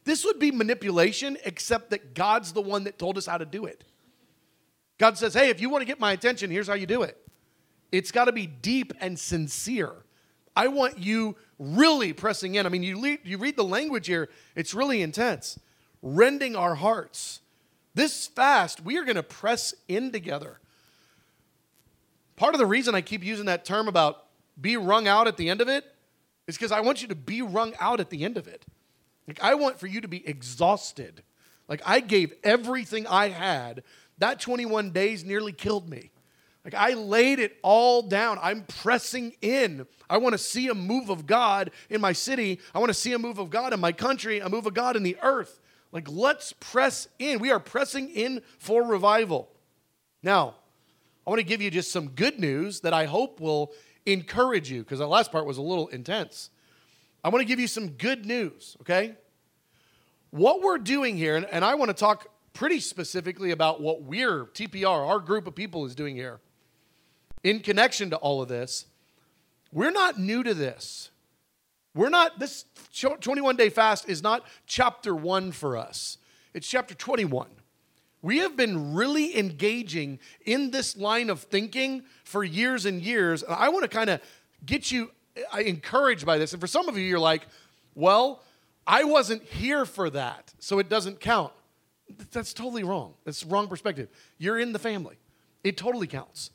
This 0.03 0.25
would 0.25 0.37
be 0.37 0.51
manipulation, 0.51 1.37
except 1.45 1.91
that 1.91 2.13
God's 2.13 2.51
the 2.51 2.61
one 2.61 2.83
that 2.83 2.99
told 2.99 3.17
us 3.17 3.25
how 3.25 3.37
to 3.37 3.45
do 3.45 3.65
it. 3.65 3.85
God 4.97 5.17
says, 5.17 5.33
hey, 5.33 5.49
if 5.49 5.59
you 5.59 5.69
want 5.69 5.81
to 5.81 5.85
get 5.85 5.99
my 5.99 6.11
attention, 6.13 6.49
here's 6.49 6.67
how 6.67 6.73
you 6.73 6.85
do 6.85 7.03
it. 7.03 7.17
It's 7.91 8.11
got 8.11 8.25
to 8.25 8.31
be 8.31 8.47
deep 8.47 8.93
and 8.99 9.19
sincere. 9.19 9.91
I 10.55 10.67
want 10.67 10.99
you 10.99 11.35
really 11.59 12.13
pressing 12.13 12.55
in. 12.55 12.65
I 12.65 12.69
mean, 12.69 12.83
you, 12.83 13.01
read, 13.01 13.19
you 13.23 13.37
read 13.37 13.57
the 13.57 13.63
language 13.63 14.07
here, 14.07 14.29
it's 14.55 14.73
really 14.73 15.01
intense. 15.01 15.59
Rending 16.01 16.55
our 16.55 16.75
hearts. 16.75 17.41
This 17.93 18.27
fast, 18.27 18.83
we 18.83 18.97
are 18.97 19.03
going 19.03 19.15
to 19.15 19.23
press 19.23 19.73
in 19.87 20.11
together. 20.11 20.59
Part 22.35 22.53
of 22.53 22.59
the 22.59 22.65
reason 22.65 22.95
I 22.95 23.01
keep 23.01 23.23
using 23.23 23.45
that 23.45 23.65
term 23.65 23.87
about 23.87 24.25
be 24.59 24.77
wrung 24.77 25.07
out 25.07 25.27
at 25.27 25.37
the 25.37 25.49
end 25.49 25.61
of 25.61 25.67
it 25.67 25.85
is 26.47 26.57
because 26.57 26.71
I 26.71 26.81
want 26.81 27.01
you 27.01 27.07
to 27.09 27.15
be 27.15 27.41
wrung 27.41 27.73
out 27.79 27.99
at 27.99 28.09
the 28.09 28.23
end 28.23 28.37
of 28.37 28.47
it. 28.47 28.65
Like, 29.27 29.41
I 29.41 29.55
want 29.55 29.79
for 29.79 29.87
you 29.87 30.01
to 30.01 30.07
be 30.07 30.25
exhausted. 30.27 31.23
Like, 31.67 31.81
I 31.85 31.99
gave 31.99 32.33
everything 32.43 33.07
I 33.07 33.29
had 33.29 33.83
that 34.19 34.39
21 34.39 34.91
days 34.91 35.23
nearly 35.23 35.51
killed 35.51 35.89
me. 35.89 36.11
Like 36.63 36.73
I 36.73 36.93
laid 36.93 37.39
it 37.39 37.57
all 37.61 38.01
down. 38.01 38.39
I'm 38.41 38.63
pressing 38.63 39.33
in. 39.41 39.85
I 40.09 40.17
want 40.17 40.33
to 40.33 40.39
see 40.39 40.67
a 40.67 40.73
move 40.73 41.09
of 41.09 41.27
God 41.27 41.71
in 41.89 42.01
my 42.01 42.11
city. 42.11 42.59
I 42.73 42.79
want 42.79 42.89
to 42.89 42.95
see 42.95 43.13
a 43.13 43.19
move 43.19 43.37
of 43.37 43.51
God 43.51 43.71
in 43.71 43.79
my 43.79 43.91
country, 43.91 44.39
a 44.39 44.49
move 44.49 44.65
of 44.65 44.73
God 44.73 44.95
in 44.95 45.03
the 45.03 45.17
earth. 45.21 45.59
Like 45.91 46.09
let's 46.09 46.53
press 46.53 47.07
in. 47.19 47.39
We 47.39 47.51
are 47.51 47.59
pressing 47.59 48.09
in 48.09 48.41
for 48.57 48.83
revival. 48.83 49.49
Now, 50.23 50.55
I 51.25 51.29
want 51.29 51.39
to 51.39 51.45
give 51.45 51.61
you 51.61 51.69
just 51.69 51.91
some 51.91 52.09
good 52.09 52.39
news 52.39 52.81
that 52.81 52.93
I 52.93 53.05
hope 53.05 53.39
will 53.39 53.71
encourage 54.05 54.71
you 54.71 54.83
because 54.83 54.99
the 54.99 55.07
last 55.07 55.31
part 55.31 55.45
was 55.45 55.57
a 55.57 55.61
little 55.61 55.87
intense. 55.89 56.49
I 57.23 57.29
want 57.29 57.41
to 57.41 57.47
give 57.47 57.59
you 57.59 57.67
some 57.67 57.89
good 57.89 58.25
news, 58.25 58.75
okay? 58.81 59.15
What 60.29 60.61
we're 60.61 60.77
doing 60.77 61.17
here, 61.17 61.35
and, 61.35 61.45
and 61.45 61.65
I 61.65 61.75
want 61.75 61.89
to 61.89 61.95
talk 61.95 62.27
pretty 62.55 62.79
specifically 62.79 63.51
about 63.51 63.81
what 63.81 64.01
we're, 64.01 64.45
TPR, 64.45 65.07
our 65.07 65.19
group 65.19 65.45
of 65.45 65.53
people, 65.53 65.85
is 65.85 65.93
doing 65.93 66.15
here. 66.15 66.39
In 67.43 67.59
connection 67.59 68.09
to 68.09 68.15
all 68.15 68.41
of 68.41 68.47
this, 68.47 68.87
we're 69.71 69.91
not 69.91 70.17
new 70.17 70.41
to 70.41 70.55
this. 70.55 71.11
We're 71.93 72.09
not, 72.09 72.39
this 72.39 72.65
21 72.93 73.57
day 73.57 73.69
fast 73.69 74.09
is 74.09 74.23
not 74.23 74.43
chapter 74.65 75.13
one 75.13 75.51
for 75.51 75.77
us, 75.77 76.17
it's 76.55 76.67
chapter 76.67 76.95
21. 76.95 77.47
We 78.21 78.39
have 78.39 78.57
been 78.57 78.95
really 78.95 79.37
engaging 79.37 80.17
in 80.47 80.71
this 80.71 80.97
line 80.97 81.29
of 81.29 81.41
thinking 81.41 82.05
for 82.23 82.43
years 82.43 82.87
and 82.87 82.99
years. 82.99 83.43
And 83.43 83.53
I 83.53 83.69
want 83.69 83.83
to 83.83 83.87
kind 83.87 84.09
of 84.09 84.19
get 84.65 84.91
you 84.91 85.11
uh, 85.53 85.59
encouraged 85.59 86.25
by 86.25 86.39
this. 86.39 86.51
And 86.51 86.59
for 86.59 86.65
some 86.65 86.89
of 86.89 86.97
you, 86.97 87.03
you're 87.03 87.19
like, 87.19 87.45
well, 87.93 88.41
I 88.87 89.03
wasn't 89.03 89.43
here 89.43 89.85
for 89.85 90.09
that, 90.09 90.55
so 90.57 90.79
it 90.79 90.89
doesn't 90.89 91.19
count. 91.19 91.53
That's 92.31 92.53
totally 92.53 92.83
wrong. 92.83 93.13
That's 93.23 93.43
wrong 93.45 93.67
perspective. 93.67 94.09
You're 94.37 94.59
in 94.59 94.73
the 94.73 94.79
family. 94.79 95.17
It 95.63 95.77
totally 95.77 96.07
counts. 96.07 96.51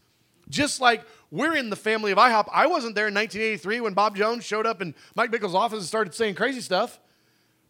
Just 0.49 0.81
like 0.81 1.05
we're 1.31 1.57
in 1.57 1.71
the 1.71 1.77
family 1.77 2.13
of 2.13 2.19
IHOP. 2.19 2.49
I 2.53 2.67
wasn't 2.67 2.95
there 2.95 3.09
in 3.09 3.15
1983 3.15 3.81
when 3.81 3.95
Bob 3.95 4.17
Jones 4.17 4.45
showed 4.45 4.67
up 4.67 4.83
in 4.83 4.95
Mike 5.15 5.31
Bickle's 5.31 5.55
office 5.55 5.79
and 5.79 5.87
started 5.87 6.15
saying 6.15 6.35
crazy 6.35 6.61
stuff. 6.61 7.01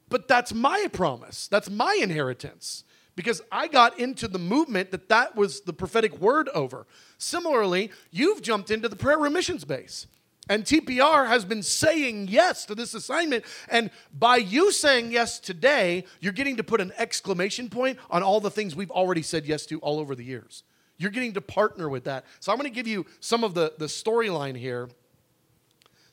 But 0.09 0.29
that's 0.29 0.53
my 0.53 0.89
promise. 0.93 1.47
That's 1.49 1.71
my 1.71 1.99
inheritance 2.01 2.85
because 3.17 3.43
I 3.53 3.69
got 3.69 3.99
into 3.99 4.29
the 4.29 4.39
movement 4.39 4.91
that 4.91 5.09
that 5.09 5.37
was 5.37 5.63
the 5.63 5.73
prophetic 5.73 6.19
word 6.19 6.49
over. 6.51 6.87
Similarly, 7.19 7.91
you've 8.11 8.43
jumped 8.43 8.71
into 8.71 8.89
the 8.89 8.97
prayer 8.97 9.19
remissions 9.19 9.65
base. 9.65 10.07
And 10.51 10.65
TPR 10.65 11.29
has 11.29 11.45
been 11.45 11.63
saying 11.63 12.27
yes 12.29 12.67
to 12.67 12.75
this 12.75 12.93
assignment. 12.93 13.45
And 13.69 13.89
by 14.13 14.37
you 14.37 14.73
saying 14.73 15.13
yes 15.13 15.39
today, 15.39 16.05
you're 16.19 16.33
getting 16.33 16.57
to 16.57 16.65
put 16.65 16.81
an 16.81 16.93
exclamation 16.99 17.71
point 17.71 17.99
on 18.11 18.25
all 18.25 18.41
the 18.41 18.51
things 18.51 18.75
we've 18.75 18.91
already 18.91 19.23
said 19.23 19.47
yes 19.47 19.65
to 19.67 19.79
all 19.79 20.01
over 20.01 20.17
the 20.17 20.25
years. 20.25 20.65
You're 20.99 21.13
getting 21.13 21.35
to 21.35 21.41
partner 21.41 21.89
with 21.89 22.03
that. 22.05 22.25
So 22.41 22.51
I'm 22.51 22.59
going 22.59 22.69
to 22.69 22.75
give 22.75 22.89
you 22.89 23.07
some 23.21 23.45
of 23.45 23.55
the, 23.55 23.75
the 23.79 23.87
storyline 23.87 24.57
here. 24.57 24.89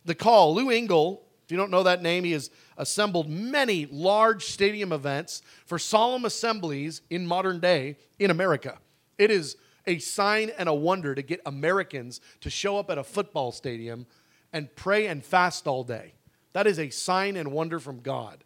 The 0.06 0.14
call, 0.14 0.54
Lou 0.54 0.70
Engle, 0.70 1.26
if 1.44 1.52
you 1.52 1.58
don't 1.58 1.72
know 1.72 1.82
that 1.82 2.04
name, 2.04 2.24
he 2.24 2.34
has 2.34 2.52
assembled 2.78 3.28
many 3.28 3.88
large 3.88 4.46
stadium 4.46 4.92
events 4.92 5.42
for 5.66 5.80
solemn 5.80 6.26
assemblies 6.26 7.02
in 7.10 7.26
modern 7.26 7.60
day 7.60 7.98
in 8.20 8.30
America. 8.30 8.78
It 9.18 9.32
is 9.32 9.58
a 9.88 9.98
sign 10.00 10.52
and 10.58 10.70
a 10.70 10.74
wonder 10.74 11.16
to 11.16 11.22
get 11.22 11.42
Americans 11.46 12.22
to 12.42 12.50
show 12.50 12.78
up 12.78 12.92
at 12.92 12.98
a 12.98 13.04
football 13.04 13.52
stadium 13.52 14.06
and 14.54 14.74
pray 14.76 15.08
and 15.08 15.24
fast 15.24 15.68
all 15.68 15.84
day. 15.84 16.14
That 16.54 16.68
is 16.68 16.80
a 16.80 16.89
sign 16.89 17.36
and 17.36 17.52
wonder 17.52 17.80
from 17.80 18.00
God. 18.00 18.43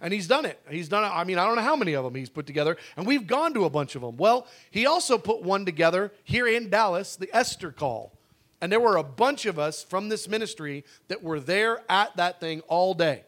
And 0.00 0.12
he's 0.12 0.28
done 0.28 0.44
it. 0.44 0.60
He's 0.70 0.88
done 0.88 1.04
it. 1.04 1.08
I 1.08 1.24
mean, 1.24 1.38
I 1.38 1.46
don't 1.46 1.56
know 1.56 1.62
how 1.62 1.74
many 1.74 1.94
of 1.94 2.04
them 2.04 2.14
he's 2.14 2.28
put 2.28 2.46
together, 2.46 2.76
and 2.96 3.06
we've 3.06 3.26
gone 3.26 3.52
to 3.54 3.64
a 3.64 3.70
bunch 3.70 3.96
of 3.96 4.02
them. 4.02 4.16
Well, 4.16 4.46
he 4.70 4.86
also 4.86 5.18
put 5.18 5.42
one 5.42 5.64
together 5.64 6.12
here 6.22 6.46
in 6.46 6.70
Dallas, 6.70 7.16
the 7.16 7.28
Esther 7.34 7.72
Call. 7.72 8.12
And 8.60 8.70
there 8.70 8.80
were 8.80 8.96
a 8.96 9.02
bunch 9.02 9.46
of 9.46 9.58
us 9.58 9.82
from 9.82 10.08
this 10.08 10.28
ministry 10.28 10.84
that 11.08 11.22
were 11.22 11.40
there 11.40 11.82
at 11.88 12.16
that 12.16 12.40
thing 12.40 12.60
all 12.62 12.94
day. 12.94 13.22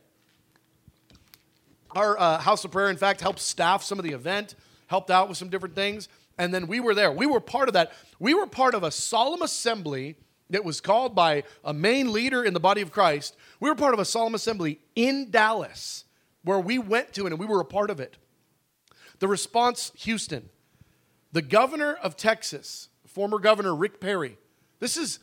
Our 1.93 2.19
uh, 2.19 2.39
House 2.39 2.65
of 2.65 2.71
Prayer, 2.71 2.91
in 2.91 2.97
fact, 2.97 3.21
helped 3.21 3.41
staff 3.41 3.83
some 3.83 3.99
of 3.99 4.05
the 4.05 4.13
event, 4.13 4.55
helped 4.87 5.11
out 5.11 5.29
with 5.29 5.39
some 5.39 5.49
different 5.49 5.75
things. 5.75 6.09
And 6.39 6.55
then 6.55 6.67
we 6.69 6.81
were 6.81 6.95
there. 6.95 7.13
We 7.13 7.27
were 7.27 7.41
part 7.41 7.69
of 7.69 7.75
that. 7.75 7.93
We 8.19 8.33
were 8.33 8.47
part 8.47 8.75
of 8.75 8.83
a 8.83 8.91
solemn 8.91 9.43
assembly 9.43 10.17
that 10.51 10.65
was 10.65 10.81
called 10.81 11.15
by 11.15 11.45
a 11.65 11.73
main 11.73 12.13
leader 12.13 12.45
in 12.45 12.55
the 12.55 12.61
body 12.61 12.81
of 12.81 12.93
Christ. 12.93 13.37
We 13.59 13.69
were 13.69 13.77
part 13.77 13.95
of 13.95 14.01
a 14.01 14.05
solemn 14.05 14.35
assembly 14.35 14.81
in 14.95 15.31
Dallas 15.31 16.05
where 16.43 16.61
we 16.61 16.79
went 16.79 17.13
to 17.15 17.27
it 17.27 17.33
and 17.33 17.39
we 17.39 17.47
were 17.47 17.61
a 17.61 17.65
part 17.65 17.91
of 17.91 18.01
it. 18.01 18.17
The 19.19 19.29
response 19.29 19.93
Houston, 19.97 20.49
the 21.33 21.43
governor 21.43 21.95
of 21.95 22.17
Texas, 22.17 22.89
former 23.07 23.39
governor 23.39 23.75
Rick 23.75 24.01
Perry. 24.01 24.39
This 24.79 24.97
is 24.97 25.19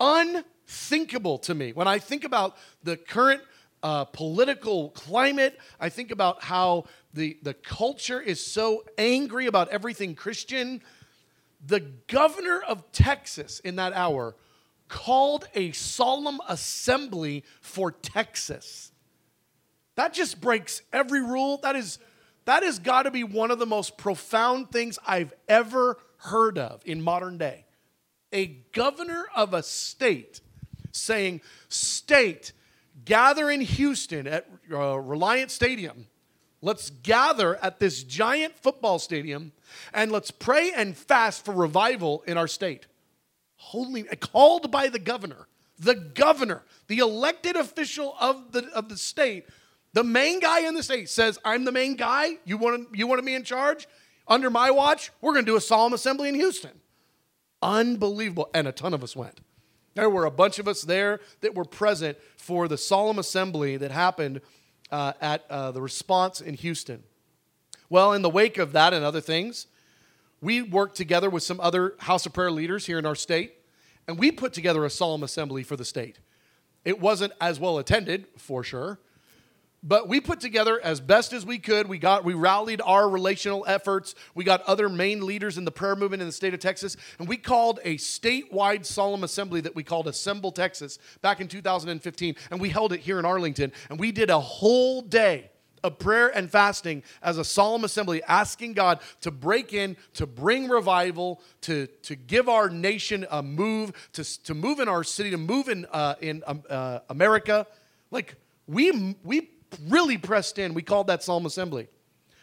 unthinkable 0.00 1.38
to 1.38 1.54
me. 1.54 1.72
When 1.72 1.88
I 1.88 1.98
think 1.98 2.24
about 2.24 2.56
the 2.82 2.96
current 2.96 3.42
uh, 3.82 4.04
political 4.04 4.90
climate, 4.90 5.58
I 5.78 5.90
think 5.90 6.10
about 6.10 6.42
how 6.42 6.86
the, 7.12 7.36
the 7.42 7.54
culture 7.54 8.20
is 8.20 8.44
so 8.44 8.84
angry 8.96 9.46
about 9.46 9.68
everything 9.68 10.14
Christian. 10.14 10.82
The 11.66 11.80
governor 12.08 12.62
of 12.66 12.90
Texas 12.92 13.60
in 13.60 13.76
that 13.76 13.92
hour 13.92 14.34
called 14.88 15.48
a 15.54 15.72
solemn 15.72 16.40
assembly 16.48 17.44
for 17.60 17.90
Texas. 17.90 18.92
That 19.96 20.12
just 20.12 20.40
breaks 20.40 20.82
every 20.92 21.22
rule. 21.22 21.58
That 21.62 21.76
is 21.76 21.98
that 22.44 22.62
has 22.62 22.78
got 22.78 23.02
to 23.02 23.10
be 23.10 23.24
one 23.24 23.50
of 23.50 23.58
the 23.58 23.66
most 23.66 23.96
profound 23.96 24.70
things 24.70 24.98
I've 25.06 25.34
ever 25.48 25.98
heard 26.18 26.58
of 26.58 26.80
in 26.84 27.02
modern 27.02 27.38
day. 27.38 27.64
A 28.32 28.46
governor 28.72 29.26
of 29.34 29.52
a 29.52 29.62
state 29.62 30.40
saying, 30.92 31.40
"State, 31.68 32.52
gather 33.04 33.50
in 33.50 33.62
Houston 33.62 34.26
at 34.26 34.46
uh, 34.70 34.98
Reliant 34.98 35.50
Stadium. 35.50 36.06
Let's 36.62 36.90
gather 36.90 37.56
at 37.56 37.80
this 37.80 38.02
giant 38.02 38.56
football 38.56 38.98
stadium 38.98 39.52
and 39.92 40.10
let's 40.10 40.30
pray 40.30 40.72
and 40.72 40.96
fast 40.96 41.44
for 41.44 41.52
revival 41.52 42.22
in 42.26 42.36
our 42.36 42.48
state." 42.48 42.86
Holy, 43.56 44.04
called 44.04 44.70
by 44.70 44.88
the 44.88 44.98
governor, 44.98 45.48
the 45.78 45.94
governor, 45.94 46.62
the 46.88 46.98
elected 46.98 47.56
official 47.56 48.14
of 48.20 48.52
the, 48.52 48.68
of 48.74 48.88
the 48.88 48.96
state, 48.96 49.46
the 49.92 50.04
main 50.04 50.40
guy 50.40 50.66
in 50.66 50.74
the 50.74 50.82
state 50.82 51.08
says, 51.08 51.38
I'm 51.44 51.64
the 51.64 51.72
main 51.72 51.96
guy. 51.96 52.34
You 52.44 52.58
want, 52.58 52.92
to 52.92 52.98
you 52.98 53.06
want 53.06 53.24
me 53.24 53.34
in 53.34 53.44
charge? 53.44 53.88
Under 54.28 54.50
my 54.50 54.70
watch, 54.70 55.10
we're 55.20 55.32
going 55.32 55.44
to 55.44 55.50
do 55.50 55.56
a 55.56 55.60
solemn 55.60 55.94
assembly 55.94 56.28
in 56.28 56.34
Houston. 56.34 56.72
Unbelievable. 57.62 58.50
And 58.52 58.68
a 58.68 58.72
ton 58.72 58.92
of 58.92 59.02
us 59.02 59.16
went. 59.16 59.40
There 59.94 60.10
were 60.10 60.26
a 60.26 60.30
bunch 60.30 60.58
of 60.58 60.68
us 60.68 60.82
there 60.82 61.20
that 61.40 61.54
were 61.54 61.64
present 61.64 62.18
for 62.36 62.68
the 62.68 62.76
solemn 62.76 63.18
assembly 63.18 63.78
that 63.78 63.90
happened 63.90 64.42
uh, 64.90 65.14
at 65.20 65.44
uh, 65.48 65.70
the 65.70 65.80
response 65.80 66.42
in 66.42 66.54
Houston. 66.54 67.02
Well, 67.88 68.12
in 68.12 68.20
the 68.20 68.28
wake 68.28 68.58
of 68.58 68.72
that 68.72 68.92
and 68.92 69.04
other 69.04 69.22
things, 69.22 69.66
we 70.40 70.62
worked 70.62 70.96
together 70.96 71.30
with 71.30 71.42
some 71.42 71.60
other 71.60 71.94
House 71.98 72.26
of 72.26 72.32
Prayer 72.32 72.50
leaders 72.50 72.86
here 72.86 72.98
in 72.98 73.06
our 73.06 73.14
state, 73.14 73.54
and 74.06 74.18
we 74.18 74.30
put 74.30 74.52
together 74.52 74.84
a 74.84 74.90
solemn 74.90 75.22
assembly 75.22 75.62
for 75.62 75.76
the 75.76 75.84
state. 75.84 76.18
It 76.84 77.00
wasn't 77.00 77.32
as 77.40 77.58
well 77.58 77.78
attended, 77.78 78.26
for 78.36 78.62
sure, 78.62 79.00
but 79.82 80.08
we 80.08 80.20
put 80.20 80.40
together 80.40 80.80
as 80.82 81.00
best 81.00 81.32
as 81.32 81.46
we 81.46 81.58
could. 81.58 81.88
We 81.88 81.98
got 81.98 82.24
we 82.24 82.34
rallied 82.34 82.80
our 82.84 83.08
relational 83.08 83.64
efforts. 83.68 84.14
We 84.34 84.44
got 84.44 84.62
other 84.62 84.88
main 84.88 85.24
leaders 85.24 85.58
in 85.58 85.64
the 85.64 85.70
prayer 85.70 85.96
movement 85.96 86.22
in 86.22 86.28
the 86.28 86.32
state 86.32 86.54
of 86.54 86.60
Texas, 86.60 86.96
and 87.18 87.28
we 87.28 87.36
called 87.36 87.80
a 87.84 87.96
statewide 87.96 88.84
solemn 88.84 89.24
assembly 89.24 89.60
that 89.62 89.74
we 89.74 89.82
called 89.82 90.06
Assemble 90.08 90.52
Texas 90.52 90.98
back 91.22 91.40
in 91.40 91.48
2015, 91.48 92.36
and 92.50 92.60
we 92.60 92.68
held 92.68 92.92
it 92.92 93.00
here 93.00 93.18
in 93.18 93.24
Arlington, 93.24 93.72
and 93.90 93.98
we 93.98 94.12
did 94.12 94.30
a 94.30 94.40
whole 94.40 95.02
day 95.02 95.50
of 95.86 95.98
prayer 95.98 96.28
and 96.28 96.50
fasting 96.50 97.02
as 97.22 97.38
a 97.38 97.44
solemn 97.44 97.84
assembly, 97.84 98.22
asking 98.24 98.74
God 98.74 99.00
to 99.22 99.30
break 99.30 99.72
in, 99.72 99.96
to 100.14 100.26
bring 100.26 100.68
revival, 100.68 101.40
to, 101.62 101.86
to 102.02 102.16
give 102.16 102.48
our 102.48 102.68
nation 102.68 103.26
a 103.30 103.42
move, 103.42 103.92
to, 104.12 104.42
to 104.44 104.54
move 104.54 104.80
in 104.80 104.88
our 104.88 105.04
city, 105.04 105.30
to 105.30 105.38
move 105.38 105.68
in, 105.68 105.86
uh, 105.90 106.16
in 106.20 106.42
um, 106.46 106.62
uh, 106.68 106.98
America. 107.08 107.66
Like, 108.10 108.34
we, 108.66 109.16
we 109.24 109.50
really 109.88 110.18
pressed 110.18 110.58
in. 110.58 110.74
We 110.74 110.82
called 110.82 111.06
that 111.06 111.22
solemn 111.22 111.46
assembly. 111.46 111.88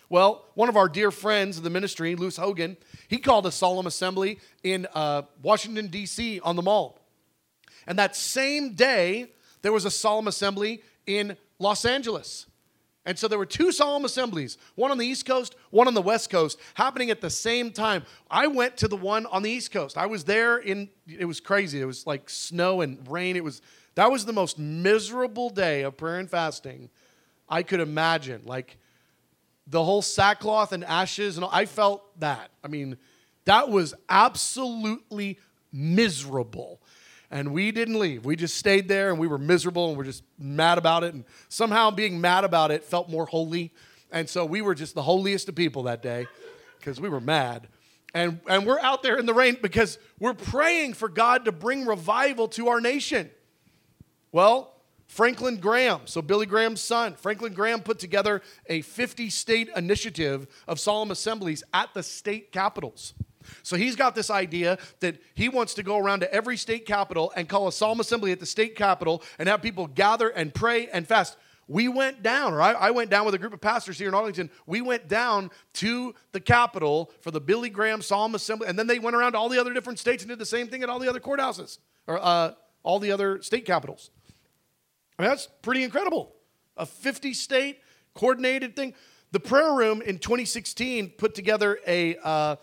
Well, 0.09 0.45
one 0.53 0.69
of 0.69 0.77
our 0.77 0.87
dear 0.87 1.11
friends 1.11 1.57
of 1.57 1.63
the 1.63 1.69
ministry, 1.69 2.15
Lewis 2.15 2.37
Hogan, 2.37 2.77
he 3.07 3.17
called 3.17 3.45
a 3.45 3.51
solemn 3.51 3.87
assembly 3.87 4.39
in 4.63 4.87
uh, 4.93 5.23
Washington, 5.41 5.87
D.C. 5.87 6.39
on 6.41 6.55
the 6.55 6.61
mall. 6.61 6.99
And 7.87 7.97
that 7.99 8.15
same 8.15 8.75
day, 8.75 9.31
there 9.61 9.71
was 9.71 9.85
a 9.85 9.91
solemn 9.91 10.27
assembly 10.27 10.83
in 11.05 11.35
Los 11.59 11.85
Angeles. 11.85 12.45
And 13.05 13.19
so 13.19 13.27
there 13.27 13.37
were 13.37 13.45
two 13.45 13.71
solemn 13.71 14.05
assemblies, 14.05 14.57
one 14.75 14.89
on 14.89 14.97
the 14.97 15.05
East 15.05 15.25
Coast, 15.25 15.55
one 15.71 15.87
on 15.87 15.93
the 15.93 16.01
West 16.01 16.29
Coast, 16.29 16.57
happening 16.75 17.09
at 17.09 17.19
the 17.19 17.29
same 17.29 17.71
time. 17.71 18.03
I 18.31 18.47
went 18.47 18.77
to 18.77 18.87
the 18.87 18.95
one 18.95 19.25
on 19.25 19.43
the 19.43 19.49
East 19.49 19.71
Coast. 19.71 19.97
I 19.97 20.05
was 20.05 20.23
there 20.23 20.57
in 20.57 20.89
it 21.07 21.25
was 21.25 21.39
crazy. 21.39 21.81
It 21.81 21.85
was 21.85 22.07
like 22.07 22.29
snow 22.29 22.81
and 22.81 23.05
rain. 23.09 23.35
It 23.35 23.43
was 23.43 23.61
that 23.95 24.09
was 24.09 24.25
the 24.25 24.33
most 24.33 24.57
miserable 24.57 25.49
day 25.49 25.81
of 25.81 25.97
prayer 25.97 26.19
and 26.19 26.29
fasting 26.29 26.89
I 27.49 27.63
could 27.63 27.81
imagine. 27.81 28.43
Like 28.45 28.77
the 29.67 29.83
whole 29.83 30.01
sackcloth 30.01 30.71
and 30.71 30.83
ashes 30.83 31.37
and 31.37 31.43
all, 31.43 31.51
I 31.53 31.65
felt 31.65 32.19
that. 32.19 32.51
I 32.63 32.67
mean, 32.67 32.97
that 33.45 33.69
was 33.69 33.93
absolutely 34.09 35.39
miserable. 35.71 36.79
And 37.33 37.51
we 37.51 37.71
didn't 37.71 37.97
leave. 37.97 38.25
We 38.25 38.35
just 38.35 38.55
stayed 38.55 38.87
there 38.87 39.09
and 39.09 39.17
we 39.17 39.25
were 39.25 39.39
miserable 39.39 39.89
and 39.89 39.97
we're 39.97 40.03
just 40.03 40.21
mad 40.37 40.77
about 40.77 41.03
it. 41.03 41.15
And 41.15 41.25
somehow 41.49 41.89
being 41.89 42.21
mad 42.21 42.43
about 42.43 42.69
it 42.69 42.83
felt 42.83 43.09
more 43.09 43.25
holy. 43.25 43.73
And 44.11 44.29
so 44.29 44.45
we 44.45 44.61
were 44.61 44.75
just 44.75 44.93
the 44.93 45.01
holiest 45.01 45.49
of 45.49 45.55
people 45.55 45.81
that 45.83 46.03
day 46.03 46.27
because 46.77 47.01
we 47.01 47.09
were 47.09 47.19
mad. 47.19 47.69
And, 48.13 48.39
and 48.47 48.67
we're 48.67 48.79
out 48.79 49.01
there 49.01 49.17
in 49.17 49.25
the 49.25 49.33
rain 49.33 49.57
because 49.59 49.97
we're 50.19 50.35
praying 50.35 50.93
for 50.93 51.09
God 51.09 51.45
to 51.45 51.51
bring 51.51 51.87
revival 51.87 52.47
to 52.49 52.67
our 52.67 52.79
nation. 52.79 53.31
Well, 54.31 54.71
Franklin 55.07 55.57
Graham, 55.57 56.01
so 56.05 56.21
Billy 56.21 56.45
Graham's 56.45 56.81
son, 56.81 57.15
Franklin 57.15 57.53
Graham 57.53 57.81
put 57.81 57.97
together 57.97 58.43
a 58.67 58.81
50 58.81 59.31
state 59.31 59.69
initiative 59.75 60.45
of 60.67 60.79
solemn 60.79 61.09
assemblies 61.09 61.63
at 61.73 61.95
the 61.95 62.03
state 62.03 62.51
capitals. 62.51 63.15
So 63.63 63.75
he's 63.75 63.95
got 63.95 64.15
this 64.15 64.29
idea 64.29 64.77
that 64.99 65.21
he 65.33 65.49
wants 65.49 65.73
to 65.75 65.83
go 65.83 65.97
around 65.97 66.21
to 66.21 66.33
every 66.33 66.57
state 66.57 66.85
capital 66.85 67.31
and 67.35 67.47
call 67.47 67.67
a 67.67 67.71
solemn 67.71 67.99
assembly 67.99 68.31
at 68.31 68.39
the 68.39 68.45
state 68.45 68.75
capital 68.75 69.23
and 69.39 69.49
have 69.49 69.61
people 69.61 69.87
gather 69.87 70.29
and 70.29 70.53
pray 70.53 70.87
and 70.87 71.07
fast. 71.07 71.37
We 71.67 71.87
went 71.87 72.21
down, 72.21 72.53
or 72.53 72.61
I, 72.61 72.73
I, 72.73 72.91
went 72.91 73.09
down 73.09 73.25
with 73.25 73.35
a 73.35 73.37
group 73.37 73.53
of 73.53 73.61
pastors 73.61 73.97
here 73.97 74.09
in 74.09 74.13
Arlington. 74.13 74.49
We 74.65 74.81
went 74.81 75.07
down 75.07 75.49
to 75.75 76.13
the 76.33 76.41
Capitol 76.41 77.09
for 77.21 77.31
the 77.31 77.39
Billy 77.39 77.69
Graham 77.69 78.01
Solemn 78.01 78.35
Assembly, 78.35 78.67
and 78.67 78.77
then 78.77 78.87
they 78.87 78.99
went 78.99 79.15
around 79.15 79.31
to 79.31 79.37
all 79.37 79.47
the 79.47 79.59
other 79.59 79.73
different 79.73 79.97
states 79.97 80.23
and 80.23 80.29
did 80.29 80.39
the 80.39 80.45
same 80.45 80.67
thing 80.67 80.83
at 80.83 80.89
all 80.89 80.99
the 80.99 81.07
other 81.07 81.21
courthouses, 81.21 81.77
or 82.05 82.19
uh, 82.21 82.51
all 82.83 82.99
the 82.99 83.11
other 83.11 83.41
state 83.41 83.65
capitals. 83.65 84.11
I 85.17 85.23
mean, 85.23 85.29
that's 85.29 85.47
pretty 85.61 85.83
incredible. 85.83 86.35
A 86.75 86.85
50 86.85 87.33
state 87.33 87.79
coordinated 88.13 88.75
thing. 88.75 88.93
The 89.31 89.39
prayer 89.39 89.73
room 89.73 90.01
in 90.01 90.19
2016 90.19 91.11
put 91.11 91.33
together 91.33 91.79
a. 91.87 92.17
Uh, 92.17 92.55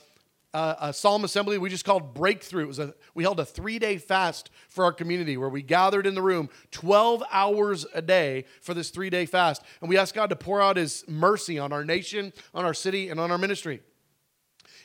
uh, 0.53 0.75
a 0.81 0.93
solemn 0.93 1.25
assembly 1.25 1.59
we 1.59 1.71
just 1.71 1.85
called 1.85 2.15
breakthrough. 2.15 2.65
It 2.65 2.69
was 2.69 2.79
a, 2.79 2.95
we 3.15 3.23
held 3.23 3.39
a 3.39 3.45
three-day 3.45 3.99
fast 3.99 4.51
for 4.69 4.85
our 4.85 4.93
community 4.93 5.37
where 5.37 5.49
we 5.49 5.63
gathered 5.63 6.07
in 6.07 6.15
the 6.15 6.23
room 6.23 6.49
12 6.73 7.23
hours 7.31 7.87
a 7.95 8.03
day 8.03 8.45
for 8.61 8.75
this 8.75 8.91
three-day 8.91 9.27
fast. 9.27 9.63
And 9.81 9.89
we 9.89 9.97
asked 9.97 10.15
god 10.15 10.31
to 10.31 10.37
pour 10.37 10.61
out 10.61 10.77
his 10.77 11.05
mercy 11.07 11.59
on 11.59 11.73
our 11.73 11.85
nation 11.85 12.33
on 12.53 12.65
our 12.65 12.75
city 12.75 13.11
and 13.11 13.21
on 13.21 13.31
our 13.31 13.39
ministry. 13.39 13.81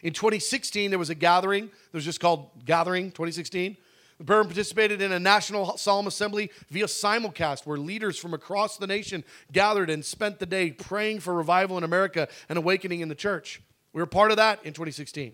In 0.04 0.14
2016 0.14 0.92
there 0.92 1.00
was 1.00 1.10
a 1.10 1.16
gathering 1.16 1.66
that 1.66 1.94
was 1.94 2.06
just 2.06 2.20
called 2.20 2.66
gathering 2.66 3.12
2016 3.12 3.78
the 4.18 4.24
prayer 4.24 4.46
participated 4.46 5.02
in 5.02 5.12
a 5.12 5.20
national 5.20 5.76
solemn 5.78 6.08
assembly 6.08 6.50
via 6.70 6.86
simulcast 6.86 7.66
where 7.66 7.78
leaders 7.78 8.18
from 8.18 8.34
across 8.34 8.78
the 8.78 8.88
nation 8.88 9.26
gathered 9.52 9.90
and 9.90 10.06
spent 10.06 10.40
the 10.40 10.46
day 10.46 10.72
praying 10.72 11.20
for 11.20 11.34
revival 11.34 11.78
in 11.78 11.84
america 11.84 12.28
and 12.48 12.58
awakening 12.58 13.02
in 13.02 13.10
the 13.10 13.16
church. 13.16 13.62
We 13.94 14.02
were 14.02 14.06
part 14.06 14.32
of 14.32 14.38
that 14.38 14.60
in 14.64 14.74
2016 14.74 15.34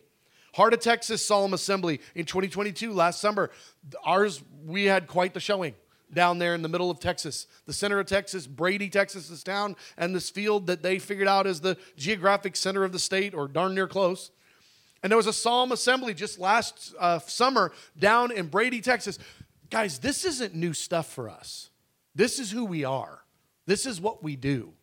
Heart 0.53 0.73
of 0.73 0.79
Texas 0.81 1.25
Solemn 1.25 1.53
Assembly 1.53 2.01
in 2.15 2.25
2022, 2.25 2.91
last 2.91 3.21
summer. 3.21 3.51
Ours, 4.05 4.41
we 4.65 4.85
had 4.85 5.07
quite 5.07 5.33
the 5.33 5.39
showing 5.39 5.75
down 6.13 6.39
there 6.39 6.53
in 6.53 6.61
the 6.61 6.69
middle 6.69 6.91
of 6.91 6.99
Texas, 6.99 7.47
the 7.65 7.73
center 7.73 7.99
of 7.99 8.05
Texas, 8.05 8.45
Brady, 8.45 8.89
Texas, 8.89 9.29
this 9.29 9.43
town, 9.43 9.77
and 9.97 10.13
this 10.13 10.29
field 10.29 10.67
that 10.67 10.83
they 10.83 10.99
figured 10.99 11.27
out 11.27 11.47
as 11.47 11.61
the 11.61 11.77
geographic 11.95 12.55
center 12.55 12.83
of 12.83 12.91
the 12.91 12.99
state, 12.99 13.33
or 13.33 13.47
darn 13.47 13.73
near 13.73 13.87
close. 13.87 14.31
And 15.03 15.09
there 15.09 15.17
was 15.17 15.27
a 15.27 15.33
solemn 15.33 15.71
assembly 15.71 16.13
just 16.13 16.37
last 16.37 16.93
uh, 16.99 17.19
summer 17.19 17.71
down 17.97 18.31
in 18.31 18.47
Brady, 18.47 18.81
Texas. 18.81 19.17
Guys, 19.69 19.99
this 19.99 20.25
isn't 20.25 20.53
new 20.53 20.73
stuff 20.73 21.07
for 21.07 21.29
us. 21.29 21.69
This 22.13 22.39
is 22.39 22.51
who 22.51 22.65
we 22.65 22.83
are. 22.83 23.23
This 23.65 23.85
is 23.85 24.01
what 24.01 24.21
we 24.21 24.35
do. 24.35 24.73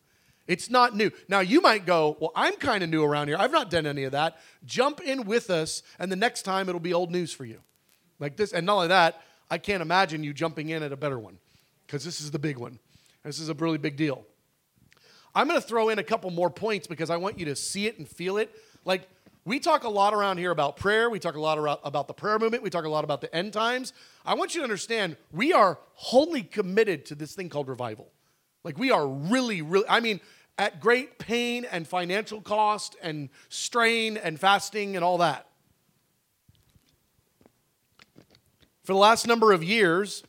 It's 0.49 0.67
not 0.67 0.95
new. 0.95 1.11
Now, 1.27 1.41
you 1.41 1.61
might 1.61 1.85
go, 1.85 2.17
Well, 2.19 2.31
I'm 2.35 2.55
kind 2.55 2.83
of 2.83 2.89
new 2.89 3.03
around 3.03 3.27
here. 3.27 3.37
I've 3.39 3.51
not 3.51 3.69
done 3.69 3.85
any 3.85 4.03
of 4.03 4.13
that. 4.13 4.39
Jump 4.65 4.99
in 4.99 5.25
with 5.25 5.51
us, 5.51 5.83
and 5.99 6.11
the 6.11 6.15
next 6.15 6.41
time 6.41 6.67
it'll 6.67 6.81
be 6.81 6.93
old 6.93 7.11
news 7.11 7.31
for 7.31 7.45
you. 7.45 7.59
Like 8.19 8.35
this. 8.35 8.51
And 8.51 8.65
not 8.65 8.75
only 8.75 8.87
that, 8.87 9.21
I 9.51 9.59
can't 9.59 9.81
imagine 9.81 10.23
you 10.23 10.33
jumping 10.33 10.69
in 10.69 10.81
at 10.81 10.91
a 10.91 10.97
better 10.97 11.19
one 11.19 11.37
because 11.85 12.03
this 12.03 12.19
is 12.19 12.31
the 12.31 12.39
big 12.39 12.57
one. 12.57 12.79
This 13.23 13.39
is 13.39 13.49
a 13.49 13.53
really 13.53 13.77
big 13.77 13.95
deal. 13.95 14.25
I'm 15.35 15.47
going 15.47 15.61
to 15.61 15.65
throw 15.65 15.89
in 15.89 15.99
a 15.99 16.03
couple 16.03 16.31
more 16.31 16.49
points 16.49 16.87
because 16.87 17.11
I 17.11 17.17
want 17.17 17.37
you 17.37 17.45
to 17.45 17.55
see 17.55 17.85
it 17.85 17.99
and 17.99 18.07
feel 18.07 18.37
it. 18.37 18.51
Like, 18.85 19.07
we 19.45 19.59
talk 19.59 19.83
a 19.83 19.89
lot 19.89 20.15
around 20.15 20.39
here 20.39 20.49
about 20.51 20.77
prayer. 20.77 21.11
We 21.11 21.19
talk 21.19 21.35
a 21.35 21.39
lot 21.39 21.79
about 21.83 22.07
the 22.07 22.13
prayer 22.13 22.39
movement. 22.39 22.63
We 22.63 22.71
talk 22.71 22.85
a 22.85 22.89
lot 22.89 23.03
about 23.03 23.21
the 23.21 23.33
end 23.35 23.53
times. 23.53 23.93
I 24.25 24.33
want 24.33 24.55
you 24.55 24.61
to 24.61 24.63
understand 24.63 25.15
we 25.31 25.53
are 25.53 25.77
wholly 25.93 26.41
committed 26.41 27.05
to 27.07 27.15
this 27.15 27.35
thing 27.35 27.49
called 27.49 27.67
revival. 27.67 28.09
Like, 28.63 28.79
we 28.79 28.91
are 28.91 29.07
really, 29.07 29.61
really, 29.61 29.85
I 29.87 29.99
mean, 29.99 30.19
at 30.59 30.81
great 30.81 31.17
pain 31.17 31.65
and 31.65 31.87
financial 31.87 32.41
cost 32.41 32.97
and 33.01 33.29
strain 33.47 34.17
and 34.17 34.37
fasting 34.39 34.95
and 34.97 35.03
all 35.05 35.17
that. 35.17 35.47
For 38.83 38.93
the 38.93 38.99
last 38.99 39.25
number 39.25 39.53
of 39.53 39.63
years, 39.63 40.21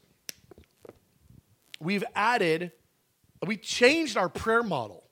we've 1.81 2.05
added 2.15 2.73
we 3.47 3.57
changed 3.57 4.17
our 4.17 4.29
prayer 4.29 4.63
model 4.63 5.05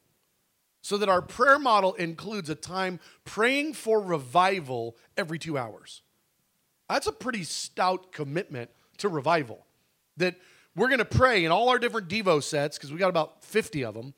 so 0.83 0.99
that 0.99 1.09
our 1.09 1.23
prayer 1.23 1.59
model 1.59 1.95
includes 1.95 2.51
a 2.51 2.55
time 2.55 3.01
praying 3.25 3.73
for 3.73 4.01
revival 4.01 4.97
every 5.17 5.39
two 5.39 5.59
hours. 5.59 6.03
That's 6.89 7.07
a 7.07 7.13
pretty 7.13 7.43
stout 7.45 8.13
commitment 8.13 8.71
to 8.99 9.09
revival. 9.09 9.67
That 10.19 10.37
we're 10.77 10.89
going 10.89 10.99
to 10.99 11.05
pray 11.05 11.45
in 11.45 11.51
all 11.51 11.71
our 11.71 11.79
different 11.79 12.09
Devo 12.09 12.43
sets, 12.43 12.77
because 12.77 12.93
we 12.93 12.99
got 12.99 13.09
about 13.09 13.43
50 13.45 13.85
of 13.85 13.95
them. 13.95 14.15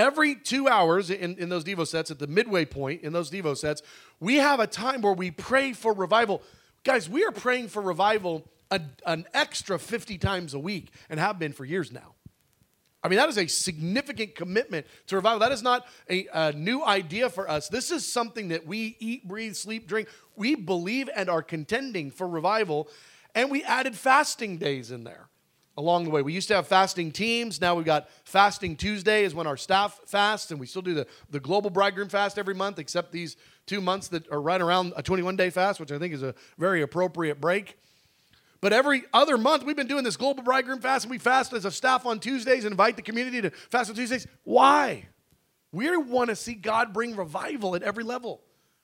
Every 0.00 0.34
two 0.34 0.66
hours 0.66 1.10
in, 1.10 1.36
in 1.36 1.50
those 1.50 1.62
Devo 1.62 1.86
sets, 1.86 2.10
at 2.10 2.18
the 2.18 2.26
midway 2.26 2.64
point 2.64 3.02
in 3.02 3.12
those 3.12 3.30
Devo 3.30 3.54
sets, 3.54 3.82
we 4.18 4.36
have 4.36 4.58
a 4.58 4.66
time 4.66 5.02
where 5.02 5.12
we 5.12 5.30
pray 5.30 5.74
for 5.74 5.92
revival. 5.92 6.40
Guys, 6.84 7.06
we 7.06 7.22
are 7.26 7.30
praying 7.30 7.68
for 7.68 7.82
revival 7.82 8.48
a, 8.70 8.80
an 9.04 9.26
extra 9.34 9.78
50 9.78 10.16
times 10.16 10.54
a 10.54 10.58
week 10.58 10.90
and 11.10 11.20
have 11.20 11.38
been 11.38 11.52
for 11.52 11.66
years 11.66 11.92
now. 11.92 12.14
I 13.02 13.08
mean, 13.08 13.18
that 13.18 13.28
is 13.28 13.36
a 13.36 13.46
significant 13.46 14.34
commitment 14.34 14.86
to 15.08 15.16
revival. 15.16 15.40
That 15.40 15.52
is 15.52 15.62
not 15.62 15.86
a, 16.08 16.26
a, 16.32 16.52
new 16.52 16.82
idea 16.82 17.28
for 17.28 17.46
us. 17.50 17.68
This 17.68 17.90
is 17.90 18.10
something 18.10 18.48
that 18.48 18.66
we 18.66 18.96
eat, 19.00 19.28
breathe, 19.28 19.54
sleep, 19.54 19.86
drink. 19.86 20.08
We 20.34 20.54
believe 20.54 21.10
and 21.14 21.28
are 21.28 21.42
contending 21.42 22.10
for 22.10 22.26
revival. 22.26 22.88
And 23.34 23.50
we 23.50 23.62
added 23.64 23.94
fasting 23.96 24.56
days 24.56 24.90
in 24.90 25.04
there 25.04 25.29
along 25.80 26.04
the 26.04 26.10
way. 26.10 26.20
We 26.20 26.34
used 26.34 26.48
to 26.48 26.54
have 26.54 26.68
fasting 26.68 27.10
teams. 27.10 27.60
Now 27.60 27.74
we've 27.74 27.86
got 27.86 28.08
fasting 28.24 28.76
Tuesday 28.76 29.24
is 29.24 29.34
when 29.34 29.46
our 29.46 29.56
staff 29.56 29.98
fasts, 30.06 30.50
and 30.50 30.60
we 30.60 30.66
still 30.66 30.82
do 30.82 30.94
the, 30.94 31.06
the 31.30 31.40
global 31.40 31.70
bridegroom 31.70 32.08
fast 32.08 32.38
every 32.38 32.54
month, 32.54 32.78
except 32.78 33.12
these 33.12 33.36
two 33.66 33.80
months 33.80 34.08
that 34.08 34.30
are 34.30 34.40
right 34.40 34.60
around 34.60 34.92
a 34.96 35.02
21 35.02 35.36
day 35.36 35.48
fast, 35.48 35.80
which 35.80 35.90
I 35.90 35.98
think 35.98 36.12
is 36.12 36.22
a 36.22 36.34
very 36.58 36.82
appropriate 36.82 37.40
break. 37.40 37.78
But 38.60 38.74
every 38.74 39.04
other 39.14 39.38
month, 39.38 39.64
we've 39.64 39.74
been 39.74 39.86
doing 39.86 40.04
this 40.04 40.18
global 40.18 40.42
bridegroom 40.42 40.80
fast, 40.80 41.06
and 41.06 41.10
we 41.10 41.18
fast 41.18 41.54
as 41.54 41.64
a 41.64 41.70
staff 41.70 42.04
on 42.04 42.20
Tuesdays 42.20 42.64
and 42.64 42.72
invite 42.72 42.96
the 42.96 43.02
community 43.02 43.40
to 43.40 43.50
fast 43.50 43.88
on 43.88 43.96
Tuesdays. 43.96 44.26
Why? 44.44 45.08
We 45.72 45.96
want 45.96 46.28
to 46.28 46.36
see 46.36 46.54
God 46.54 46.92
bring 46.92 47.16
revival 47.16 47.74
at 47.74 47.82
every 47.82 48.04
level 48.04 48.42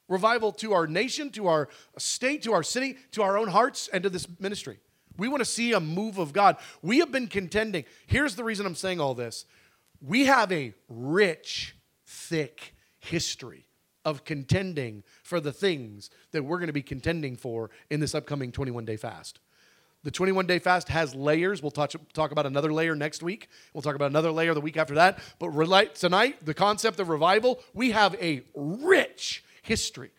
revival 0.09 0.53
to 0.53 0.73
our 0.73 0.87
nation, 0.87 1.31
to 1.31 1.49
our 1.49 1.69
state, 1.99 2.43
to 2.43 2.53
our 2.53 2.63
city, 2.63 2.97
to 3.11 3.23
our 3.23 3.37
own 3.37 3.49
hearts, 3.49 3.89
and 3.93 4.05
to 4.05 4.09
this 4.09 4.27
ministry. 4.39 4.79
We 5.17 5.29
want 5.29 5.41
to 5.41 5.45
see 5.45 5.73
a 5.73 5.81
move 5.81 6.19
of 6.19 6.33
God. 6.33 6.57
We 6.83 6.99
have 6.99 7.11
been 7.11 7.27
contending. 7.27 7.85
Here's 8.07 8.35
the 8.35 8.45
reason 8.45 8.67
I'm 8.67 8.75
saying 8.75 9.01
all 9.01 9.15
this 9.15 9.47
we 10.01 10.27
have 10.27 10.53
a 10.53 10.75
rich, 10.89 11.75
thick 12.07 12.75
history 12.99 13.67
of 14.05 14.25
contending 14.25 15.03
for 15.23 15.41
the 15.41 15.53
things 15.53 16.11
that 16.31 16.45
we're 16.45 16.59
going 16.59 16.69
to 16.69 16.73
be 16.73 16.83
contending 16.83 17.37
for 17.37 17.71
in 17.91 18.01
this 18.01 18.15
upcoming 18.15 18.53
21 18.53 18.85
day 18.85 18.97
fast. 18.97 19.41
The 20.05 20.13
21 20.13 20.47
day 20.47 20.61
fast 20.61 20.89
has 20.89 21.17
layers. 21.17 21.61
We'll 21.61 21.73
talk, 21.73 21.91
talk 22.13 22.31
about 22.31 22.47
another 22.47 22.73
layer 22.73 22.95
next 22.95 23.25
week. 23.25 23.49
We'll 23.75 23.83
talk 23.83 23.97
about 23.97 24.11
another 24.11 24.31
layer 24.31 24.55
the 24.55 24.61
week 24.61 24.77
after 24.77 24.95
that. 24.95 25.19
But 25.41 25.97
tonight, 25.97 26.45
the 26.45 26.55
concept 26.55 27.01
of 27.01 27.09
revival, 27.09 27.61
we 27.75 27.91
have 27.91 28.15
a 28.23 28.43
rich 28.55 29.43
history. 29.63 30.11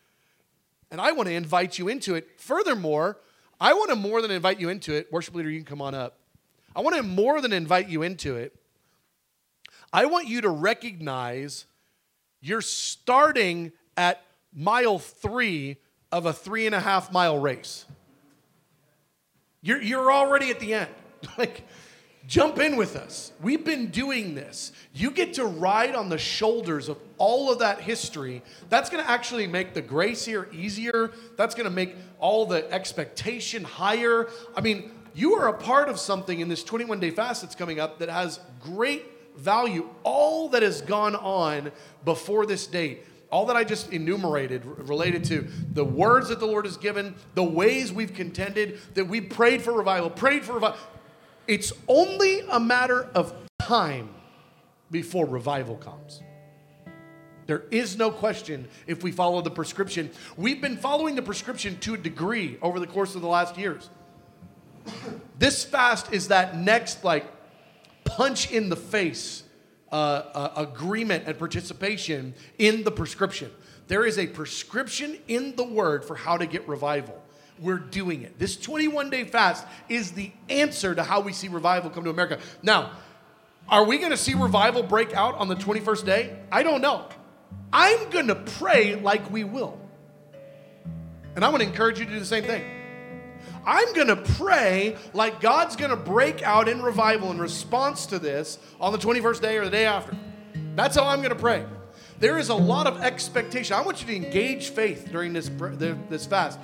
And 0.92 1.00
I 1.00 1.14
want 1.14 1.30
to 1.30 1.36
invite 1.36 1.80
you 1.80 1.88
into 1.88 2.16
it. 2.16 2.28
Furthermore, 2.38 3.18
I 3.60 3.74
want 3.74 3.90
to 3.90 3.96
more 3.96 4.22
than 4.22 4.32
invite 4.32 4.60
you 4.60 4.70
into 4.70 4.94
it. 4.94 5.12
Worship 5.12 5.34
leader, 5.36 5.50
you 5.50 5.60
can 5.60 5.66
come 5.66 5.82
on 5.82 5.96
up. 5.96 6.20
I 6.76 6.82
want 6.82 6.96
to 6.96 7.04
more 7.04 7.42
than 7.42 7.54
invite 7.54 7.90
you 7.90 8.04
into 8.04 8.36
it. 8.36 8.56
I 9.92 10.06
want 10.06 10.28
you 10.28 10.42
to 10.42 10.50
recognize 10.50 11.66
you're 12.40 12.62
starting 12.62 13.72
at 13.96 14.22
mile 14.54 15.00
three 15.00 15.78
of 16.12 16.26
a 16.26 16.34
three 16.34 16.66
and 16.66 16.76
a 16.76 16.80
half 16.80 17.12
mile 17.12 17.40
race. 17.40 17.86
You're, 19.62 19.82
you're 19.82 20.12
already 20.12 20.52
at 20.52 20.60
the 20.60 20.74
end. 20.74 20.90
like, 21.38 21.68
jump 22.28 22.60
in 22.60 22.76
with 22.76 22.96
us. 22.96 23.32
We've 23.42 23.64
been 23.64 23.88
doing 23.88 24.36
this. 24.36 24.74
You 24.94 25.12
get 25.12 25.36
to 25.36 25.46
ride 25.46 25.96
on 25.96 26.10
the 26.10 26.18
shoulders 26.18 26.90
of 26.90 26.98
all 27.18 27.52
of 27.52 27.60
that 27.60 27.82
history. 27.82 28.44
That's 28.70 28.90
going 28.90 29.04
to 29.04 29.10
actually 29.10 29.48
make 29.48 29.74
the 29.74 29.82
grace 29.82 30.26
here 30.26 30.50
easier. 30.52 31.12
That's 31.38 31.56
going 31.56 31.66
to 31.66 31.74
make 31.74 31.96
all 32.20 32.46
the 32.46 32.70
expectation 32.72 33.64
higher. 33.64 34.28
I 34.56 34.62
mean, 34.62 34.92
you 35.16 35.36
are 35.36 35.48
a 35.48 35.54
part 35.54 35.90
of 35.90 36.00
something 36.00 36.40
in 36.40 36.50
this 36.50 36.64
21 36.64 37.00
day 37.00 37.12
fast 37.12 37.42
that's 37.42 37.56
coming 37.56 37.80
up 37.80 38.00
that 38.00 38.10
has 38.10 38.40
great 38.62 39.06
value. 39.38 39.90
All 40.04 40.50
that 40.50 40.64
has 40.64 40.82
gone 40.82 41.16
on 41.16 41.72
before 42.04 42.46
this 42.46 42.68
date 42.68 43.04
all 43.30 43.46
that 43.48 43.58
I 43.58 43.66
just 43.66 43.92
enumerated 43.92 44.64
related 44.66 45.26
to 45.26 45.48
the 45.74 45.84
words 45.84 46.30
that 46.30 46.40
the 46.40 46.46
Lord 46.46 46.64
has 46.64 46.78
given, 46.78 47.14
the 47.36 47.44
ways 47.44 47.92
we've 47.92 48.14
contended, 48.14 48.80
that 48.94 49.06
we 49.06 49.20
prayed 49.20 49.62
for 49.62 49.74
revival, 49.74 50.10
prayed 50.10 50.46
for 50.46 50.54
revival. 50.54 50.78
It's 51.48 51.72
only 51.88 52.42
a 52.52 52.60
matter 52.60 53.10
of 53.16 53.34
time 53.60 54.10
before 54.92 55.26
revival 55.26 55.76
comes. 55.76 56.22
There 57.46 57.64
is 57.72 57.98
no 57.98 58.12
question 58.12 58.68
if 58.88 59.04
we 59.04 59.12
follow 59.14 59.42
the 59.42 59.50
prescription. 59.50 60.12
We've 60.36 60.62
been 60.62 60.76
following 60.76 61.16
the 61.16 61.22
prescription 61.22 61.78
to 61.80 61.94
a 61.94 61.98
degree 61.98 62.58
over 62.62 62.80
the 62.80 62.88
course 62.88 63.16
of 63.16 63.22
the 63.22 63.28
last 63.28 63.58
years. 63.58 63.90
This 65.40 65.64
fast 65.64 66.12
is 66.12 66.28
that 66.28 66.58
next, 66.58 67.06
like, 67.06 67.26
punch 68.04 68.52
in 68.52 68.68
the 68.68 68.76
face 68.76 69.44
uh, 69.92 69.96
uh, 69.96 70.54
agreement 70.58 71.24
and 71.28 71.40
participation 71.40 72.34
in 72.58 72.84
the 72.84 72.92
prescription. 72.92 73.50
There 73.88 74.06
is 74.06 74.20
a 74.20 74.28
prescription 74.28 75.18
in 75.30 75.56
the 75.56 75.64
word 75.64 76.04
for 76.04 76.16
how 76.16 76.36
to 76.36 76.46
get 76.46 76.68
revival. 76.68 77.22
We're 77.60 77.78
doing 77.78 78.24
it. 78.24 78.38
This 78.40 78.58
21 78.58 79.10
day 79.10 79.24
fast 79.24 79.66
is 79.90 80.12
the 80.12 80.32
answer 80.50 80.94
to 80.94 81.04
how 81.04 81.22
we 81.22 81.34
see 81.34 81.48
revival 81.48 81.90
come 81.90 82.04
to 82.04 82.10
America. 82.10 82.40
Now, 82.62 82.92
are 83.70 83.84
we 83.84 83.98
going 83.98 84.12
to 84.12 84.18
see 84.18 84.34
revival 84.34 84.84
break 84.84 85.14
out 85.14 85.36
on 85.36 85.48
the 85.48 85.56
21st 85.56 86.06
day? 86.06 86.40
I 86.52 86.64
don't 86.64 86.82
know. 86.82 87.06
I'm 87.74 88.10
going 88.10 88.28
to 88.28 88.36
pray 88.36 88.96
like 88.96 89.30
we 89.32 89.44
will. 89.44 89.80
And 91.36 91.44
I 91.44 91.50
want 91.50 91.62
to 91.62 91.68
encourage 91.70 92.00
you 92.00 92.06
to 92.06 92.12
do 92.12 92.20
the 92.20 92.26
same 92.26 92.44
thing. 92.44 92.64
I'm 93.66 93.94
going 93.94 94.08
to 94.08 94.16
pray 94.16 94.96
like 95.14 95.42
God's 95.42 95.76
going 95.76 95.92
to 95.92 95.98
break 95.98 96.42
out 96.42 96.70
in 96.70 96.82
revival 96.82 97.32
in 97.32 97.38
response 97.38 98.06
to 98.08 98.20
this 98.20 98.58
on 98.80 98.94
the 98.94 98.98
21st 98.98 99.42
day 99.42 99.58
or 99.58 99.66
the 99.66 99.72
day 99.72 99.86
after. 99.86 100.16
That's 100.76 100.96
how 100.96 101.06
I'm 101.06 101.20
going 101.20 101.34
to 101.34 101.36
pray. 101.36 101.66
There 102.20 102.38
is 102.38 102.50
a 102.50 102.56
lot 102.56 102.88
of 102.88 103.02
expectation. 103.02 103.76
I 103.76 103.82
want 103.82 104.02
you 104.02 104.08
to 104.08 104.16
engage 104.16 104.70
faith 104.70 105.10
during 105.12 105.34
this, 105.34 105.52
this 106.10 106.26
fast. 106.26 106.60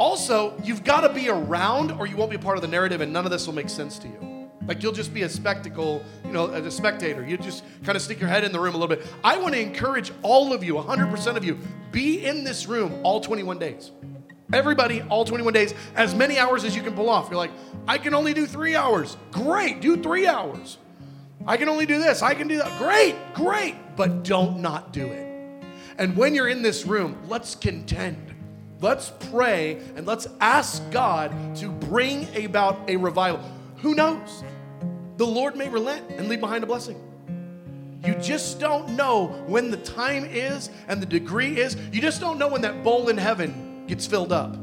Also, 0.00 0.54
you've 0.64 0.82
got 0.82 1.02
to 1.02 1.10
be 1.10 1.28
around 1.28 1.92
or 1.92 2.06
you 2.06 2.16
won't 2.16 2.30
be 2.30 2.38
part 2.38 2.56
of 2.56 2.62
the 2.62 2.68
narrative 2.68 3.02
and 3.02 3.12
none 3.12 3.26
of 3.26 3.30
this 3.30 3.46
will 3.46 3.52
make 3.52 3.68
sense 3.68 3.98
to 3.98 4.08
you. 4.08 4.50
Like 4.66 4.82
you'll 4.82 4.94
just 4.94 5.12
be 5.12 5.22
a 5.22 5.28
spectacle, 5.28 6.02
you 6.24 6.32
know, 6.32 6.46
a 6.46 6.70
spectator. 6.70 7.22
You 7.22 7.36
just 7.36 7.64
kind 7.84 7.96
of 7.96 8.00
stick 8.00 8.18
your 8.18 8.30
head 8.30 8.42
in 8.42 8.50
the 8.50 8.58
room 8.58 8.74
a 8.74 8.78
little 8.78 8.96
bit. 8.96 9.06
I 9.22 9.36
want 9.36 9.52
to 9.54 9.60
encourage 9.60 10.10
all 10.22 10.54
of 10.54 10.64
you, 10.64 10.76
100% 10.76 11.36
of 11.36 11.44
you, 11.44 11.58
be 11.92 12.24
in 12.24 12.44
this 12.44 12.66
room 12.66 12.98
all 13.02 13.20
21 13.20 13.58
days. 13.58 13.90
Everybody, 14.54 15.02
all 15.02 15.26
21 15.26 15.52
days, 15.52 15.74
as 15.94 16.14
many 16.14 16.38
hours 16.38 16.64
as 16.64 16.74
you 16.74 16.82
can 16.82 16.94
pull 16.94 17.10
off. 17.10 17.28
You're 17.28 17.36
like, 17.36 17.52
I 17.86 17.98
can 17.98 18.14
only 18.14 18.32
do 18.32 18.46
three 18.46 18.74
hours. 18.74 19.18
Great, 19.30 19.82
do 19.82 20.02
three 20.02 20.26
hours. 20.26 20.78
I 21.46 21.58
can 21.58 21.68
only 21.68 21.84
do 21.84 21.98
this. 21.98 22.22
I 22.22 22.32
can 22.32 22.48
do 22.48 22.56
that. 22.56 22.78
Great, 22.78 23.16
great. 23.34 23.74
But 23.96 24.24
don't 24.24 24.60
not 24.60 24.94
do 24.94 25.04
it. 25.04 25.62
And 25.98 26.16
when 26.16 26.34
you're 26.34 26.48
in 26.48 26.62
this 26.62 26.86
room, 26.86 27.18
let's 27.28 27.54
contend. 27.54 28.34
Let's 28.80 29.12
pray 29.30 29.78
and 29.94 30.06
let's 30.06 30.26
ask 30.40 30.82
God 30.90 31.54
to 31.56 31.68
bring 31.68 32.26
about 32.44 32.88
a 32.88 32.96
revival. 32.96 33.44
Who 33.78 33.94
knows? 33.94 34.42
The 35.18 35.26
Lord 35.26 35.54
may 35.54 35.68
relent 35.68 36.10
and 36.10 36.28
leave 36.28 36.40
behind 36.40 36.64
a 36.64 36.66
blessing. 36.66 36.98
You 38.02 38.14
just 38.14 38.58
don't 38.58 38.96
know 38.96 39.26
when 39.46 39.70
the 39.70 39.76
time 39.76 40.24
is 40.24 40.70
and 40.88 41.02
the 41.02 41.06
degree 41.06 41.60
is. 41.60 41.76
You 41.92 42.00
just 42.00 42.22
don't 42.22 42.38
know 42.38 42.48
when 42.48 42.62
that 42.62 42.82
bowl 42.82 43.10
in 43.10 43.18
heaven 43.18 43.84
gets 43.86 44.06
filled 44.06 44.32
up. 44.32 44.56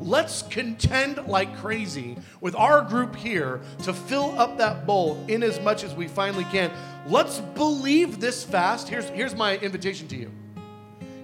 let's 0.00 0.42
contend 0.44 1.18
like 1.26 1.54
crazy 1.58 2.16
with 2.40 2.54
our 2.56 2.80
group 2.80 3.14
here 3.14 3.60
to 3.82 3.92
fill 3.92 4.38
up 4.38 4.56
that 4.56 4.86
bowl 4.86 5.22
in 5.28 5.42
as 5.42 5.60
much 5.60 5.84
as 5.84 5.94
we 5.94 6.08
finally 6.08 6.44
can. 6.44 6.70
Let's 7.06 7.40
believe 7.40 8.18
this 8.18 8.42
fast. 8.42 8.88
Here's, 8.88 9.08
here's 9.10 9.34
my 9.34 9.58
invitation 9.58 10.08
to 10.08 10.16
you. 10.16 10.30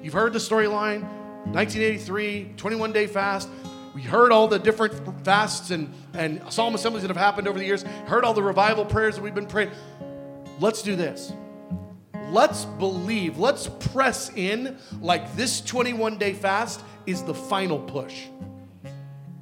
You've 0.02 0.12
heard 0.12 0.34
the 0.34 0.38
storyline 0.38 1.08
1983, 1.52 2.52
21 2.56 2.92
day 2.92 3.06
fast. 3.06 3.48
We 3.94 4.02
heard 4.02 4.30
all 4.30 4.46
the 4.46 4.58
different 4.58 5.24
fasts 5.24 5.70
and, 5.70 5.92
and 6.12 6.42
solemn 6.52 6.74
assemblies 6.74 7.02
that 7.02 7.08
have 7.08 7.16
happened 7.16 7.48
over 7.48 7.58
the 7.58 7.64
years, 7.64 7.82
heard 8.06 8.24
all 8.24 8.34
the 8.34 8.42
revival 8.42 8.84
prayers 8.84 9.16
that 9.16 9.22
we've 9.22 9.34
been 9.34 9.46
praying. 9.46 9.70
Let's 10.60 10.82
do 10.82 10.96
this. 10.96 11.32
Let's 12.30 12.64
believe, 12.64 13.38
let's 13.38 13.68
press 13.92 14.30
in 14.34 14.76
like 15.00 15.34
this 15.36 15.60
21 15.60 16.18
day 16.18 16.32
fast 16.32 16.82
is 17.06 17.22
the 17.22 17.34
final 17.34 17.78
push. 17.78 18.24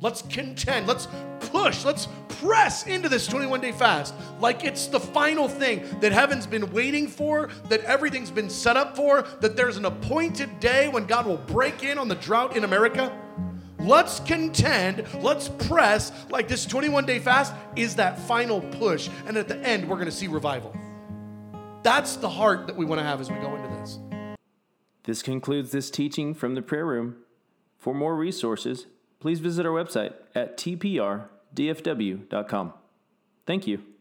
Let's 0.00 0.22
contend, 0.22 0.86
let's 0.86 1.08
push, 1.54 1.84
let's 1.84 2.08
press 2.40 2.86
into 2.86 3.08
this 3.08 3.28
21 3.28 3.60
day 3.60 3.70
fast 3.70 4.12
like 4.40 4.64
it's 4.64 4.88
the 4.88 4.98
final 4.98 5.48
thing 5.48 5.84
that 6.00 6.10
heaven's 6.10 6.46
been 6.46 6.70
waiting 6.72 7.06
for, 7.06 7.48
that 7.68 7.80
everything's 7.84 8.30
been 8.30 8.50
set 8.50 8.76
up 8.76 8.96
for, 8.96 9.22
that 9.40 9.56
there's 9.56 9.76
an 9.76 9.84
appointed 9.84 10.58
day 10.58 10.88
when 10.88 11.06
God 11.06 11.26
will 11.26 11.36
break 11.36 11.84
in 11.84 11.96
on 11.96 12.08
the 12.08 12.16
drought 12.16 12.56
in 12.56 12.64
America. 12.64 13.16
Let's 13.78 14.18
contend, 14.20 15.06
let's 15.22 15.48
press 15.48 16.10
like 16.28 16.48
this 16.48 16.66
21 16.66 17.06
day 17.06 17.18
fast 17.20 17.54
is 17.76 17.94
that 17.96 18.18
final 18.18 18.60
push. 18.60 19.08
And 19.26 19.36
at 19.36 19.46
the 19.46 19.58
end, 19.58 19.88
we're 19.88 19.96
going 19.96 20.06
to 20.06 20.12
see 20.12 20.26
revival. 20.26 20.74
That's 21.82 22.16
the 22.16 22.30
heart 22.30 22.66
that 22.66 22.76
we 22.76 22.84
want 22.84 22.98
to 22.98 23.04
have 23.04 23.20
as 23.20 23.30
we 23.30 23.36
go 23.36 23.54
into 23.54 23.68
this. 23.68 23.98
This 25.04 25.22
concludes 25.22 25.70
this 25.70 25.90
teaching 25.90 26.34
from 26.34 26.54
the 26.54 26.62
prayer 26.62 26.86
room. 26.86 27.16
For 27.78 27.94
more 27.94 28.16
resources, 28.16 28.86
please 29.20 29.40
visit 29.40 29.66
our 29.66 29.72
website 29.72 30.14
at 30.34 30.56
tprdfw.com. 31.54 32.72
Thank 33.46 33.66
you. 33.66 33.93